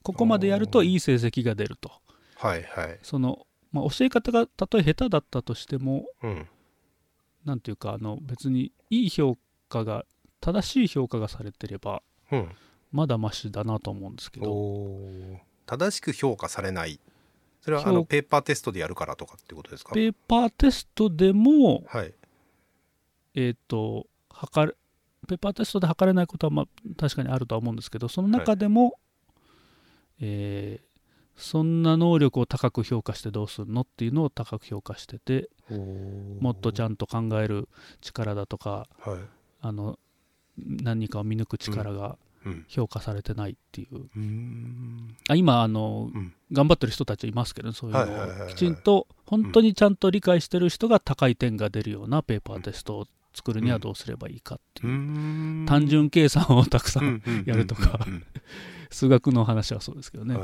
[0.03, 1.91] ここまでやるといい成績が出ると。
[2.35, 2.99] はいはい。
[3.03, 6.47] そのまあ、教え方がたとえ下手だったとしても、うん。
[7.45, 9.37] なんていうか、あの別にいい評
[9.69, 10.05] 価が、
[10.39, 12.49] 正しい評価がされてれば、うん。
[12.91, 16.99] まだマシだなと思うんですけど、正しく評価されない。
[17.61, 19.93] それはあ評のペーパーテストでやるからとかってことですか？
[19.93, 22.13] ペーパーテストでも、はい。
[23.35, 24.75] えっ、と、測れ、
[25.27, 26.65] ペーパーテストで測れないことは、まあ、
[26.97, 28.99] 確かにあるとは思うんですけど、その中でも、
[30.19, 30.90] えー
[31.35, 35.49] そんな能力を高く評価してどうするのっていうのを高く評価してて、
[36.39, 37.67] もっとちゃんんと考える
[38.01, 39.17] 力だとか、はい。
[39.61, 39.99] あの
[40.57, 42.65] 何かを見抜く力がうん。
[42.67, 43.97] 評価されてないっていう。
[43.97, 45.15] うーん。
[45.29, 46.33] あ今あの、うん。
[46.51, 48.47] 頑張ってる人たちいますけどそういうのを。
[48.47, 55.65] きちんと本当にちゃんと理解してる人が高い点が出るようなペーパーテストを作るにはどうすればいいかっていう、ん。
[55.67, 57.99] 単純計算をたくさん、うんやるとか。
[58.07, 58.23] うんうん
[58.91, 60.37] 数学の話はそうですけどね、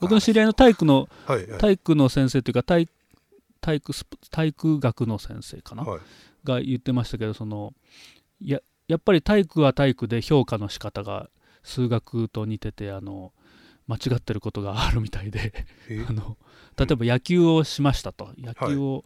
[0.00, 1.60] 僕の知り合いの体育のはいはい。
[1.60, 2.88] 体育の先生というか体
[3.60, 6.00] 体育スポ体育学の先生かな、はい。
[6.44, 7.72] が言ってましたけどその
[8.40, 11.30] ややっぱり体育は体育で評価の仕方が
[11.62, 13.32] 数学と似ててあの
[13.86, 15.52] 間違ってることがあるみたいで。
[15.88, 16.04] え？
[16.08, 16.36] あの
[16.76, 18.30] 例えば野球をしましたと。
[18.38, 19.04] 野球を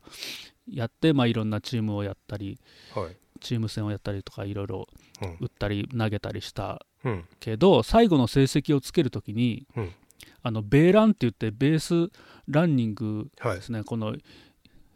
[0.69, 2.59] やって、いまあ、いろんなチームをやったり
[2.95, 4.87] はいチーム戦をやったりとかいろいろ
[5.23, 5.37] うん。
[5.41, 7.25] 打ったり投げたりしたうん。
[7.41, 9.93] けど最後の成績をつけるときに、うん。
[10.43, 12.11] あのベーランって言ってベース
[12.49, 13.57] ランニングはい。
[13.57, 14.17] ですね、この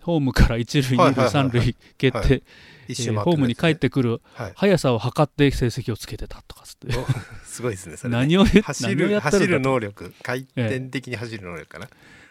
[0.03, 2.43] ホームから一塁、二塁、三塁蹴って、
[2.89, 4.53] ホームに帰ってくるはい。
[4.55, 6.65] 速さを測って成績をつけてたとか。
[6.65, 7.05] つって、お
[7.45, 8.19] すごいですねそれね。
[8.19, 11.89] 何を言走何をる走る能力回転的に走る能力かな、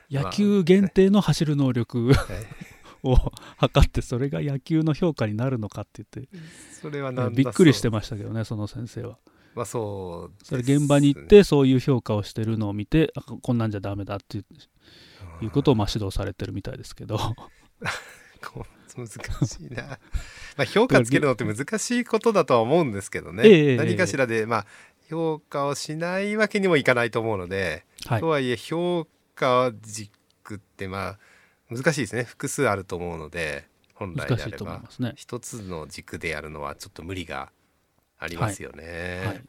[0.09, 2.13] 野球限定の走る能力。
[2.13, 2.17] はい
[3.03, 3.15] を
[3.57, 6.29] 測って、それが野球の評価になるのかって言って、
[6.81, 9.17] それはえなんびっくりしてましたけどね、その先生は。
[9.55, 14.45] まあそうそれ現場に行って、そういう評価をしてるのを見て、あこんなんじゃダメだっていう
[15.43, 17.17] いうことをまあ指導されてるみたいですけど、
[18.95, 19.83] 難しいな。
[20.57, 23.77] まあ評価つけるのって難しいことだとは思うんですけどね、ええ。
[23.77, 24.65] 何かしらでまあ
[25.09, 28.19] 評価をしないわけにもいかないと思うので、はい。
[28.21, 31.19] と、はいえ評価軸ってまあ
[31.69, 35.13] 難しいですね複数あると思うので本来であればと思いますね。
[35.15, 37.51] 一つの軸でやるのはちょっと無理が
[38.17, 39.21] ありますよね。
[39.25, 39.41] はい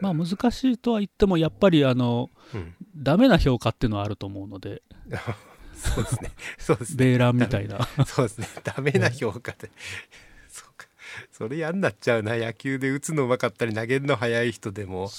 [0.00, 4.82] まあ難しいとは言っても、やっぱりあのうん、ダメな評価っていうのはあると思うので、
[5.74, 6.30] そうですね。
[6.58, 6.96] そうですね。
[6.96, 7.88] ベーランみたいな。
[8.06, 8.48] そうですね。
[8.62, 9.70] ダメな評価で。
[10.48, 10.86] そうか。
[11.30, 12.36] それ嫌になっちゃうな。
[12.36, 15.10] 野球で打つのうまかったり投げるの早い人でも、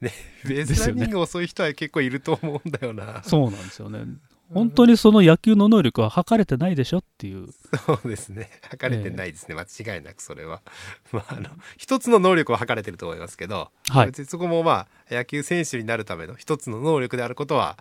[0.00, 0.12] ね、
[0.44, 3.22] ベースランニング遅い人は結構いると思うんだよな。
[3.24, 4.04] そうなんですよね。
[4.52, 7.48] 本当にその野球の能力は測れてないでしょっていう。
[7.86, 8.50] そうですね。
[8.68, 9.54] 測れてないですね。
[9.54, 10.60] 間違いなくそれは。
[11.12, 17.78] まあ、あの、一つの能力を測れてると思いますけど、はい別にそこもまあ、野球選手になるための一つの能力であることは、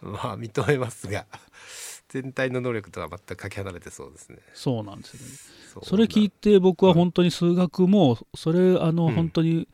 [0.00, 1.26] まあ、認めますが、
[2.08, 4.38] 全体の能力とは全くかけ離れてそうですね。
[4.54, 5.86] そうなんですよね。
[5.86, 9.66] それ聞いて僕は本当に数学も、それあのうん本当に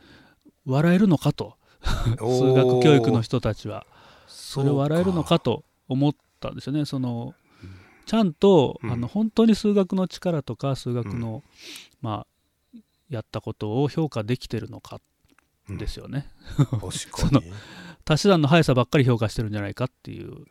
[0.64, 1.56] 笑えるのかと。
[2.20, 3.86] お数ー学教育の人たちは。
[4.28, 6.84] それ笑えるのかと思ったんですよね。
[6.84, 7.34] その
[8.06, 11.42] ちゃんと、うんあの本当に数学の力とか数学の、
[12.00, 12.26] ま
[12.74, 12.78] あ
[13.10, 15.00] やったことを評価できてるのか
[15.68, 16.26] うんですよね。
[16.56, 17.52] 確かそのに。
[18.08, 20.46] 足し算の速さばっかり評価してるんじゃないかっていう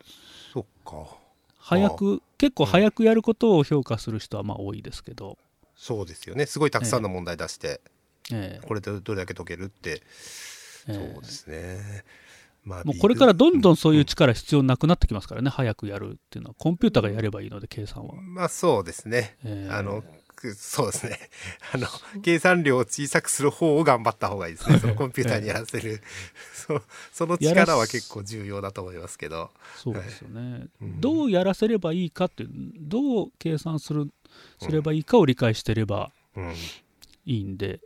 [0.52, 1.16] そっか。
[1.58, 5.36] 早く結構早くやることを評価する人はまあ多いですけど、
[5.76, 6.46] そうですよね。
[6.46, 7.80] すごいたくさんの問題出して、
[8.32, 10.02] えこれでどれだけ解けるって、え
[10.88, 12.04] えそうですね。
[12.68, 19.36] まあもうこれからどんどんそういう力力必要なくなってきますからね、早くやるっていうのはコンピューターがやればいいので計算は、まあそうですね。
[19.44, 20.02] ええあの、
[20.34, 21.18] くそうですね。
[21.72, 21.86] あの、
[22.22, 24.78] 計算量を小さくする方を頑張った方がいいですね。
[24.80, 26.02] そのコンピューターにやらせる。
[26.52, 26.82] そ
[27.12, 29.50] その力は結構重要だと思いますけど。
[29.76, 34.10] そうですよね、うんどうやらせればいいかっていうどう計算する
[34.60, 36.54] すればいいかを理解してればうん。
[37.24, 37.80] いいんで、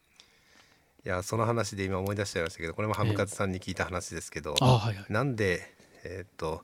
[1.05, 5.05] いや、その話で今思い出しちゃいましたけど、これもハムカツさんに聞いた話ですけど、あはいはい。
[5.09, 5.75] なんで、
[6.05, 6.63] えっ、と、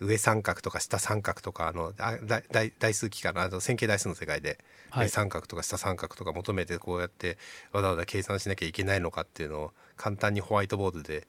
[0.00, 4.58] 上三角とか下三角とか、あの、あ大大大数機かな、あの線形代数の世界で、
[4.90, 5.06] はい。
[5.06, 7.38] 上三角とか下三角とか求めてこうやって
[7.72, 11.26] わざわざ計算しなきゃいけないのかっていうのを簡単にホワイトボードで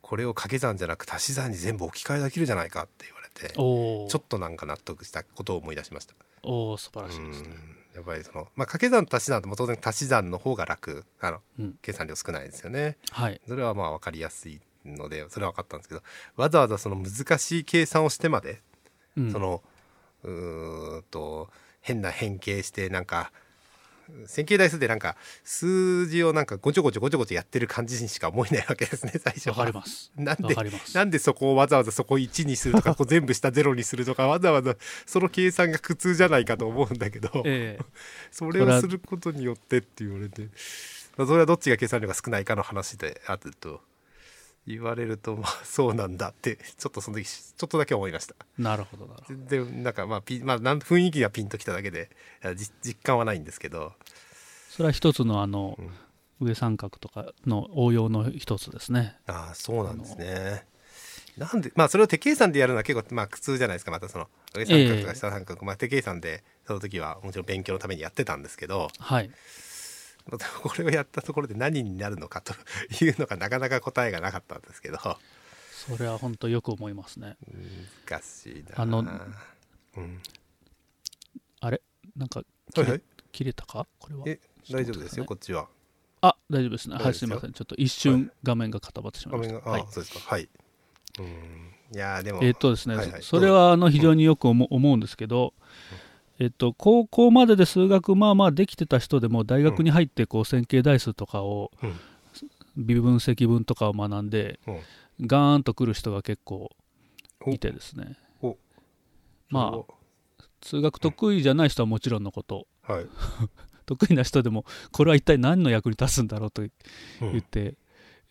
[0.00, 6.14] これを掛け算じゃなく足し算に全部置き換えできるじゃないかって言われておちょっとなんか納得したことを思い出しました。
[6.42, 7.48] お素晴らしうんいですね、
[7.94, 11.04] やっぱりその、まあ、掛け算と足し算とも当然足し算の方が楽。
[11.20, 11.78] あのうん。
[11.80, 12.96] 計算量少ないですよね。
[13.10, 13.40] はい。
[13.46, 16.02] それはまあ分かりやすいのでそれは分かったんですけど
[16.36, 18.60] わざわざその難しい計算をしてまで、
[19.16, 19.32] うん。
[19.32, 19.62] その
[20.24, 21.48] うーんと
[21.80, 23.30] 変な変形してなんか
[24.26, 29.56] 線形代数でなんか数字をなんかごちょごちょごちょごちょやってる感じにしか思えないわけですね最初は。
[29.56, 30.12] わかります。
[30.16, 30.54] なんで
[30.94, 34.76] なんでそこをわざわざそこ1にするとかこう全部下0にするとかわざわざ
[35.06, 37.84] その計算が苦痛じゃないかと思うんだけど、 ええ。
[38.30, 40.48] それをすることによってって言われて、
[41.16, 43.80] まあ、それはどっちが計算量が少ないかの話であると
[44.66, 48.34] 言われるとまあ そうなんだってちょっとその時ちょっとだけ思いました。
[48.58, 49.38] なるほどなるほど。
[49.46, 52.10] 全然なんかまあピン、まあ、なん雰囲気がピンときただけで
[52.82, 53.92] 実感はないんですけど。
[54.70, 55.78] それは一つのあの、
[56.40, 59.16] 上三角とかの応用の一つですね。
[59.26, 60.66] ああそうなんですね。
[61.36, 68.88] なんでまあそれを手計算でやるのは結構まあ苦痛じゃないですかまたその上三角とか下三角、まあ手計算でその時はもちろん勉強のためにやってたんですけど。
[68.98, 69.30] はい
[70.62, 72.54] これをやったところで何になるのかと
[73.04, 74.98] いうのがなかなか答えがなかったんですけど。
[75.86, 77.36] それは本当よく思いますね。
[78.08, 78.80] 難しいな。
[78.80, 80.22] あのうん、
[81.60, 81.82] あれ？
[82.16, 82.42] なんか
[82.72, 83.02] 切れ,、はいはい。
[83.32, 83.86] 切れたか？
[83.98, 84.22] これは？
[84.26, 84.40] え
[84.70, 85.68] 大丈夫ですよこっちは。
[86.22, 86.96] あ大丈夫ですね。
[86.96, 87.12] はいすよ。
[87.14, 87.52] すいません。
[87.52, 89.92] ちょっと一瞬画面が固まってしまいました、画面があ、はい。
[89.92, 90.20] そうですか。
[90.20, 90.48] はい。
[91.18, 91.74] うん。
[91.92, 93.22] いやーでもえっ、とですね、はいはい。
[93.22, 95.52] それはあの非常によく思,、思うんですけど、
[96.40, 101.94] えっと、高校までで数学まあまあできてた人でも大学に入ってこう線形代数とかを、うん。
[102.76, 104.80] 微分積分とかを学んでうん。
[105.28, 106.70] ガーンと来る人が結構
[107.46, 107.50] お。
[107.50, 108.16] いてですね。
[108.42, 108.56] お。
[109.48, 109.94] まあ
[110.62, 112.66] 数学得意じゃない人はもちろんのこと。
[112.82, 113.06] あはい、
[113.86, 116.70] 得意な人でもこれは一体何の役に立つんだろうとうん。
[117.20, 117.76] 言って、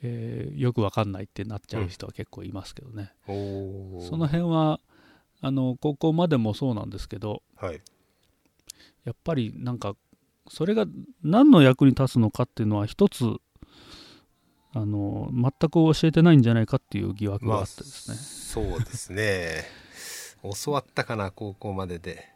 [0.02, 4.10] えーよくわかんないってなっちゃう人は結構いますけどね、おー。
[4.10, 4.82] その辺は
[5.40, 7.82] あの高校までもそうなんですけどはい
[9.06, 9.96] やっぱりなんか
[10.50, 10.86] それが
[11.24, 13.26] 何の役に立つのかっていうのは一つ
[14.76, 19.66] あの全く教えてないんじゃないかっていう疑惑があってですね、そうですね。
[20.66, 22.28] 教わったかな高校までで。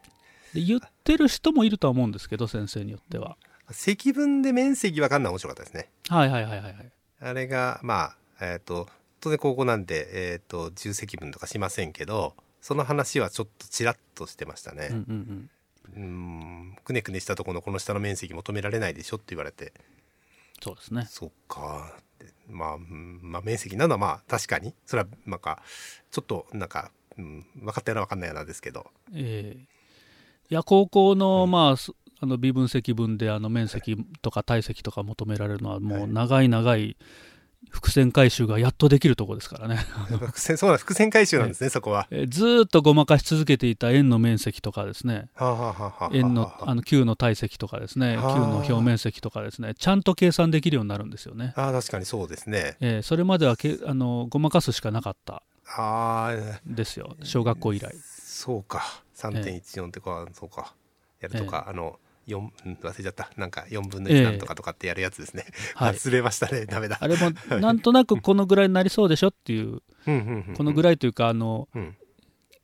[0.53, 3.37] で言ってる人もいるとは思うんですけど先生によっては。
[3.71, 5.89] 積分で面積わかんない面白かったですね。
[6.07, 6.91] はいはいはいはいはい。
[7.19, 8.87] あれがまあえっ、と
[9.19, 15.49] 当然高校なんでえっ、と重積分とかしませんけどその話はちょっとちらっとしてましたうんうねんうん
[15.95, 16.77] うん。
[16.83, 19.73] くねくねしたところのこの下の面積求められないでしょって言われて。
[20.61, 21.07] そうですね。
[21.09, 21.95] そっか。
[22.49, 24.73] まあ、うんまあ面積なのはまあ確かに。
[24.85, 25.61] それはなんか
[26.11, 28.87] ちょっとなんか、うん、分かったような分かんないようなですけど。
[29.13, 29.65] ええ。
[30.49, 36.97] いや高校の、まあすあの微分積分であの面積とか体積とか求められるのはもう長い長い
[37.69, 39.75] 伏線回収がやっとできるところですからね、
[40.09, 42.07] 伏線そうなん伏線回収なんですね、そこは。
[42.11, 45.29] えーずーっとごまかし続けていた円の面積とかですね。
[46.11, 48.15] 円のあの球の体積とかですね。
[48.15, 48.39] 球はあ。
[48.39, 49.73] の表面積とかですね。
[49.75, 52.77] ちゃんと計算できるようになるんですよね、ああ確かにそうですね。
[52.79, 55.43] えーそれまではけあのごまかすしかなかった。
[55.75, 56.33] あ
[56.65, 57.15] あんですよ。
[57.23, 57.93] 小学校以来。
[58.03, 59.01] そうか。
[59.15, 60.73] 3.14ってか、そうか。
[61.19, 63.29] やるとか、あの4うん忘れちゃった。
[63.37, 64.23] なんか4分の1ええ。
[64.23, 65.45] なんとかとかってやるやつですね、
[65.75, 65.93] はい。
[65.93, 66.65] 忘れましたね。
[66.65, 66.97] ダメだ。
[66.99, 69.81] あれも なんとなくこのぐらいになりそうでしょっていう。
[70.55, 71.95] このぐらい、というかあのうん。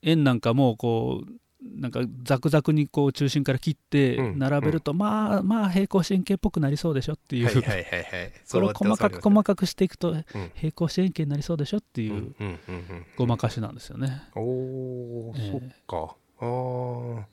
[0.02, 1.31] 円なんかもこう
[1.80, 4.40] なんかザクザクにこう中心から切ってうん。
[4.40, 10.26] 並べると、まあまあ平行四辺形っぽくなりそうでしょっていう、はいはいはいはい それを細かく細かくしていくとうん。
[10.56, 14.23] 平行四辺形になりそうでしょっていううんうんうんうんごまかしなんですよね。
[14.35, 15.52] おお、ええ。
[15.52, 16.15] そっか。
[16.40, 17.23] あー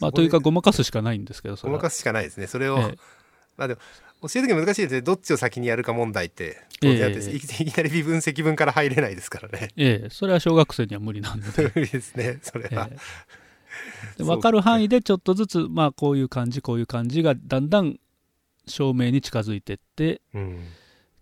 [0.00, 2.46] まあ、というかごまかすしかないんですけどごまかすしかないですね。
[2.46, 2.98] それを、ええ。
[3.56, 3.80] まあでも
[4.28, 5.02] 教える時難しいですね。
[5.02, 9.68] どっちを先にやるか問題って当然あって、ええ いきなり微分積分から入れないですからね。
[9.76, 12.98] ええそれは小学生には無理なんで、 無理ですねそれは、ええ。
[14.18, 17.98] で分かる範囲でちょっとずつ、まあ、こういう感じこういう感じがだんだん
[18.66, 20.66] 証明に近づいていってうん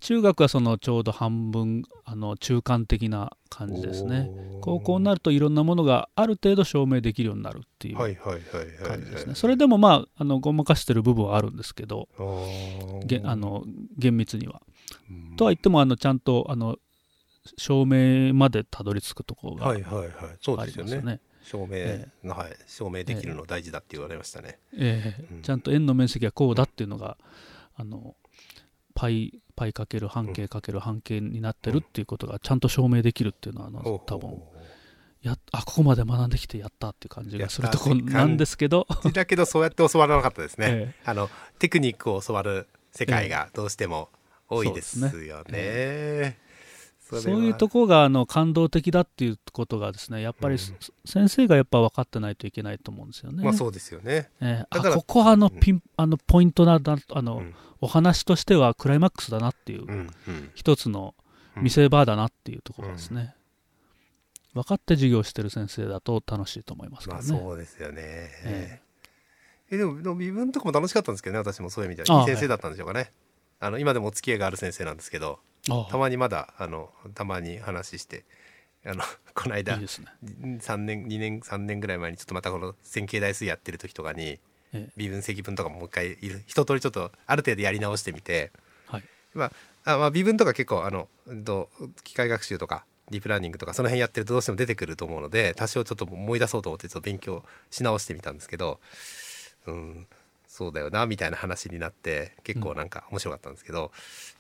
[0.00, 4.30] 中学はそのちょうど半分あの中間的な感じですね。
[4.60, 9.34] 高校になるといろんなものがある程度証明できるようになるっていう感じですね。
[9.34, 12.08] それでもまああのごまかしてる部分はあるんですけど
[13.04, 13.64] げあの
[13.96, 14.62] 厳密には。
[15.10, 15.36] うん。
[15.36, 16.76] とは言ってもあのちゃんとあの
[17.56, 20.14] 証明までたどり着くところがありはいはいはい。
[20.40, 20.94] そうまですすよね。
[20.94, 21.20] よね。
[21.42, 22.56] 証明、えはい。
[22.66, 25.34] 証明できるの大事だって言われましたね、ええ。
[25.34, 25.42] うん。
[25.42, 27.16] ちゃんと円の面積はこうだっていうのが
[27.74, 28.14] あの
[28.98, 34.42] パイパイかける半径かける半径になってるっていうことがちゃんと証明できるっていうのはあの多分
[35.22, 41.30] やあここまで学んできてやったっていう感じがするところなんですけど、だけどそうやって教わらなかったですね、 えあの
[41.60, 44.08] テクニックを教わる世界がどうしても
[44.48, 45.10] 多いですよね。
[45.10, 45.44] それは
[47.16, 50.58] そういうところがあの感動的だっていうことがですねやっぱり、うん。
[51.04, 53.42] 先生がやっぱ分かってないといけないと思うんですよね。
[53.42, 54.30] まあそうですよね。
[54.40, 54.66] ええ。
[54.70, 57.54] あだからここはあのピン、あのポイントなんだあの、うん。
[57.80, 59.90] お話としてはクライマックスだなっていう、うん
[60.26, 60.50] うん。
[60.54, 61.14] 一つの
[61.56, 61.62] うん。
[61.64, 63.34] 見せ場だなっていうところですね、
[64.54, 68.02] 分かって授業してる先生だと楽しいと思いますかまあらね、そうですよね。
[68.04, 68.80] え
[69.70, 69.76] え。
[69.76, 73.12] でもでも微分とかも楽しかったんですけどね私もそういう意味でああはいい先生だったんでしょうかね。
[73.60, 75.38] あの今でもお付き合いがある先生なんですけどああ
[75.90, 78.24] たまにまだあのたまに話して
[78.84, 79.02] あの
[79.34, 84.40] この間いいね、3年2年3年ぐらい前にちょっとまたこの線形代数やってる時とかに
[84.72, 84.92] ええ。
[84.96, 88.52] 微分積分とかももう一回一通りちょっとある程度やり直してみて、
[88.86, 89.04] はい。
[89.34, 89.52] ま
[89.84, 91.08] あ、あまあ微分とか結構あの、
[92.04, 98.80] 機械学習とかディープラーニングとかその辺やってるとどうしても出てくると思うので多少ちょっと思い出そうと思ってちょっと勉強し直してみたんですけど
[99.66, 100.06] うん
[100.58, 103.92] そうだよなみたいな話になって結構なんか面白かったんですけど、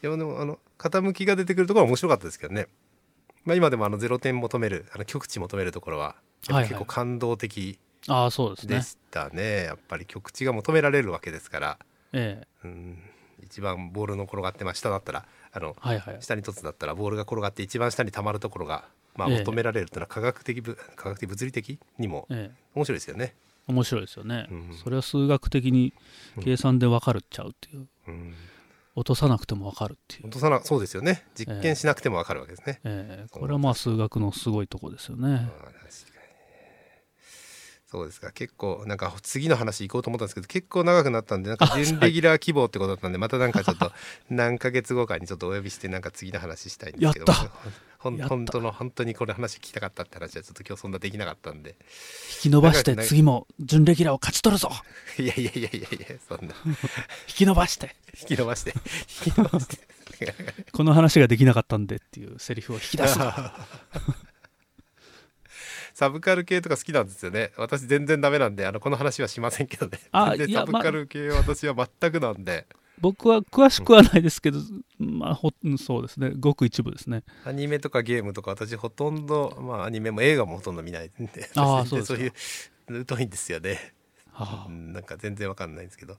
[0.02, 2.66] いやでもあの傾きが出てくるところは面白かったですけどね、
[3.44, 7.78] まあ、今でもあの0点求めるあの極値求めるところは結構感動的
[8.08, 8.76] ああそうですね。
[8.78, 11.78] でしたね、やっぱり極値が求められるわけですから、
[12.12, 12.66] ええ。
[12.66, 12.98] うん、
[13.44, 16.16] 一番ボールの転がってまあ下だったらあのはいはい。
[16.18, 19.38] 下に凸だったらボールが転がって一番下に溜まるところが、まあ、ええ。
[19.38, 22.56] 求められるというのは科学的ぶ科学的物理的にもええ。
[22.74, 23.34] 面白いですよね。
[23.68, 24.74] 面白いですよね、うん。
[24.82, 25.92] それは数学的に
[26.42, 28.34] 計算で分かるっちゃうっていう、うん、
[28.96, 30.26] 落とさなくても分かるっていう。
[30.26, 31.26] 落、とさなそうですよね。
[31.34, 32.80] 実験しなくてもわかるわけですね。
[32.84, 33.28] ええ。
[33.30, 35.48] これはまあ数学のすごいとこですよね、
[37.90, 38.32] そうですか。
[38.32, 43.92] 結構なんか次の話行こうと思ったんですけど結構長くなったんでなんか準レギュラー希望ってことだったんでまたなんかちょっと
[44.28, 47.32] 何ヶ月後かにちょっとお呼びしてなんか次の話したいんですけど
[47.98, 51.70] 本当の本当にこれ話聞きたかったって話はちょっと今日そんなできなかったんで。
[51.70, 54.70] 引き伸ばして次も準レギュラーを勝ち取るぞ。
[55.18, 56.54] いやいやいやいやいやそんな。
[57.26, 57.96] 引き伸ばして。
[58.20, 58.74] 引き伸ばして。
[59.26, 59.88] 引き伸ばして。
[60.72, 63.32] この話ができなかったんでっていうセリフを引き出すぞ
[65.98, 67.50] サブカル系とか好きなんですよね。
[67.56, 69.98] 私全然ダメなんであのこの話はしませんけどね。
[70.12, 72.68] あサブカル系は私は全くなんで、
[73.00, 74.60] 僕は詳しくはないですけど、
[75.00, 76.30] まあほうんそうですね。
[76.38, 77.24] ごく一部ですね。
[77.44, 81.50] アニメとかゲームとか私ほとんどまあアニメも映画もほとんど見ないんで。
[81.56, 82.32] あそうそういう
[83.04, 83.92] 疎いんですよね、
[84.30, 84.66] はあ。
[84.68, 86.16] うんなんか全然わかんないんですけど。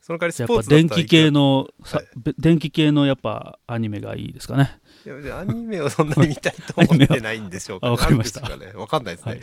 [0.00, 2.06] その代わりスポーツ電気系の、さはい。
[2.16, 7.88] べ電気系のやっぱアニメがいいですかねいやアニメをそんなに見たいと思ってないんでしょうか。
[7.88, 8.40] あわかりました。
[8.40, 8.80] なんですかね。
[8.80, 9.40] わかんないですね、はい。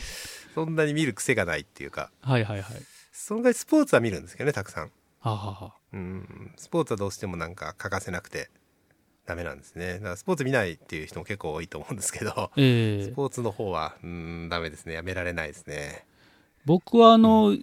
[0.55, 2.11] そんなに見る癖がないっていうか。
[2.21, 2.75] はいはいはい。
[3.11, 4.83] その代わりスポーツは見るんですけどねたくさん。
[4.85, 4.89] は
[5.31, 6.53] あ、はあはあ、うん。
[6.57, 8.49] スポーツはどうしてもなんか欠かせなくて
[9.25, 9.93] ダメなんですね。
[9.93, 13.03] だからスポーツ見ないっていう人も結構多いと思うんですけどええ。
[13.05, 14.93] スポーツの方はうんダメですね。
[14.93, 16.05] やめられないですね。
[16.65, 17.55] 僕はあの、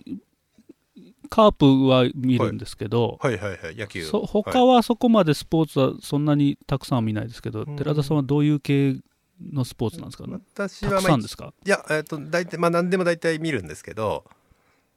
[1.31, 3.39] カープは見るんですけど、はい。
[3.39, 4.05] はいはい野球。
[4.05, 4.77] そ他はい。
[4.77, 7.77] はそこまでスポーツはそんなにたくさんは見ないですけど、うん。
[7.77, 8.97] 寺田さんはどういう系
[9.40, 10.24] のスポーツなんですか、
[10.55, 11.55] 私はまあたくさんですか？
[11.65, 14.24] いやえっ、と大体まあ何でも大体見るんですけど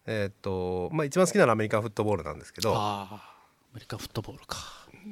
[0.05, 3.21] えっ、とまあ一番好きなのはアメリカンフットボールなんですけどア
[3.73, 4.57] メリカンフットボールか。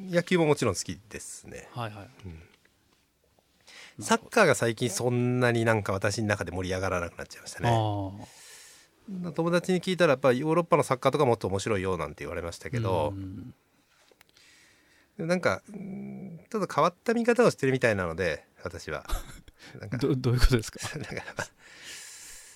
[0.10, 1.70] 野球ももちろん好きですね。
[1.72, 2.10] はいはい。
[4.02, 7.70] サッカーが最近そんなになんか私の中で盛り上がらなくなっちゃいましたね。
[7.70, 8.12] あ
[9.34, 13.14] 友達に聞いたらやっぱりヨーロッパのサッカーとかもっと面白いよなんて言われましたあけど
[15.18, 15.28] う、ん。
[15.28, 19.06] なんかうんちょっと変わった見方をしてるみたいなので私は。
[19.80, 20.80] なんかどどういうことです か？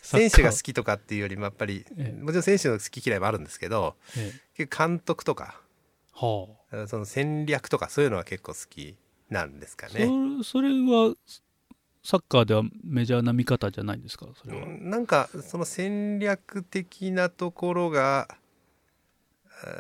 [0.02, 2.22] 選手が好きとかっていうよりもやっぱり、ええ。
[2.22, 4.40] もちろん選手の好き嫌いもあるんですけどええ。
[4.66, 5.60] 結構監督とか
[6.14, 6.88] はあ。
[6.88, 8.96] その戦略とかそういうのは結構好き
[9.30, 10.06] なんですかね。
[10.42, 11.16] そそれは
[12.06, 14.28] サッカーではメジャーな見方じゃないんですか？
[14.42, 18.28] それは、うんなんかその戦略的なところが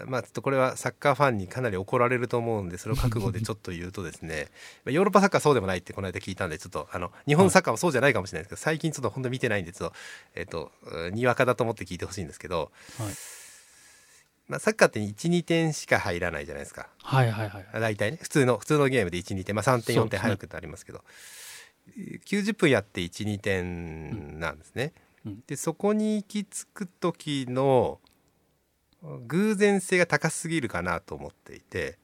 [0.07, 4.47] まあちょっとこれはサッカーファンにかなり怒られると思うんでそれを覚悟でちょっと言うとですね
[4.85, 9.95] まあヨーロッパサッカーはそうでもないってこの間聞いたんでちょっとあの日本サッカーはそうじゃないかもしれないですけど、最近ちょっと本当見てないんでちょっと
[10.33, 13.13] えっ、とうんにわかだと思って聞いてほしいんですけど、はい。
[14.47, 16.87] まあ、サッカーって12点しか入らないじゃないですか。
[17.03, 20.09] はいはいはい大体ね普通の普通のゲームで12点、まあ、3点4そうですね。
[20.11, 21.03] 点入ることありますけど
[21.97, 24.93] 90分やって12点なんですね。
[25.25, 25.43] うん。
[25.47, 27.99] でそこに行き着く時の
[29.27, 31.97] 偶然性が高すぎるかなと思っていて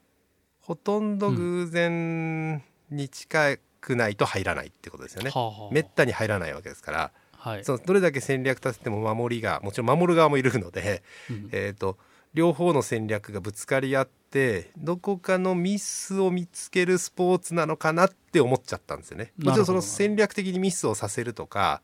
[0.59, 5.31] ほとんど偶然に近くないと入らないってことですよね。
[5.31, 5.73] はあはあ。
[5.73, 7.65] めったに入らないわけですからはい。
[7.65, 11.49] そのどれだけ戦略立てても守りがもちろん守る側もいるので、うん。
[11.51, 11.97] えー、と
[12.33, 19.33] 両方の戦略がぶつかり合ってどこかのミスを見つけるスポーツなのかなって思っちゃったんですよね。
[19.37, 21.81] もちろんその戦略的にミスをさせるとか、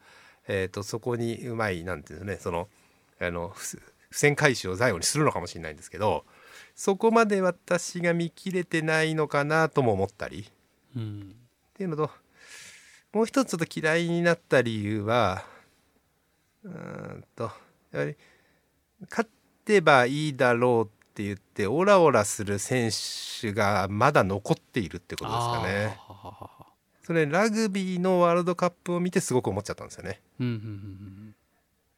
[0.48, 2.70] えー、とそこにうまいなんていうのねその
[3.20, 6.24] あの不不戦回収を最後にするのかもしれないんですけど
[6.76, 10.50] そこまで私が見切れてないのかなとも思ったり。
[10.96, 11.36] うん。
[11.70, 12.10] っていうのと
[13.14, 15.44] もう一つちょっと嫌いになった理由は
[16.64, 16.72] うー
[17.18, 17.52] んと
[17.92, 18.16] やはり
[19.10, 19.30] 勝っ
[19.68, 22.90] てばいいだろうって言ってオラオラする選
[23.42, 26.00] 手がまだ残っているってことですかね。
[27.04, 30.22] それラグビーのワールドカップを見てすごく思っちゃったんですよね。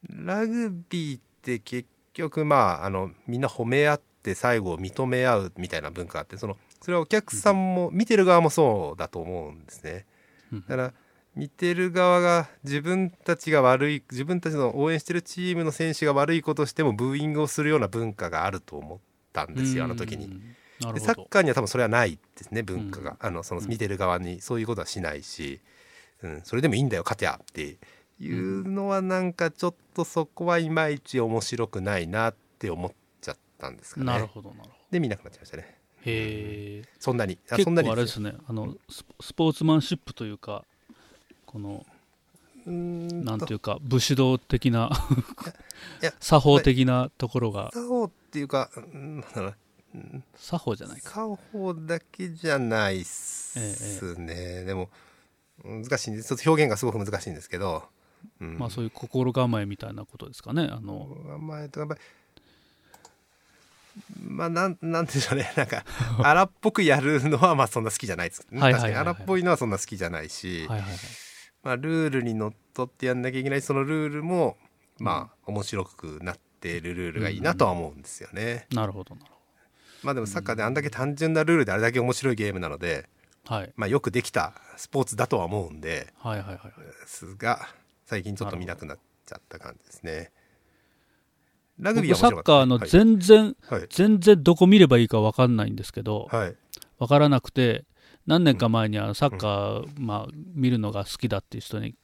[0.09, 10.05] ラグビーって結局まああのみんな褒め合って最後認め合うみたいな文化があってそのそれはお客さんも見てる側もそうだと思うんですね。
[10.51, 10.93] うんだから
[11.35, 18.99] 見てる側が自分たちが悪い自分たちの応援してるチームの選手が悪いことをしてもブーイングをするような文化があると思っ
[19.31, 20.41] たんですよあの時に。
[20.93, 23.17] でサッカーには多分それはないですね文化が、うん。
[23.19, 25.59] あのその見てる側にそういうことはしないし、
[26.23, 27.77] うん、それでもいいんだよ勝てやって
[28.19, 32.91] いうのはなんかちょっとそこはいまいち面白くないなって思っ
[33.21, 34.05] ちゃったんですかね。
[34.05, 34.75] なるほどなるほど。
[34.91, 35.79] で見なくなっちゃいましたね。
[36.05, 37.37] へえそんなに。
[37.49, 40.65] あ結そんなに構あれですねあのススポーツマンシップというか
[41.49, 41.83] この
[42.69, 43.15] んと。
[43.15, 44.91] なんていうか武士道的な
[46.19, 47.71] 作法的なところが。
[47.73, 49.55] 作法っていうかうんなんだろう。
[49.95, 51.09] な作法じゃないか。
[51.09, 54.89] 作法だけじゃないっすね、でも
[55.65, 57.83] 難しいんですちょっと表現がすごく難しいんですけど、
[58.39, 58.59] うん。
[58.59, 60.69] まあそういう心構えみたいなことですかね。
[60.71, 62.01] あの構えとかやっぱり
[64.21, 65.51] まあなんなんでしょうね。
[65.57, 65.83] なんか
[66.19, 68.61] 荒っぽくやるのはまあそんな好きじゃないです、ね、い。
[68.61, 70.99] 確かに荒っぽいのはそんな好きじゃないし、はいはいはい
[71.63, 74.57] まあ、ルールにのっとってやんなきゃいけないそのルールも
[74.97, 78.67] まあ面白くなっているルールがいいなとは思うんですよね。
[78.73, 79.31] なるほどなる
[80.03, 83.09] まあでもサッカーであんだけ単純なルールであれだけ面白いゲームなので、
[83.45, 83.73] ほどはい。
[83.75, 86.71] まあ、よくできたスポーツだとは思うんではいはいはいはい。
[86.85, 87.67] ですが
[88.05, 90.31] 最近ちょっと見なくなっちゃった感じですね。
[91.77, 92.43] ラグビーはサッ。
[92.43, 93.87] カーの全然、はい。
[93.89, 96.55] 全然どこ見ればいいか分かんないんですけど、はい、はい
[96.99, 97.85] 分からなくて
[98.29, 101.95] 何年か前にあのサッカー、まあ、見るのが好きだっていう人に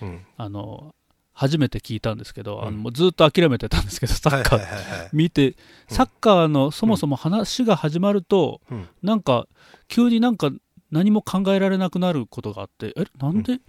[0.00, 0.94] うん、あの
[1.32, 2.82] 初めて聞いたんですけど、あのうん。
[2.82, 5.54] もうずっと諦めてたんですけどサッカー、見て
[5.88, 8.88] サッカーのそもそも話が始まると、うん。
[9.02, 9.46] なんか
[9.86, 10.50] 急になんか
[10.90, 13.60] 何も考えられなくなることがあってえなんで、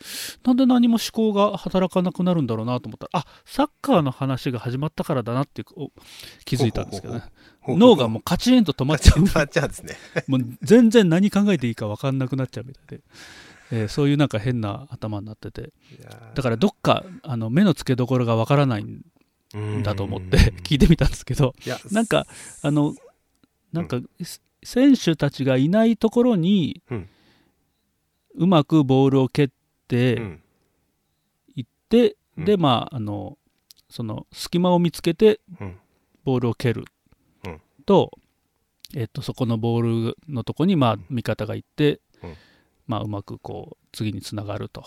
[0.43, 5.91] なんで何も思考が働かなくなるんだろうなと思ったらあサッカーの話が始まったからだなってお
[6.45, 7.23] 気づいたんですけどね
[7.77, 9.19] 脳がもうカチンと止まっちゃう。
[9.23, 9.95] 止まっちゃうんですね。
[10.27, 13.03] もう全然何考えていいか分かんなくなっちゃうみたいで、
[13.71, 15.73] えーそういうなんか変な頭になってて。
[16.35, 19.03] だからどっかあの目の付けどころが分からないん
[19.53, 21.53] らだと思って 聞いてみたんですけど。
[21.91, 22.25] なんか
[22.61, 22.95] あの
[23.71, 26.81] なんか、す選手たちがいないところに
[28.35, 29.51] うまくボールを蹴っう
[29.87, 30.41] てん。
[31.55, 32.45] いって、うん。
[32.45, 33.37] でまああの
[33.89, 35.77] その隙間を見つけてうん。
[36.23, 36.81] ボールを蹴る。
[36.81, 36.87] うん
[37.89, 38.11] と,、
[38.95, 42.35] えっとそこのボールのとこにまあ味方が行って、うん。
[42.85, 44.85] まあ、うまくこう次につながると。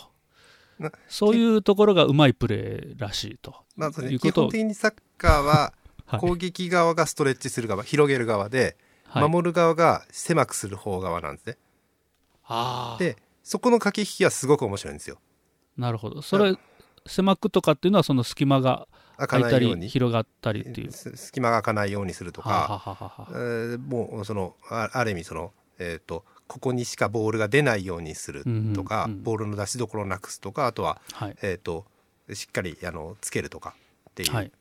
[0.79, 3.57] なそういうところがうまいプレーらしいと。
[3.75, 4.41] まあね基いうこと。
[4.43, 5.73] を本的にサッカーは
[6.07, 6.21] はい。
[6.21, 11.59] 攻撃側がストレッチする側広げる側で、はい、守る側が狭くする方側なんですね。
[12.45, 12.99] あー。
[13.01, 15.19] でそこの駆け引きはすごく面白いんですよ。
[15.77, 16.23] なるほど。
[16.23, 16.57] それ
[17.07, 19.83] 狭くとかっていうのはその隙間が開いたないように。
[19.83, 20.93] り広がったりっていう。
[20.93, 28.45] す隙間が開かないようにするとか、えもうそのあある意味そのえっ、とここにしかボールが出ないようにする
[28.75, 29.23] とか、うんうんうん。
[29.23, 31.37] ボールの出しどころをなくすとかあとははい。
[31.43, 31.85] えっ、と
[32.33, 33.75] しっかりあのつけるとか
[34.11, 34.53] っていう、はい。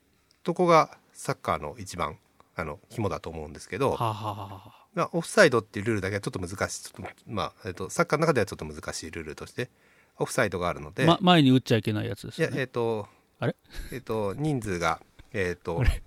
[0.44, 2.18] とこがサッカーの一番
[2.56, 4.82] あの肝だと思うんですけど、はあはあは。
[4.94, 9.70] まあ、オフサイドっていうルールだけはちょっと難しいちょっと、まあえっとサッカーの中ではちょっと難しいルールとして
[10.18, 12.50] オフサイドがあるので、ま、前に打っちゃいけないやつですね。
[12.56, 13.08] えっ、と
[13.42, 13.56] あれ？
[13.92, 15.02] えっ、と人数が
[15.34, 16.02] えっ、とあれ？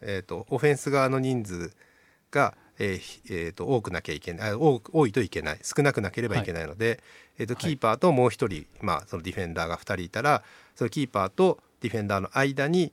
[0.00, 1.72] えっ、とオフェンス側の人数
[2.30, 7.02] がえーひえーと多くなきゃいけないあ多く多いといけない少なくなければいけないので、
[7.38, 7.62] えー、とはい。
[7.62, 10.42] キーパーともう一人、まあ、そのディフェンダーが2人いたら
[10.74, 12.92] そのキーパーとディフェンダーの間に、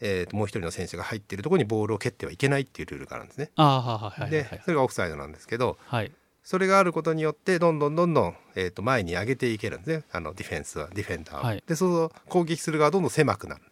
[0.00, 3.50] えーともう一人の選手が入っているところにボールを蹴ってはいけないっていうルールがあるんですね。
[3.56, 4.62] ああはいはいはいではい。
[4.64, 6.12] それがオフサイドなんですけどはい
[6.44, 11.42] それがあることによってどんどんどんどん、えー、と前に上げていけるんですねあのディフェンスはディフェンダーは。
[11.42, 13.62] はいでそう攻撃する側はどんどん狭くなる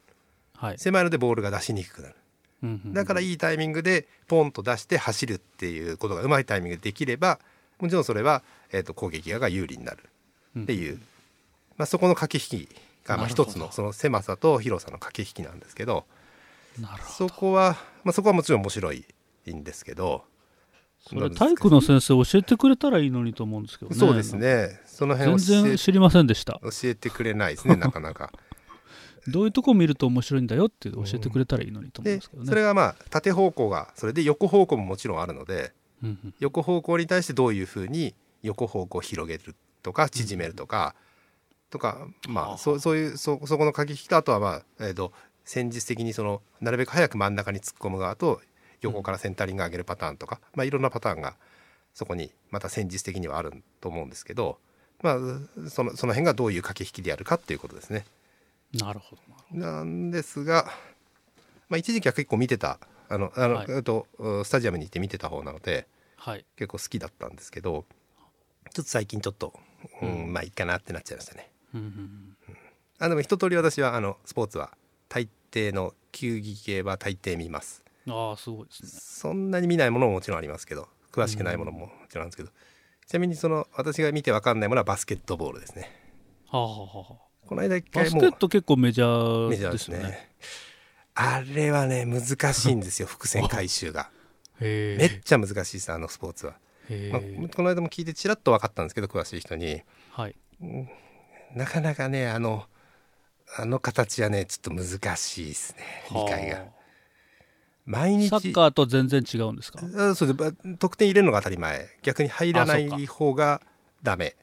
[0.56, 0.78] はい。
[0.78, 2.14] 狭いのでボールが出しにくくなる。
[2.62, 7.40] うんうんうんだからいいタイミングでポンと出して走るっていうことがうまいタイミングでできれば
[7.80, 10.08] もちろんそれは、えー、と攻撃側が有利になる
[10.60, 11.00] っていう、
[11.76, 12.68] まあ、そこの駆け引き
[13.04, 16.04] がまあ一つのその狭さと広さの駆け引きなんですけど
[16.80, 19.04] なるほそこは、まあ、そこはもちろん面白い
[19.50, 20.31] んですけどど。
[21.02, 23.96] それ体育の先生教えてくれたらいいのにと思うんですけどね。
[23.96, 26.60] そうですねその辺全然知りませんでした。
[26.62, 28.32] 教えてくれないですねなかなか。
[29.28, 32.48] どういうとこ見ると面白いんだよって教えてくれたらいいのにと思うんでですけどね。
[32.48, 35.72] それがまあ縦方向がそれで横方向ももちろんあるので
[36.02, 40.94] うんうん横方向に対してどういうふうに横方向を広げるとか縮めるとか、
[41.70, 45.12] とかまはああそうそういうそそこの駆け引きとあとはまあ、えー、と
[45.44, 48.40] 戦術的にそのなるべく早く真ん中に突っ込む側と
[48.82, 51.36] 横からセンタリング上げるパターンとか、まあ、いろんなパターンが
[51.94, 54.58] そこにまた戦術的にはあると思うんですけど、
[55.02, 58.04] まあ、そのその辺がどういう駆け引きでやるかっていうことですね。
[58.74, 59.16] なるほ
[59.52, 60.72] どなんですが、
[61.68, 62.78] まあ、一時期は結構見てた
[63.08, 63.82] あのあの、はい。
[63.84, 64.06] と
[64.44, 65.86] スタジアムに行って見てた方なので。
[66.16, 66.44] はい。
[66.56, 67.84] 結構好きだったんですけど
[68.72, 69.52] ちょっと最近ちょっと、
[70.00, 70.32] うんうん。
[70.32, 71.50] まあいいかなってなっちゃいましたね。
[71.74, 71.86] うんうん。
[72.48, 72.56] うん。
[73.00, 74.70] あでも一通り私はあのスポーツは
[75.08, 78.88] 大抵の球技系は大抵見ますああすごいですね。
[78.92, 82.50] そんなに見ないものももちろんありますけど詳しくないものももちろんあるんですけど、
[83.06, 85.90] ちなみにその私が見て分かんないものはバスケットボールですね
[86.48, 87.14] はあはあはあはあ。
[87.46, 90.30] この間一バス回もうケット結構メジャーメジャーですね。
[91.14, 94.10] あれはね難しいんですよ 伏線回収が
[94.60, 96.56] へめっちゃ難しいですあのスポーツは、
[96.88, 97.10] え。
[97.12, 97.48] まあ。
[97.54, 100.36] この間も聞いてちらっと分かったんですけど詳しい人にはい。
[101.54, 102.66] なかなかねあの
[103.58, 106.64] あの形はねちょっと難しいですね理解がは
[107.84, 108.28] 毎日。
[108.28, 109.80] サッカーと全然違うんですか？
[109.80, 110.34] あそうです。
[110.34, 111.88] ば得点入れるのが当たり前。
[112.02, 113.60] 逆に入らない方が
[114.02, 114.36] ダメ。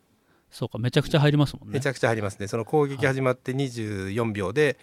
[0.52, 1.74] そうかめちゃくちゃ入りますもんね。
[1.76, 2.48] めちゃくちゃ入りますね。
[2.48, 4.78] その攻撃始まって24秒で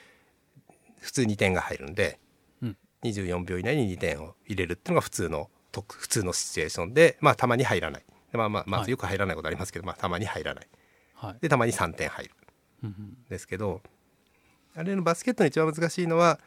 [1.00, 2.18] 普通2点が入るんで、
[2.62, 2.76] うん。
[3.02, 8.04] 24秒以内に2点を入れるっていうのが普通のと普通のシチュエーションでまあたまに入らない。
[8.32, 8.86] でまあまあまはい。
[8.86, 10.68] ずよく入らないことありますけど、まあたまに入らない。
[11.14, 11.36] はい。
[11.40, 12.24] でたまに3点入
[12.82, 12.88] る。
[12.88, 13.16] ん。
[13.28, 13.82] ですけど
[14.76, 16.38] あれのバスケットの一番難しいのは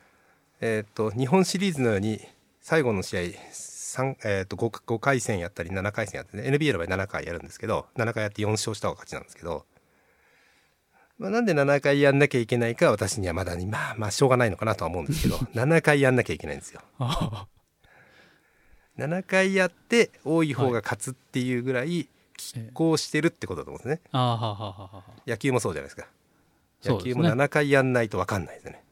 [0.62, 2.20] えっ、と日本シリーズのように
[2.62, 3.22] 最後の試合
[3.90, 9.66] 三えー、と 5, 5回戦やったり7回戦やってね NBA の場合7回やるんですけど7回やって4勝した方が勝ちなんですけど、
[11.18, 16.82] まあ、なんで7回やんなきゃいけないかは私にはまだにまあまあしょうがないのかなとは思うんですけど 7回やんなきゃいけないんですよ。
[17.00, 17.48] あ
[18.98, 24.02] 7回やって多い方が勝つっていうぐらい拮抗してるってことだと思うんですね。
[25.26, 26.08] 野球もそうじゃないですか。
[26.84, 28.84] 野球も7回やんないと分かんないですよね。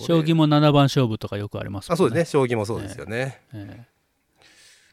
[0.00, 2.24] 将棋も7番勝負とかよくありますもんあそうですね。
[2.24, 3.40] 将棋もそうですよね。
[3.52, 3.96] ええ。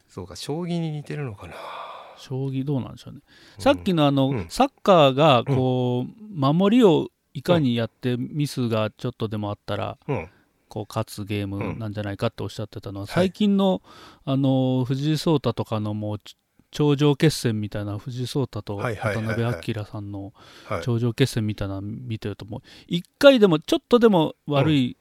[0.07, 1.55] そうか将棋に似てるのかな。
[2.17, 3.19] 将棋どうなんでしょうね、
[3.57, 4.45] さっきのあの、うん。
[4.49, 10.29] サッカーがこう、守りをいかにやってミスがちょっとでもあったら、うん。
[10.69, 13.13] こう勝つゲームなんじゃないかっておっしゃってたのは、はい。
[13.13, 13.81] 最近の
[14.25, 16.35] あの藤井聡太とかのもうち
[16.73, 19.43] 頂上決戦みたいな藤井聡太と渡辺
[19.75, 20.33] 明さんの
[20.65, 20.81] はい。
[20.81, 24.97] 頂上決戦みたいなの見てるともう一回でもちょっとでも悪い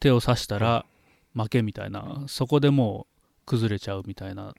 [0.00, 0.86] 手を指したら
[1.34, 4.54] 負けみたいなそこでもう崩れちゃうみたいな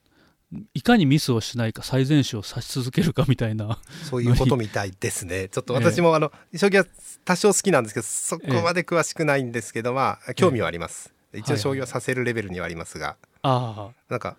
[0.73, 3.79] いかにミスをしないか最善手を指し続けるかみたいな。
[4.09, 5.49] そういうことみたいですね。
[5.51, 6.85] ちょっと私もあの将棋は
[7.25, 11.13] 多少好きなんですけどそこまで詳しくないんですけどまあ興味はあります。
[11.33, 13.89] 一応将棋はさせるレベルにはありますが、あ。
[14.09, 14.37] なんか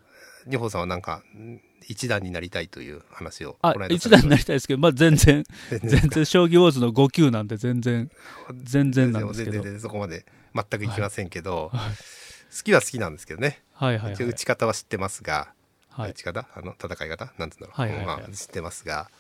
[0.49, 8.11] 二宝さんはなんかん一段になりたいという話をあ一段になりたいですけど、まあ、全然 全然将棋ウォーズの5級なんで全然
[8.65, 9.53] 全然なんですけど。
[9.53, 11.95] 全然そこまで全くいきませんけど、はい。
[11.95, 14.25] 好きは好きなんですけどね、はいはいはい。
[14.25, 15.53] 打ち方は知ってますが、
[15.91, 16.11] はい。
[16.11, 16.49] 打ち方？
[16.55, 17.33] あの戦い方？
[17.39, 18.07] なんつうんだろう、はいはいはい。
[18.07, 19.11] まあ、知ってますが。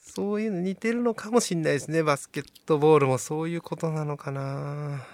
[0.00, 2.02] そういうの似てるのかもしれないですね。
[2.02, 5.04] バスケットボールもそういうことなのかな。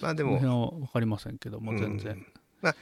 [0.00, 0.38] まあでも。
[0.80, 2.26] 分かりませんけども全然、うん
[2.60, 2.76] まあ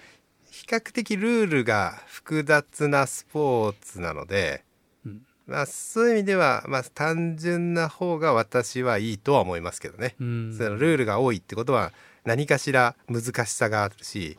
[0.52, 4.62] 比較的ルールが複雑なスポーツなので、
[5.06, 5.22] うん。
[5.46, 10.14] まあ、そういう意味では、まあ、単純な方が私はいいとは思いますけどね。
[10.20, 10.54] うん。
[10.54, 11.90] そのルールが多いってことは
[12.26, 14.38] 何かしら難しさがあるし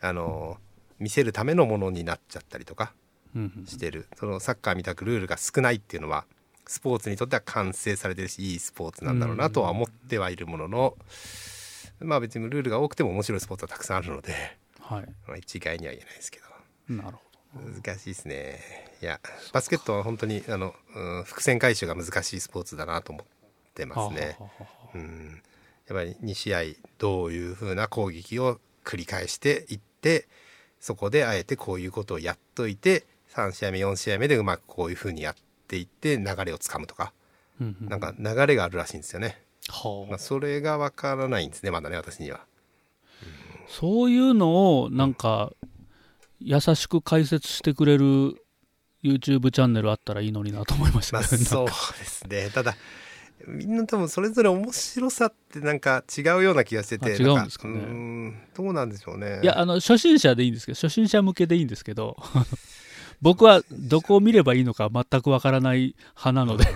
[0.00, 0.56] あの
[0.98, 2.94] 見せるためのものになっちゃったりとか
[3.66, 4.06] してる。
[4.16, 6.24] そのサッカーみたくルールが少ないっていうのは
[6.66, 10.96] スポーツにとっては完成されてるしいいスポーツなんだろうなとは思ってはいるものの、
[12.00, 14.61] まあ別にルールが多くても面白いスポーツはたくさんあるので、
[14.92, 15.06] はい。
[15.26, 16.40] まあ、一概には言えないですけ
[16.88, 16.94] ど。
[16.94, 18.60] なるほ難しいですね。
[19.02, 19.20] いや
[19.52, 23.26] バスケットは本当にあの、うん、伏線回収が難しいスポーツだなと思っ
[23.74, 24.38] てどますね。
[24.94, 25.42] うん、
[25.88, 26.60] やっぱり2試合
[26.98, 30.28] どういう風な攻撃を繰り返していって
[30.80, 33.04] そこであえてこういうことをやっといて
[33.34, 35.34] 3試合目4試合目でうまくこういう風にやっ
[35.68, 37.12] ていって流れをつかむとか。
[37.60, 37.88] うんうん。
[37.88, 40.10] なんか流れがあるらしいんですよね、はあ。
[40.10, 42.46] まあ、それがわからないんですねまだね私には。
[43.72, 45.50] そういうのをなんか
[46.40, 48.04] 優しく解説してくれる
[49.02, 51.42] YouTube チャンネルあったらいいのになと思いましたまあけど。
[51.42, 51.72] ねそうで
[52.04, 52.50] すね。
[52.50, 52.76] ただ
[53.46, 57.06] みんな多分それぞれ面白さってなんか違うような気がしてて。
[57.06, 57.74] あ違うんですかね。
[57.74, 59.40] うんどうなんでしょうね。
[59.42, 62.18] いやあの初心者でいいんですけど初心者向けでいいんですけど
[63.22, 66.66] 僕はどこを見ればいいのか全くわからない派なので。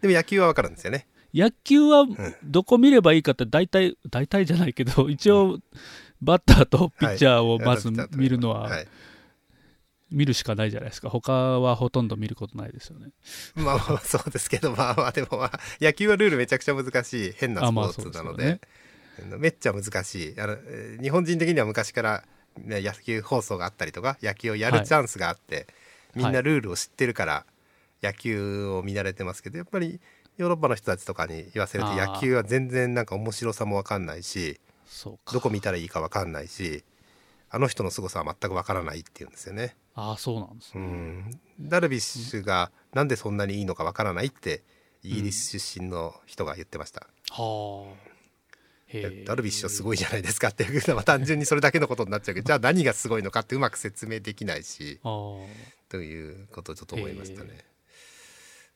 [0.00, 2.06] でも野球はわかるんですよね野球は
[2.44, 5.58] どこ見ればいいかって大体大体じゃないけど一応
[6.20, 8.88] バッターとピッチャーをまずはい見るのははい。
[10.10, 11.08] 見るしかないじゃないですか。
[11.08, 13.10] 他はほとんど見ることないですよね。
[13.54, 18.60] まあまあそうですけどまあまあでもまあ野球はルールめちゃくちゃ難しい変なスポーツなので,、で
[19.22, 20.40] すよめっちゃ難しい。
[20.40, 22.24] あのえー日本人的には昔から、
[22.58, 25.68] ね、野球放送があったりとか野球をやるはいチャンスがあって、
[26.16, 27.46] みんはないルールを知ってるから
[28.02, 30.00] 野球を見慣れてますけどやっぱり
[30.40, 34.58] ヨーロッパの人たちとかに言わせると野球は全然なんか面白さも分かんないし
[35.30, 36.82] どこ見たらいいか分かんないし
[37.50, 39.76] あの人の凄さは全く分からないっていうんですよね。
[39.94, 44.62] ああそうなんですうね、ん、ダルビッシュがなんでそんなにいいのかわからないって
[45.02, 48.10] イギリス出身の人が言ってました、はあ。
[48.86, 57.50] へえダルビッシュはすごいじゃないですかっていうのは単純にそれだけのことになっちゃうけど じゃあ何がすごいのかってうまく説明できないしということをちょっと思いましたね。
[57.52, 57.69] へ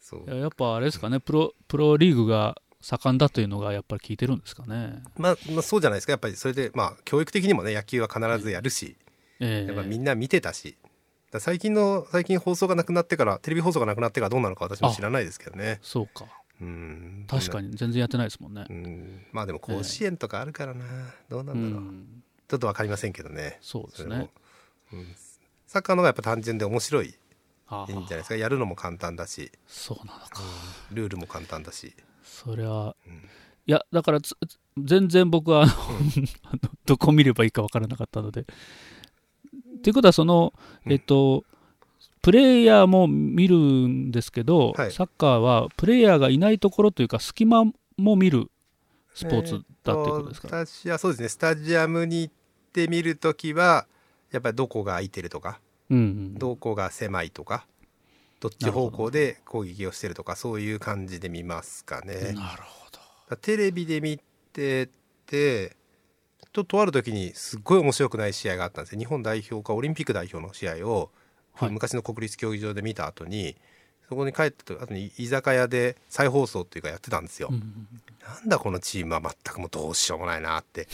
[0.05, 0.25] そう。
[0.27, 5.03] いややっぱあれですかねプロプロリーグが盛んだというのがやっぱり効いてるんですかね。
[5.17, 6.13] まあ、まあそうじゃないですか。
[6.13, 8.97] やっぱりそれでまあ教育的にもね野球は必ずやるし
[9.41, 9.67] ええ。
[9.67, 10.77] やっぱみんな見てたし。
[11.41, 15.81] 最近の最近放送がなくなってからテレビ放送がなくなってからどうなのか私も知らないですけどね。
[15.83, 16.27] そうか。
[16.61, 17.27] うん。
[17.29, 18.67] 確かに全然やってないですもんね。
[18.69, 18.73] う。
[18.73, 19.27] ん。
[19.33, 20.85] まあでも甲子園とかあるからな、
[21.29, 22.23] どうなんだろう、うん。
[22.47, 23.59] ちょっと分かりませんけどね。
[23.61, 24.31] そうですね。
[24.93, 25.07] うん、
[25.67, 27.15] サッカーの方がやっぱ単純で面白い
[27.89, 28.37] いいんじゃないですか？
[28.37, 30.43] やるのも簡単だし、そうなのか。
[30.93, 33.15] ルールも簡単だし、それは、うん。
[33.15, 34.37] いや、だからつ
[34.79, 35.73] 全然僕はあの
[36.45, 38.43] あのどこ見ればいいか分からなかったので。
[38.43, 38.45] っ
[39.83, 40.53] ていうことは、その、
[40.87, 40.93] うん。
[40.93, 41.45] えっと、
[42.23, 44.93] プレイヤーも見るんですけど、はい。
[44.93, 47.65] サッカーはプレイヤーがいないところというか、隙間
[47.97, 48.51] も見る
[49.15, 50.49] スポーツだっていうことですか？
[50.49, 51.29] えーと私はそうですね。
[51.29, 52.35] スタジアムに行っ
[52.73, 53.87] てみるときは
[54.33, 55.49] やっぱりどこが空いてるとか。
[55.49, 57.67] うんうん、どこが狭いとか
[58.41, 62.33] どっち方向で攻撃をしてるとかそういう感じで見ますかね。
[62.33, 62.89] なるほ
[63.31, 63.37] ど。
[63.37, 64.21] テレビで見
[64.53, 64.89] て
[65.27, 65.77] て
[66.55, 71.11] ととある時にすっごい面白くない試合があったんですよ日本代表かオリンピック代表の試合を、
[71.55, 73.55] はい昔の国立競技場で見た後に
[74.09, 77.49] そこに帰った後に居酒屋で再放送っていうかやってたんですよ。
[78.27, 80.89] なんだこのチームは全くもうどうしようもないなって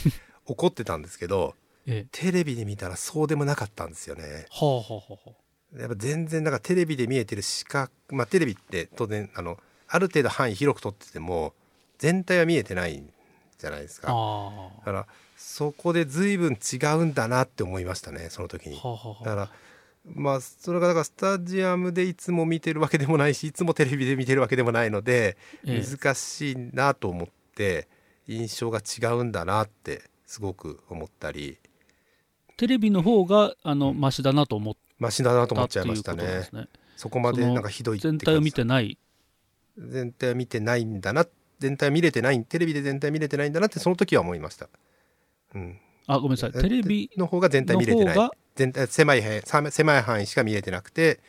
[0.45, 1.55] 怒ってたんですけど
[1.87, 4.45] ええ、テレビで見たらそうでもなかったんですよね。
[4.49, 5.79] はあはあはあはあ。
[5.79, 11.53] やっぱ全然なんかテレビで見えてる視覚まあテレビって当然あのある程度範囲広く撮ってても
[11.97, 13.03] 全体は見えてない
[13.57, 18.87] じゃないですかあだからそこで随分違うんだなって思いましたねその時にあ。
[18.87, 19.23] はあはあはあ。
[19.23, 19.51] だから
[20.13, 27.87] まあそれがだからスタジアムでいつも見てるわけでもないしいつもテレビで見てるわけでもないのでええ難しいなと思って
[28.27, 31.59] 印象が違うんだなってすごく思ったり
[32.61, 36.47] テレビの方があのマシだなと思っマシだなと思たっちゃいましたね。
[36.53, 36.67] ね。
[36.95, 38.99] そこまでなんかひどい全体を見てない。
[39.79, 41.25] 全体は見てないんだな
[41.57, 44.69] 全体は見れてないテレビで全体見れてないんだなってその時は思いました、
[45.55, 46.51] うん、あ、ごめんなさい。
[46.51, 48.29] テレビの方が全体の見れてない。
[48.55, 51.19] 全体狭い範囲さ狭い範囲しか見えてなくて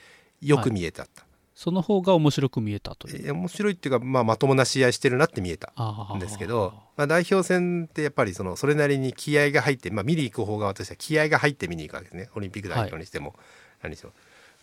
[0.42, 3.28] よく見えたった、その方が面白く見えたという。
[3.28, 12.30] え面白いっていうか、まあ、まともな試合してるなって見えたあんですけど、まあ、代表戦ってやっぱりそのそれなりに気合が入って、まあ、見に行く方が私は気合が入って見に行くわけですね。
[12.34, 13.34] オリンピック代表にしても、
[13.82, 14.12] 何にしても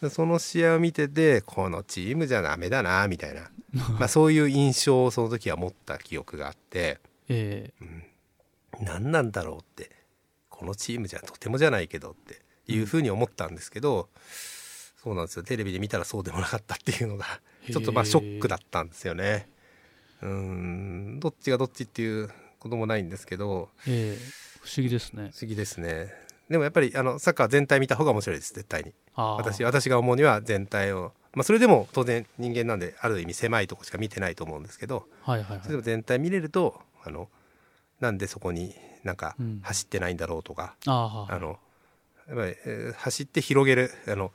[0.01, 3.51] でその試合を見ててこのチームじゃダメだなみたいな。
[3.99, 6.99] まあそういう印象をその時は持った記憶があって。
[7.27, 7.73] え
[8.79, 9.99] 何なんだろうって。
[10.49, 14.09] このチームじゃとてもじゃないけどっていうふうに思ったんですけど、
[15.03, 17.25] そうなんですよテレビで見たらそうでもなかったっていうのが
[17.71, 19.47] ちょっとまあショックだったんですよね。
[20.21, 25.31] うーんどっちがどっちっていうこともないんですけど不思議ですね。
[25.33, 26.13] 不思議ですね。
[26.49, 35.59] でもやっぱりあのサッカー全体見た方が面白いです絶対に私私が思うには全体を、まあ、それでも当然人間なんである意味狭いとこしか見てないと思うんですけどはいはいはい。
[35.61, 37.29] それでも全体見れるとあの
[37.99, 38.73] なんでそこに
[39.03, 41.59] なんかうん走ってないんだろうとか、あーあの
[42.27, 44.31] やっぱり、えー走って広げるあの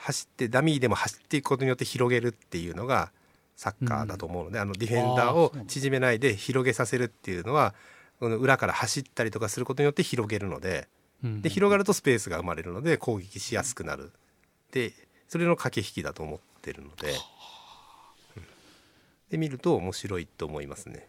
[0.00, 3.10] 走ってダミーでも走っていくことによって広げるっていうのが
[3.56, 7.74] サッカーだと思うので、あのディフェンダーを縮めないで広げさせるっていうのは
[8.20, 10.88] この裏から走ったりとかすることによって広げるので
[11.24, 14.12] うんで広がるとスペースが生まれるので攻撃しやすくなる。
[14.70, 14.92] で
[15.28, 17.12] それの駆け引きだと思ってるので、
[18.36, 18.42] うん。
[19.30, 21.06] で見ると面白いと思いますね。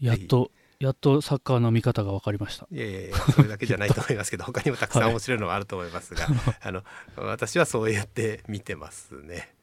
[0.00, 0.50] やっと、
[0.80, 2.68] やっとサッカーの見方が分かりました。
[2.70, 6.26] いやいやいやそれだけじゃないと思いますけど他にもたくさん面白いのはあると思いますが、
[6.62, 6.84] あの
[7.16, 9.54] 私はそうやって見てますね。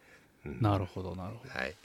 [0.46, 1.54] うんなるほど、なるほど。
[1.54, 1.76] はい。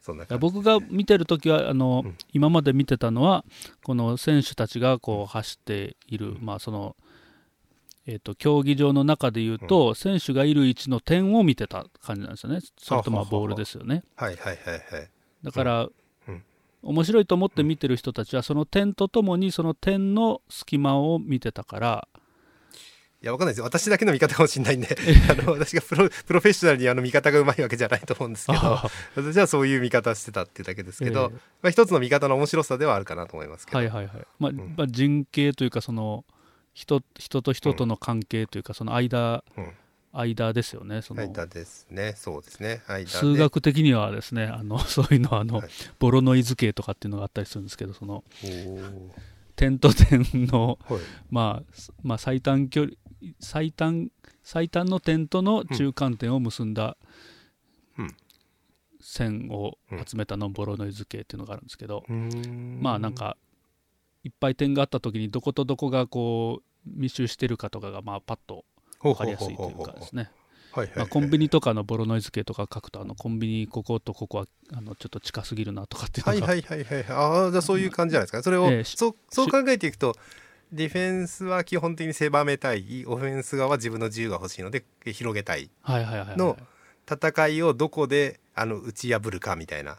[0.00, 3.44] そんないや感じ僕が見てる時はあの、うん今まで見てたのは
[3.84, 6.96] この選手たちがこう走っている、まあその
[8.06, 14.02] えー、と競技場の中でいうと、選手がいる位置の点を見てた感じなんですよね、それとまあははははボールですよね。
[14.16, 15.10] はいはいはいはい。
[15.44, 15.92] だから、うん
[16.82, 22.08] 面白いと思って見てる人たちは、その点とともにその点の隙間を見てたから、
[23.22, 23.58] いやわかんないです。
[23.58, 24.88] よ私だけの見方かもしれないんで。
[25.28, 28.58] あの私がプロプロフェッショナルにあの見方がうまいわけじゃないと思うんですけど。
[28.62, 31.40] あ 私はそういう見方してたっていうだけですけど、ええ。
[31.62, 34.56] まあ、一つの見方の面白さではあるかなと思いますけど、はいはいはい、まあん。
[34.74, 36.24] まあ、人形というかその
[36.72, 39.72] 人、人と人との関係というか、その間うん
[40.12, 41.22] 間ですよね、その。
[41.22, 42.14] 間ですね。
[42.16, 42.82] そうですね。
[42.86, 43.06] 間で。
[43.06, 45.68] 数学的にはですねあの そういうのはあの、はい。
[45.98, 48.24] ボロノイズ形とかっていうのがあったりするんですけどその
[49.56, 51.00] 点と点の、はい。
[51.30, 52.94] まあ、すまあ最短距離
[53.38, 54.10] 最短
[54.42, 56.96] 最短の点との中間点を結んだ
[57.98, 58.16] うん。
[59.00, 62.04] 線を集めたのボロノイズ形っていうのがあるんですけど、
[62.80, 63.36] まあなんか
[64.24, 68.64] いっぱい点があった時にどことどこがこう密集してるかとかがまあパッと
[69.08, 70.30] 分かりやすいというかですね。
[71.08, 78.42] コンビニとかのボロノイズ系とか書くとあのコンビニこことここはあのちょっと近すぎるなとかっていうのが、はいはいはいはいああじゃあそういう感じじゃないですか。
[78.42, 80.14] それを、ええしそうそう考えていくと
[80.72, 83.04] ディフェンスは基本的に狭めたい。
[83.06, 85.70] オフェンス側は自分の自由が欲しいので広げたい。
[85.84, 86.56] の
[87.10, 89.98] 戦いをどこであの打ち破るかみたいな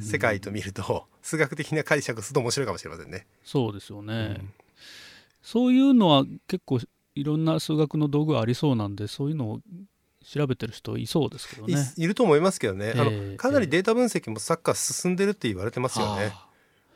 [0.00, 3.26] 世界と見ると、 数学的な解釈すると面白いかもしれませんね。
[3.44, 4.52] そうですよね、うん。
[5.42, 6.80] そういうのは結構
[7.14, 9.60] いろんな数学の道具ありそうなんでそういうのを
[10.24, 11.74] 調べてる人いそうですけどね。
[11.96, 16.26] いいると思いますけどね、あええのかなりデータ分析もサッカー進んでるって言われてますよね。
[16.26, 16.46] は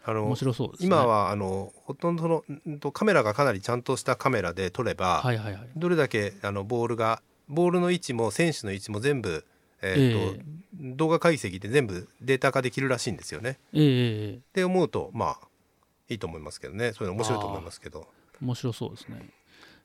[0.05, 0.87] あのあ面白そうですね。
[0.87, 5.69] 今はあのほとんどそのカメラがかなりちゃんとしたカメラで撮れば、はいはいはい。
[5.77, 9.45] どれだけあのボールがボールの位置も選手の位置も全部、
[9.83, 10.43] えーと
[10.79, 13.59] 動画解析で全部データ化できるらしいんですよね。
[13.73, 14.35] ええええ。
[14.35, 15.49] って思うとまあ
[16.09, 16.93] いいと思いますけどね。
[16.93, 18.07] そういうの面白いと思いますけど。
[18.41, 19.17] 面白そうですね。
[19.17, 19.23] い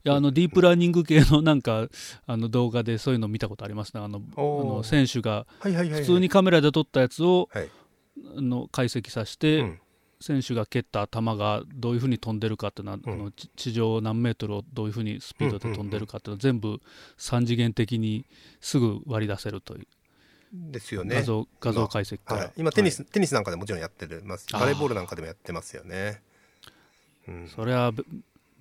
[0.04, 1.88] やあのディープラーニング系のなんか
[2.26, 4.02] あの動画でそういうの見たことありますね。
[4.02, 7.70] あのあの選手が普通にカメラで撮ったやつを、はい。
[8.38, 9.80] あの解析させて、うん。
[10.24, 13.14] 選手が蹴った球がどういうふうに飛んでるかっていうのは、うん。
[13.14, 16.80] あの地地上何メートルをどういうふうにスピードで飛んでるかっていうのは全部
[17.18, 18.26] 3次元的に
[18.60, 19.88] すぐ割り出せるという。
[20.54, 21.16] ですよね。
[21.16, 24.24] 画像,、画像解析から、はい、今テニス、はテニスなんかでもちろんやってる。
[24.52, 26.22] バレーボールなんかでもやってますよね。
[27.28, 27.46] うん。
[27.46, 28.04] い、それはべ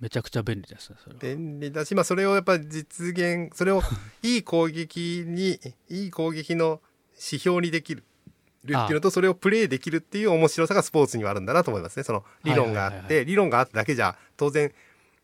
[0.01, 1.19] めちゃくちゃ便利ですねそれは。
[1.21, 3.81] 便利だし、まあ、それをやっぱり実現それを
[4.23, 5.59] いい攻撃に
[5.89, 6.81] いい攻撃の
[7.13, 8.03] 指標にできる
[8.63, 12.03] っていうのとそれをプレーできるっていう面白さがスポーツにはあるんだなと思いますね。
[12.03, 13.03] その理論があって、はい。
[13.03, 14.71] はいはいは理論があっただけじゃ当然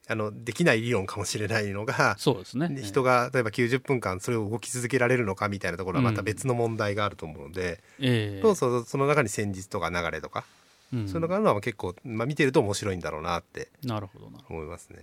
[0.10, 2.70] あのできない理論かもしれないのがそうですね。
[2.82, 8.42] 人が例えば90分間それを動き続けられるのかみたいなところはまた別の問題があると思うので、ええ。
[8.42, 10.46] そうそうその中に戦術とか流れとか、
[10.94, 11.08] うん。
[11.08, 15.00] そういうのがあるのは結構、まあ、見てると面白いんだろうなってなるほどな、思いますね。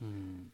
[0.00, 0.52] うん、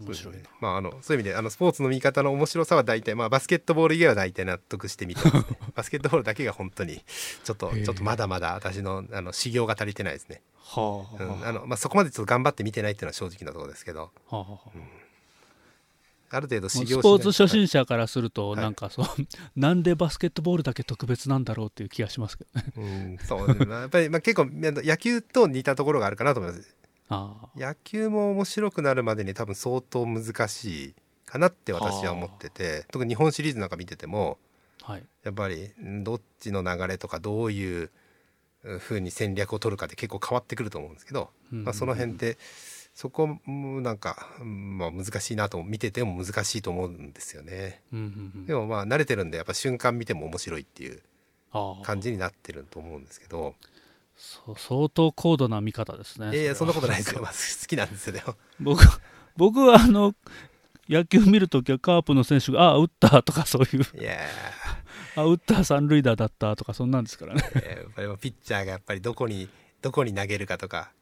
[0.00, 5.20] 面白いまあ、あのそういう意味であのスポーツの見方の面白さは大体、まあ、バスケットボール以外は大体納得して見て
[5.74, 7.02] バスケットボールだけが本当に
[7.44, 11.46] ちょっとちょっとまだまだ私のあの修行が足りてないですね、はあ、うん。
[11.46, 14.00] あのまあ、そこまでちょっと頑張って見てないっていうのは正直なところですけど。
[14.00, 14.50] はあはあ。
[14.52, 15.01] はあ
[16.36, 18.60] ある程度修行スポーツ初心者からすると、はい。
[18.60, 19.06] なんかそう、
[19.56, 22.72] なんでバスケットボールだけ特別なんだろうっていう気がしますけどね。
[22.76, 26.76] うん、そうまあやっぱり、まあ、結構野球と似たところがあるかなと思います。
[27.08, 27.48] ああ。
[27.58, 30.94] 野球も面白くなるまでに多分相当難しい
[31.26, 34.38] かなって私は思ってて特に日本シリーズなんか見てても
[34.82, 37.90] はい、やっぱりんどっちの流れとかどういう
[38.78, 42.36] ふうに戦略を取るかって結構変わってくると思うんですけど、うんまあ、その辺って
[42.94, 47.82] そこもなんか、うんまあ、難しいなと見てても難しいと思うんですよね。
[47.92, 48.46] うんうんうん。
[48.46, 51.00] でもまあ慣れてるんでやっぱ瞬間見ても面白いっていう
[51.82, 53.54] 感じになってると思うんですけど。
[54.14, 56.32] そう相当高度な見方ですね。
[56.32, 58.36] いやいやそんなことないですよ、まあ、好きなんですよでも。
[58.60, 58.84] 僕
[59.36, 60.14] 僕はあの
[60.88, 64.18] 野球見るときはカープの選手が、ああ、打ったとかそういう、いや
[65.16, 67.40] あ打った三塁打だったとか、そんなんですからね。
[67.40, 69.48] ーやっぱりピッチャーがやっぱりどこに
[69.80, 70.92] どこに投げるかとか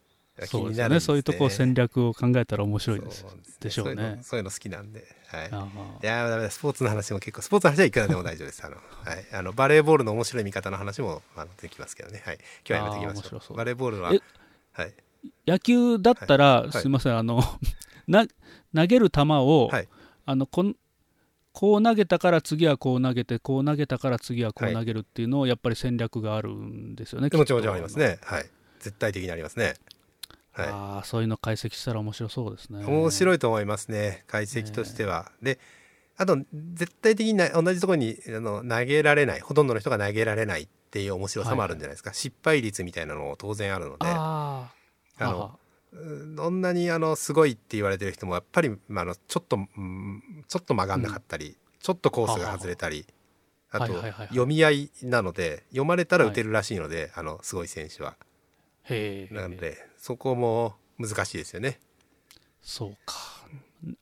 [0.46, 0.70] 気そうですよね。
[0.72, 3.30] になるんですそういうとこ戦略を考えたら面白いですそう
[3.60, 4.18] でしょうね。
[4.22, 6.50] そういうの好きなんで、はい、いやーダメだ。
[6.50, 8.64] スポーツの話も結構スポーツの話はいくらでも大丈夫です。
[8.64, 13.56] あの、 はい、あのバレーボールの面白い見方の話もあのできますけどね、はい、今日はやめていきましょう。
[13.56, 14.20] バレーボールはえ
[14.72, 14.94] はい。
[15.46, 16.72] 野球だったら、い。
[16.72, 17.42] すいません、あの
[18.08, 18.26] な
[18.74, 19.88] 投げる球を、はい。
[20.26, 20.76] あのこん
[21.52, 28.18] こう投げたから次はこう投げて、こう投げたから次はこう投げるっていうのを、やっぱり戦略があるんですよね、もちろんもちろんありますね。
[28.22, 28.46] はい。
[28.80, 29.74] 絶対的にありますね
[30.52, 30.68] はい。
[30.68, 32.84] ああそういうの解析したら面白そうですね。
[32.84, 34.24] 面い白いと思いますね。
[34.26, 35.58] 解析としては、で
[36.16, 36.36] あと
[36.74, 43.96] 絶対的にな同じところにあの投げられないほとんどの人が投げられないっていう面白さもあるんじゃないですか、失敗率みたいなのも当然あるので。
[44.02, 44.70] あ
[45.18, 45.58] の
[45.92, 53.06] うんどんなにあのすごいって言われてる人もやっぱり、まあ、あのちょっと、うんちょっと曲がんなかったり、ちょっとコースが外れたり
[53.70, 54.28] あとはいはいはいはい。
[54.28, 58.16] 読み合いなので読まれたら打てるらしいので、あのすごい選手は。
[59.30, 61.80] なのでそこも難しいですよね。
[62.62, 63.16] そうか。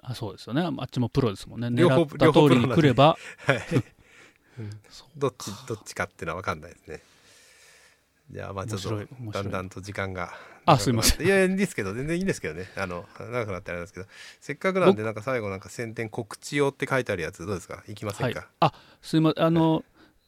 [0.03, 0.63] あそうですよね。
[0.63, 1.69] あっちもプロですもんね。
[1.73, 3.17] 両方狙った通りに来れば。
[3.47, 3.61] はい。
[5.17, 7.01] どっちどっちかっていうのは分かんないですね。
[8.31, 10.33] じゃあまあちょっとだんだんと時間が
[10.67, 11.27] あすいません。
[11.27, 12.67] いやいやいいんですけど全然いいんですけどね。
[12.77, 14.07] あの長くなってあれなんですけど。
[14.41, 17.85] せっかくなんでなんか最後なんか宣伝告知用って書いてあるやつどうですか？
[17.89, 18.33] いきませはい。
[18.33, 19.45] んか、、あすいません。
[19.45, 19.85] あの、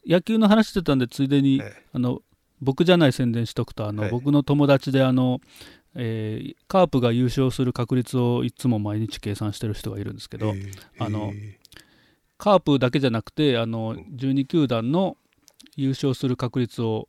[0.07, 2.21] 野球の話してたんでついでに、はいあの
[2.61, 4.11] 僕じゃない宣伝しとくとあの、はい。
[4.11, 5.41] 僕の友達であの、
[5.95, 11.53] えーカープが優勝する確率をいつも毎日計算してる人がいるんですけど、へーあのへー。
[12.37, 15.17] カープだけじゃなくてあの12球団の
[15.75, 17.07] 優勝する確率を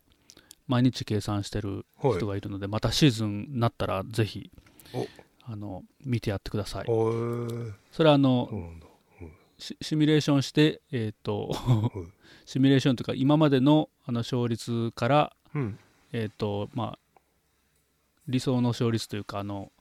[0.66, 4.50] 毎日計算してる人がいるので、またシーズンになったらぜひ
[4.92, 5.06] お。
[5.44, 6.86] あの見てやってください。
[6.86, 8.48] それはあの、
[9.58, 11.54] シシミュレーションして、えー、と
[11.94, 12.12] うん
[12.44, 15.78] シミュレーションというか今までのあの勝率から、うん。
[16.12, 17.20] えーとまあ、
[18.28, 19.72] 理想の勝率というかあの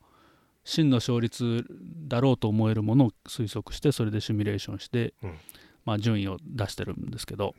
[0.64, 1.66] 真の勝率
[2.08, 5.38] だろうと思えるものを推測してそれでシミュレーションして、うん。
[5.84, 7.56] まあ、順位を出してるんですけど、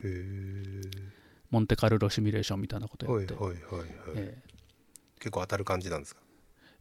[1.51, 3.57] モンテカルロシミュレーションみたいなことやって、はいはい
[4.15, 4.53] えー
[5.19, 6.21] 結構当たる感じなんですか？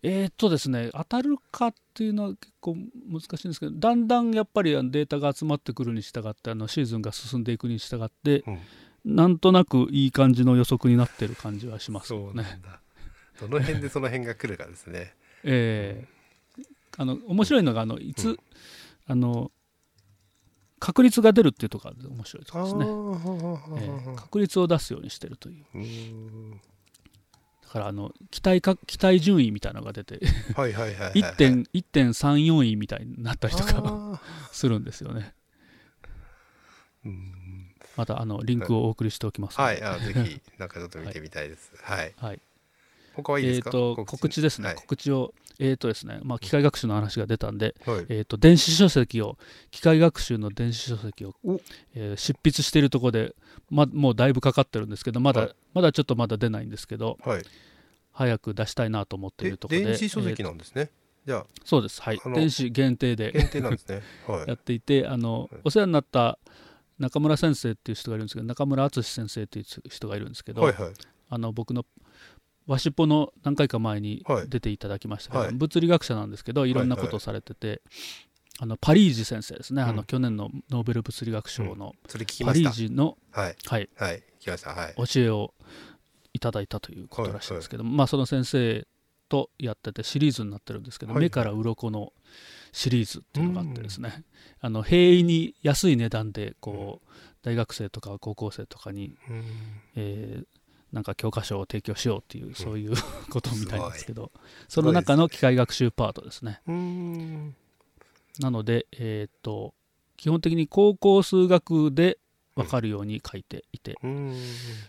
[0.02, 2.76] えーっとですね当たるかっていうのは結構
[3.08, 8.58] 難しいんですけどだんだんやっぱりデータが集まってくるに従ってあのシーズンが進んでいくに従って、うん
[9.04, 12.20] なんとなくいい感じの予測になってる感じはしますね。
[13.40, 15.14] どの辺でその辺が来るかですね。
[15.44, 16.22] えー
[16.98, 18.38] あの面白いのがあのいつ、うん。
[19.06, 19.50] あの
[20.78, 25.64] 確率が出るっていうところが面白いところですね、確率を出すようにしてるという。
[27.62, 30.20] だからあの期待か期待順位みたいなのが出て
[30.54, 31.34] はいはいはいはいはい。
[31.36, 34.20] 1.- 1.34位みたいになったりとかあ
[34.52, 35.34] するんですよね。
[37.06, 37.32] ーうん
[37.96, 41.70] またあのリンクをお送りしておきますはいあぜひなんかちょっと見てみたいです。
[41.82, 42.12] はい。
[42.16, 42.40] はい。
[43.14, 43.70] 他はいいですか？
[43.70, 44.40] えー、と告知。
[44.40, 44.76] ですね、はい。
[44.76, 48.06] 告知を、えーとですねまあ、機械学習の話が出たんで、はい。
[48.08, 49.36] えー、と電子書籍を
[49.70, 51.60] 機械学習の電子書籍をお、
[51.94, 53.34] えー執筆しているところで、
[53.70, 55.54] ま、もうだいぶかかってるんですけどまだ、はい。
[55.74, 57.42] まだちょっとまだ出ないんですけどはい。
[58.12, 60.90] 早く出したいなと思っていでるところで電子書籍えーなんですね。
[61.26, 61.46] じゃあ。
[61.64, 62.00] そうです。
[62.02, 62.20] はい。
[62.34, 63.30] 電子限定で。
[63.32, 64.02] 限定なんですね。
[64.26, 64.48] はい。
[64.48, 65.60] やっていてあの、はい。
[65.64, 66.38] お世話になった
[67.02, 70.92] 中村先生っていう人がいるんですけど中村敦先生っていう人がいるんですけど、はいはい。
[71.28, 71.84] あの僕の
[72.66, 74.48] わしっぽの何回か前にはい。
[74.48, 75.52] 出ていただきましたけど、はい。
[75.52, 77.82] 物理学者なんですけどいろんなことをされてて、
[78.60, 79.96] あのパリージ先生ですね、あうん。
[79.96, 82.18] の去年のノーベル物理学賞のパ
[82.52, 83.56] リージの、はい。
[83.66, 84.22] はい、はい。
[84.44, 85.54] 教えを
[86.32, 88.86] いただいたということらしいんですけど、まあ、その先生
[89.28, 91.24] とやっててシリーズになってるんですけど、はいはい。
[91.24, 92.12] 目から鱗の
[92.72, 94.24] シリーズっていうのがあってですね、
[94.60, 97.08] あの平易に安い値段でこう
[97.42, 99.44] 大学生とか高校生とかに、うん。
[99.96, 100.46] えー
[100.92, 102.92] なんか教科書を提供しようっていうそういう
[103.30, 104.30] ことみたいなんですけど
[104.68, 106.60] すその中の機械学習パートですね。
[108.38, 109.74] なのでえっ、と
[110.16, 112.18] 基本的に高校数学で
[112.54, 113.96] 分かるように書いていて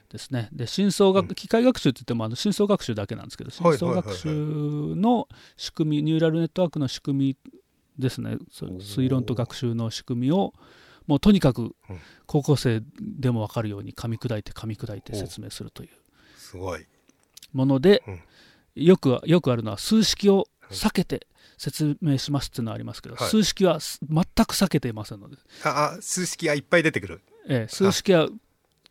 [0.09, 0.49] ですね。
[0.51, 1.35] で深層学、うん。
[1.35, 3.77] 機械学習って言ってもあの深層学習だけなんですけどはい。
[3.77, 7.53] 深層学習の仕組みニューラルネットワークの仕組み
[7.97, 8.37] ですね。
[8.51, 10.53] 推論と学習の仕組みを
[11.07, 11.73] もうとにかくうん。
[12.25, 15.89] 高校生でも分かるように噛み砕いて噛み砕いて説明するという。
[16.37, 16.85] すごい。
[17.51, 18.21] もので、うん。
[18.75, 23.29] よくよくあるのは数式を避けて説明しますっていうのはありますけど、はい。
[23.29, 27.21] 数式はす全く避けていませんので、ああ数式がいっぱい出てくる。
[27.47, 28.29] ええ数式は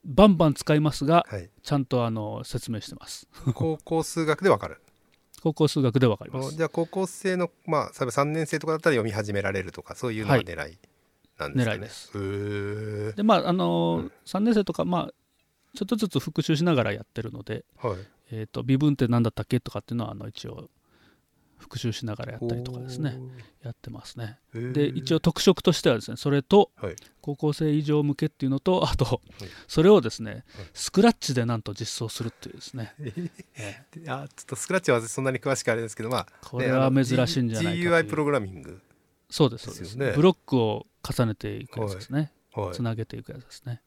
[0.05, 1.51] バンバン使いますがはい。
[1.63, 3.27] ちゃんとあの説明してます。
[3.55, 4.81] 高校数学でわかる
[5.43, 6.49] 高校数学で分かります。
[6.49, 10.79] おじゃあ高校生のまあ例えば3年生とかだったら読み始められるとかそういうのが狙いなんです
[11.39, 13.17] かね、狙いです。
[13.17, 15.13] でまああのうん3年生とかまあ
[15.77, 17.97] ちょっとずつ復習しながらやってるので、はい。
[18.31, 20.71] えー、と微分って何だったっけとかっていうのはあの一応
[21.63, 23.19] 復習しながらやったりとかですね。
[23.63, 24.39] やってますね。
[24.53, 26.97] で一応特色としてはですねそれとはい。
[27.21, 29.21] 高校生以上向けっていうのとあと
[29.69, 30.45] それをですね
[30.75, 32.95] スクラッチでなんと実装するっていうですね。
[32.99, 38.81] ええいやちょっとスクラッチはそんなに詳しくあれですけどまあこれは珍しいんじゃないか GUI プログラミング
[39.31, 39.95] そうですそうです。
[39.97, 42.33] ねブロックを重ねていくやつですね。
[42.55, 42.75] はい。
[42.75, 43.81] つなげていくやつですね。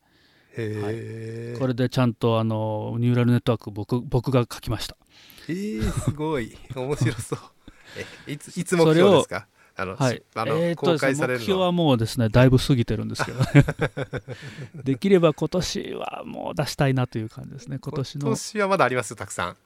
[0.58, 4.96] へえ、これでちゃんとあのニューラルネットワーク僕僕が書きました。
[5.48, 6.58] えー、すごい。
[6.74, 7.40] 面白そう。
[7.40, 7.55] え
[8.28, 9.48] いついつ目標ですか？
[9.78, 13.46] あの、はい、あの、え公開されるの目標はもうですねだいぶ過ぎてるんですけどね。
[14.84, 18.22] できれば今年はもう出したいなという感じですね今年の。
[18.28, 19.58] 今年はまだありますよたくさん。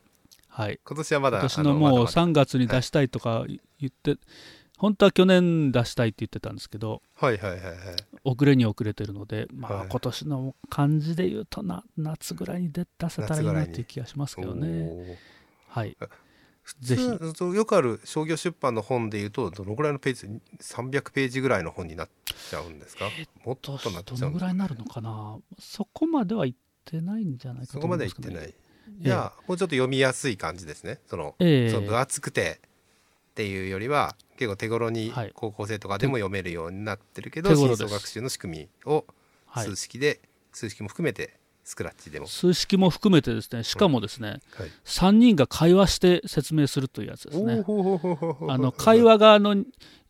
[0.48, 0.80] はい。
[0.84, 2.12] 今年はまだ今年のもうあまだまだ。
[2.12, 4.18] 3月に出したいとか言って、
[4.80, 7.76] 本当は去年出したいって言ってたんですけどはいはいはいはい。
[8.24, 9.86] 遅れに遅れてるので、まはい。
[9.86, 15.20] あ、今年の感じで言うとな夏ぐらいに出出せたらいいなっていう気がしますけどね。
[15.68, 15.96] はい。
[16.00, 16.10] 普
[16.80, 17.04] ぜひ。
[17.56, 23.06] よくある商業出版の本でいうとどのぐらいのページ300ページぐらいの本になっちゃうんですか、
[23.46, 25.38] もっとどなっちゃうどのぐらいになるのかな？
[25.60, 26.56] そこまでは言っ
[26.86, 28.54] てないんじゃないかとそこまではいってない。
[29.00, 31.00] じゃあもうちょっと読みやすい感じですね。
[31.08, 31.70] その,、ええ。
[31.70, 32.60] その分厚くて
[33.32, 35.32] っていうよりは結構手頃にはい。
[35.34, 37.78] 高校生とかでも読めるようになってるけど、手頃です。
[37.84, 39.06] 深層学習の仕組みを
[39.46, 39.66] はい。
[39.66, 40.20] 数式で、
[40.52, 41.39] 数式も含めて
[41.70, 47.64] スクラッチでも、数式も含めてですねしかもですね、はい、3人が会話して説明するというやつですね。
[48.50, 49.56] あの会話があの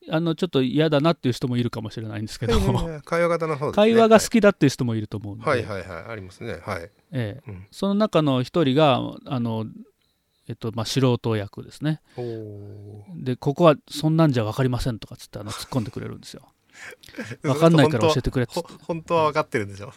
[0.09, 2.57] あのちょっと嫌だなっていう人もいるかもしれないんですけど、
[3.03, 3.93] 会話型の方ですね。
[3.93, 6.03] 会話が好きだっていう人もいると思うので、はいはいはい。
[6.05, 6.61] ありますね。
[6.63, 7.41] はい、ええ。
[7.45, 9.65] うん、その中の一人があの、
[10.47, 12.01] えっとまあ、素人役ですね。
[13.17, 16.47] でここはそんなんじゃ分かりませんとかつってあの突っ込んでくれるんですよ。
[17.43, 18.71] 分かんないから教えてくれっつって。
[18.71, 19.91] ほ本当は分かってるんでしょ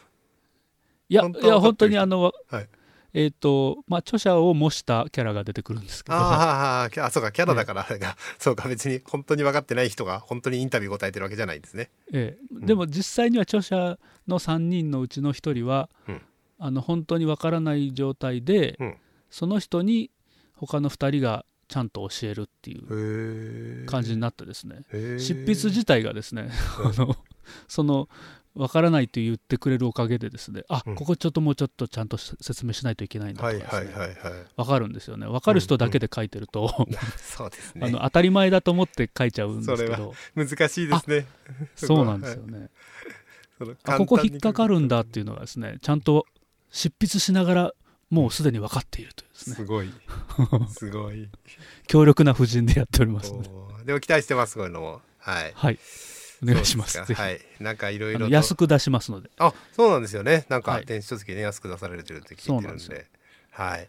[1.13, 2.69] いやいや本当にあの、はい。
[3.15, 6.17] えっ、とまあ著者を模したキャラが出てくるんですけど。
[6.17, 11.91] あーあそうかキャラだからあれが、 そうか別に本当に分かってない人が本当にインタビュー答えてるわけじゃないんですね。
[12.15, 12.67] ええ。
[12.67, 16.23] でも実際には著者の3人のうちの1人は、うん。
[16.59, 18.97] あの本当にわからない状態で、うん。
[19.29, 20.11] その人に
[20.57, 22.79] 他の2人がちゃんと教えるってい
[23.83, 24.85] う感じになってですね、
[25.19, 26.51] 執筆自体がですね
[26.85, 27.17] あの
[27.69, 28.09] その
[28.55, 30.95] わからないと言ってくれるおかげでですねあ、うん。
[30.95, 34.15] ここちょっともうちょっとちゃんと説明しないといけないんだとはいかね、はいはいはい。
[34.57, 35.27] わかるんですよね。
[35.27, 41.27] わかる人だけで書いてると、 そうですあねの当たり前だと思って書いちゃうんですけそれど難しいですね。
[41.77, 42.69] そうなんですよね。
[43.85, 46.27] あここ引っかかるんだっていうのがですねちゃんと
[46.71, 47.73] 執筆しながら
[48.11, 49.57] もうすでに分かっているというですね。
[49.57, 49.91] すごい。
[50.69, 51.31] すごい。
[51.89, 53.49] 強力な布陣でやっておりますね。
[53.87, 55.01] でも期待してますこういうのも。
[55.19, 55.53] はい。
[55.55, 55.79] はい
[56.43, 57.41] お願いしますはい。
[57.61, 58.33] なんかいろいろと。
[58.33, 59.31] 安く出しますので。
[59.39, 60.45] あそうなんですよね。
[60.49, 60.87] なんかはい。
[60.87, 62.85] 電子書籍ね安く出されてるって聞そいうてるんで。
[62.89, 63.07] なんですよ。
[63.51, 63.89] はい。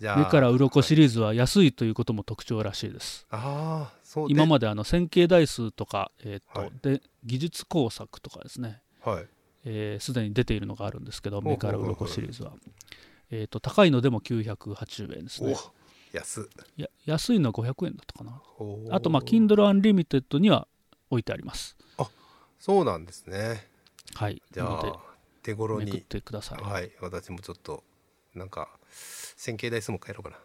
[0.00, 3.26] じゃあ目から鱗シリーズは安いということも特徴らしいです。
[3.30, 4.28] ああそう。
[4.28, 6.72] で今まであの線形代数とか、えーとはい。
[6.82, 8.80] で技術工作とかですね。
[9.04, 9.26] はい。
[9.66, 12.52] えーすで、に出ているのがあるんですけど目から鱗シリーズは、
[13.30, 15.54] えー、と高いのでも980円ですね。
[15.54, 16.44] お安っ。
[16.78, 18.40] いや安いのは500円だったかな。
[18.90, 20.66] あとまあ Kindle Unlimited には
[21.10, 21.76] 置いてあります。
[22.60, 23.66] そうなんですね。
[24.14, 24.42] はい。
[24.52, 24.96] じゃあ
[25.42, 26.90] 手頃めくっにてください、はい。
[27.00, 27.82] 私もちょっと
[28.34, 30.38] なんか線形代数も変えろうか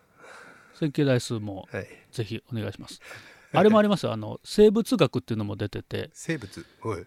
[0.80, 1.88] 線形代数もなはい。
[2.12, 3.02] ぜひお願いします。
[3.52, 4.14] あれもありますよ。
[4.14, 6.66] あの生物学っていうのも出てて、生物？
[6.82, 7.06] はい。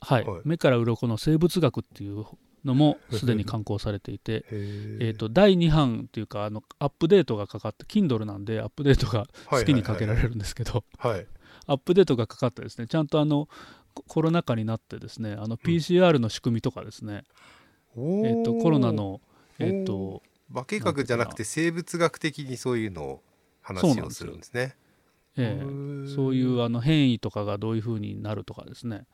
[0.00, 0.24] はい。
[0.24, 0.42] はい。
[0.44, 2.26] 目から鱗の生物学っていう
[2.62, 4.32] のも すでに刊行されていて。
[4.32, 11.26] へえーと第2版っていうかあのアップデートがかかって Kindle なんでアップデートが好きにかけられるんですけど、はい
[11.66, 12.86] アップデートがかかってですね。
[12.86, 13.48] ちゃんとあの
[13.94, 17.24] ココロナ禍になってですねあの PCR の仕組みとかですね、
[17.96, 19.20] おえー、とコロナの、
[19.58, 20.22] えー、おと
[20.52, 23.22] 化学じゃなくて生物学的にそういうのを
[23.60, 24.76] 話をするんですね。
[25.36, 26.14] えー。
[26.14, 29.04] そういうあの変異とかがどういうふうになるとかですね。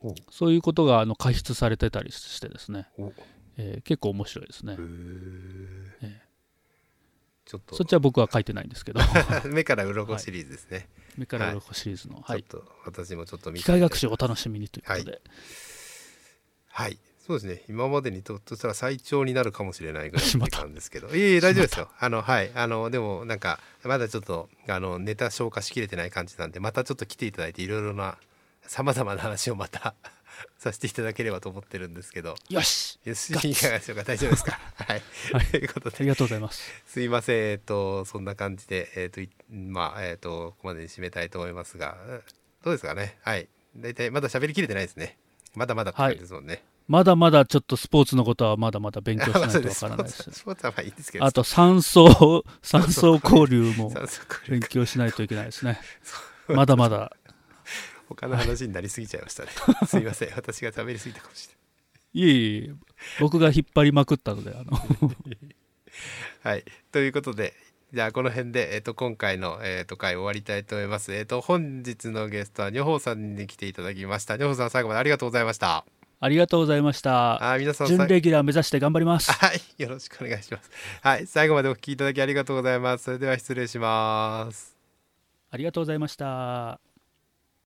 [0.00, 0.14] お。
[0.30, 3.12] そういうことがあの解出されてたりしてですね、お。
[3.56, 4.74] えー結構面白いですね。
[4.74, 5.88] へー。
[6.02, 6.22] え
[7.44, 7.74] ちょっと。
[7.74, 9.00] そっちは僕は書いてないんですけど。
[9.50, 10.88] 目から鱗シリーズですね、
[11.18, 12.42] 目から鱗シリーズの、はい。
[12.42, 15.20] ちょっと私もちょっと見機て械学習をお楽しみにということで、
[16.68, 16.98] はい。
[17.26, 17.62] そうですね。
[17.68, 20.58] 今までにととしたら最長になるかもしれないぐらいの しまった。
[20.58, 21.08] 時間ですけど。
[21.08, 21.90] いえいえ大丈夫ですよ。
[21.98, 22.50] あのはい。
[22.54, 28.16] あのでもなんかまだちょっとあのネタ消化しきれてない感じなんでまたちょっと来ていただいていろいろな
[28.62, 29.94] さまざまな話をまた
[30.58, 32.34] させていただければと思ってるんですけど。
[32.48, 32.98] よし。
[33.04, 33.30] よし。
[33.30, 34.04] いかがでしょうか？
[34.04, 34.58] 大丈夫ですか？
[34.76, 35.02] はい、
[35.32, 35.46] はい。
[35.46, 36.62] ということでありがとうございます。
[36.86, 42.22] すいません、えっと、そんな感じで、えっと、いまあ、えっと、ここまでに締めたいと思いますが、うん
[42.64, 43.18] どうですかね？
[43.22, 43.48] はい。
[43.76, 45.16] 大体、まだ喋りきれてないですね。
[45.54, 46.62] まだまだって感じですもんね。
[46.88, 50.30] まだまだちょっとスポーツのことはまだまだ勉強しないとわからないです。
[50.32, 51.24] スポーツはまあいいんですけど。
[51.24, 53.92] あと酸素酸素交流も
[54.48, 55.80] 勉強しないといけないですね。
[56.48, 57.14] まだまだ
[58.08, 59.50] 他の話になりすぎちゃいましたね。
[59.86, 60.30] すいません。
[60.34, 61.54] 私が喋りすぎたかもしれ
[62.14, 62.74] いえいえ
[63.20, 65.38] 僕が引っ張りまくったのであのない。
[66.42, 66.64] はい。
[66.90, 67.54] ということで、
[67.92, 71.12] じゃあこの辺で、えっと、今回の、えっと、回終わりたいと思います。
[71.14, 74.34] えっと、本日のゲストは、女宝さんに来ていただきました。
[74.34, 75.84] 女宝さん、最後までありがとうございました。
[76.20, 80.70] ありがとうございましたあー皆さん、準レギュラー目指して頑張ります はい、よろしくお願いします。
[81.00, 83.04] はい、最後までお聞きいただきありがとうございます。
[83.04, 84.76] それでは失礼します。
[85.50, 86.87] ありがとうございました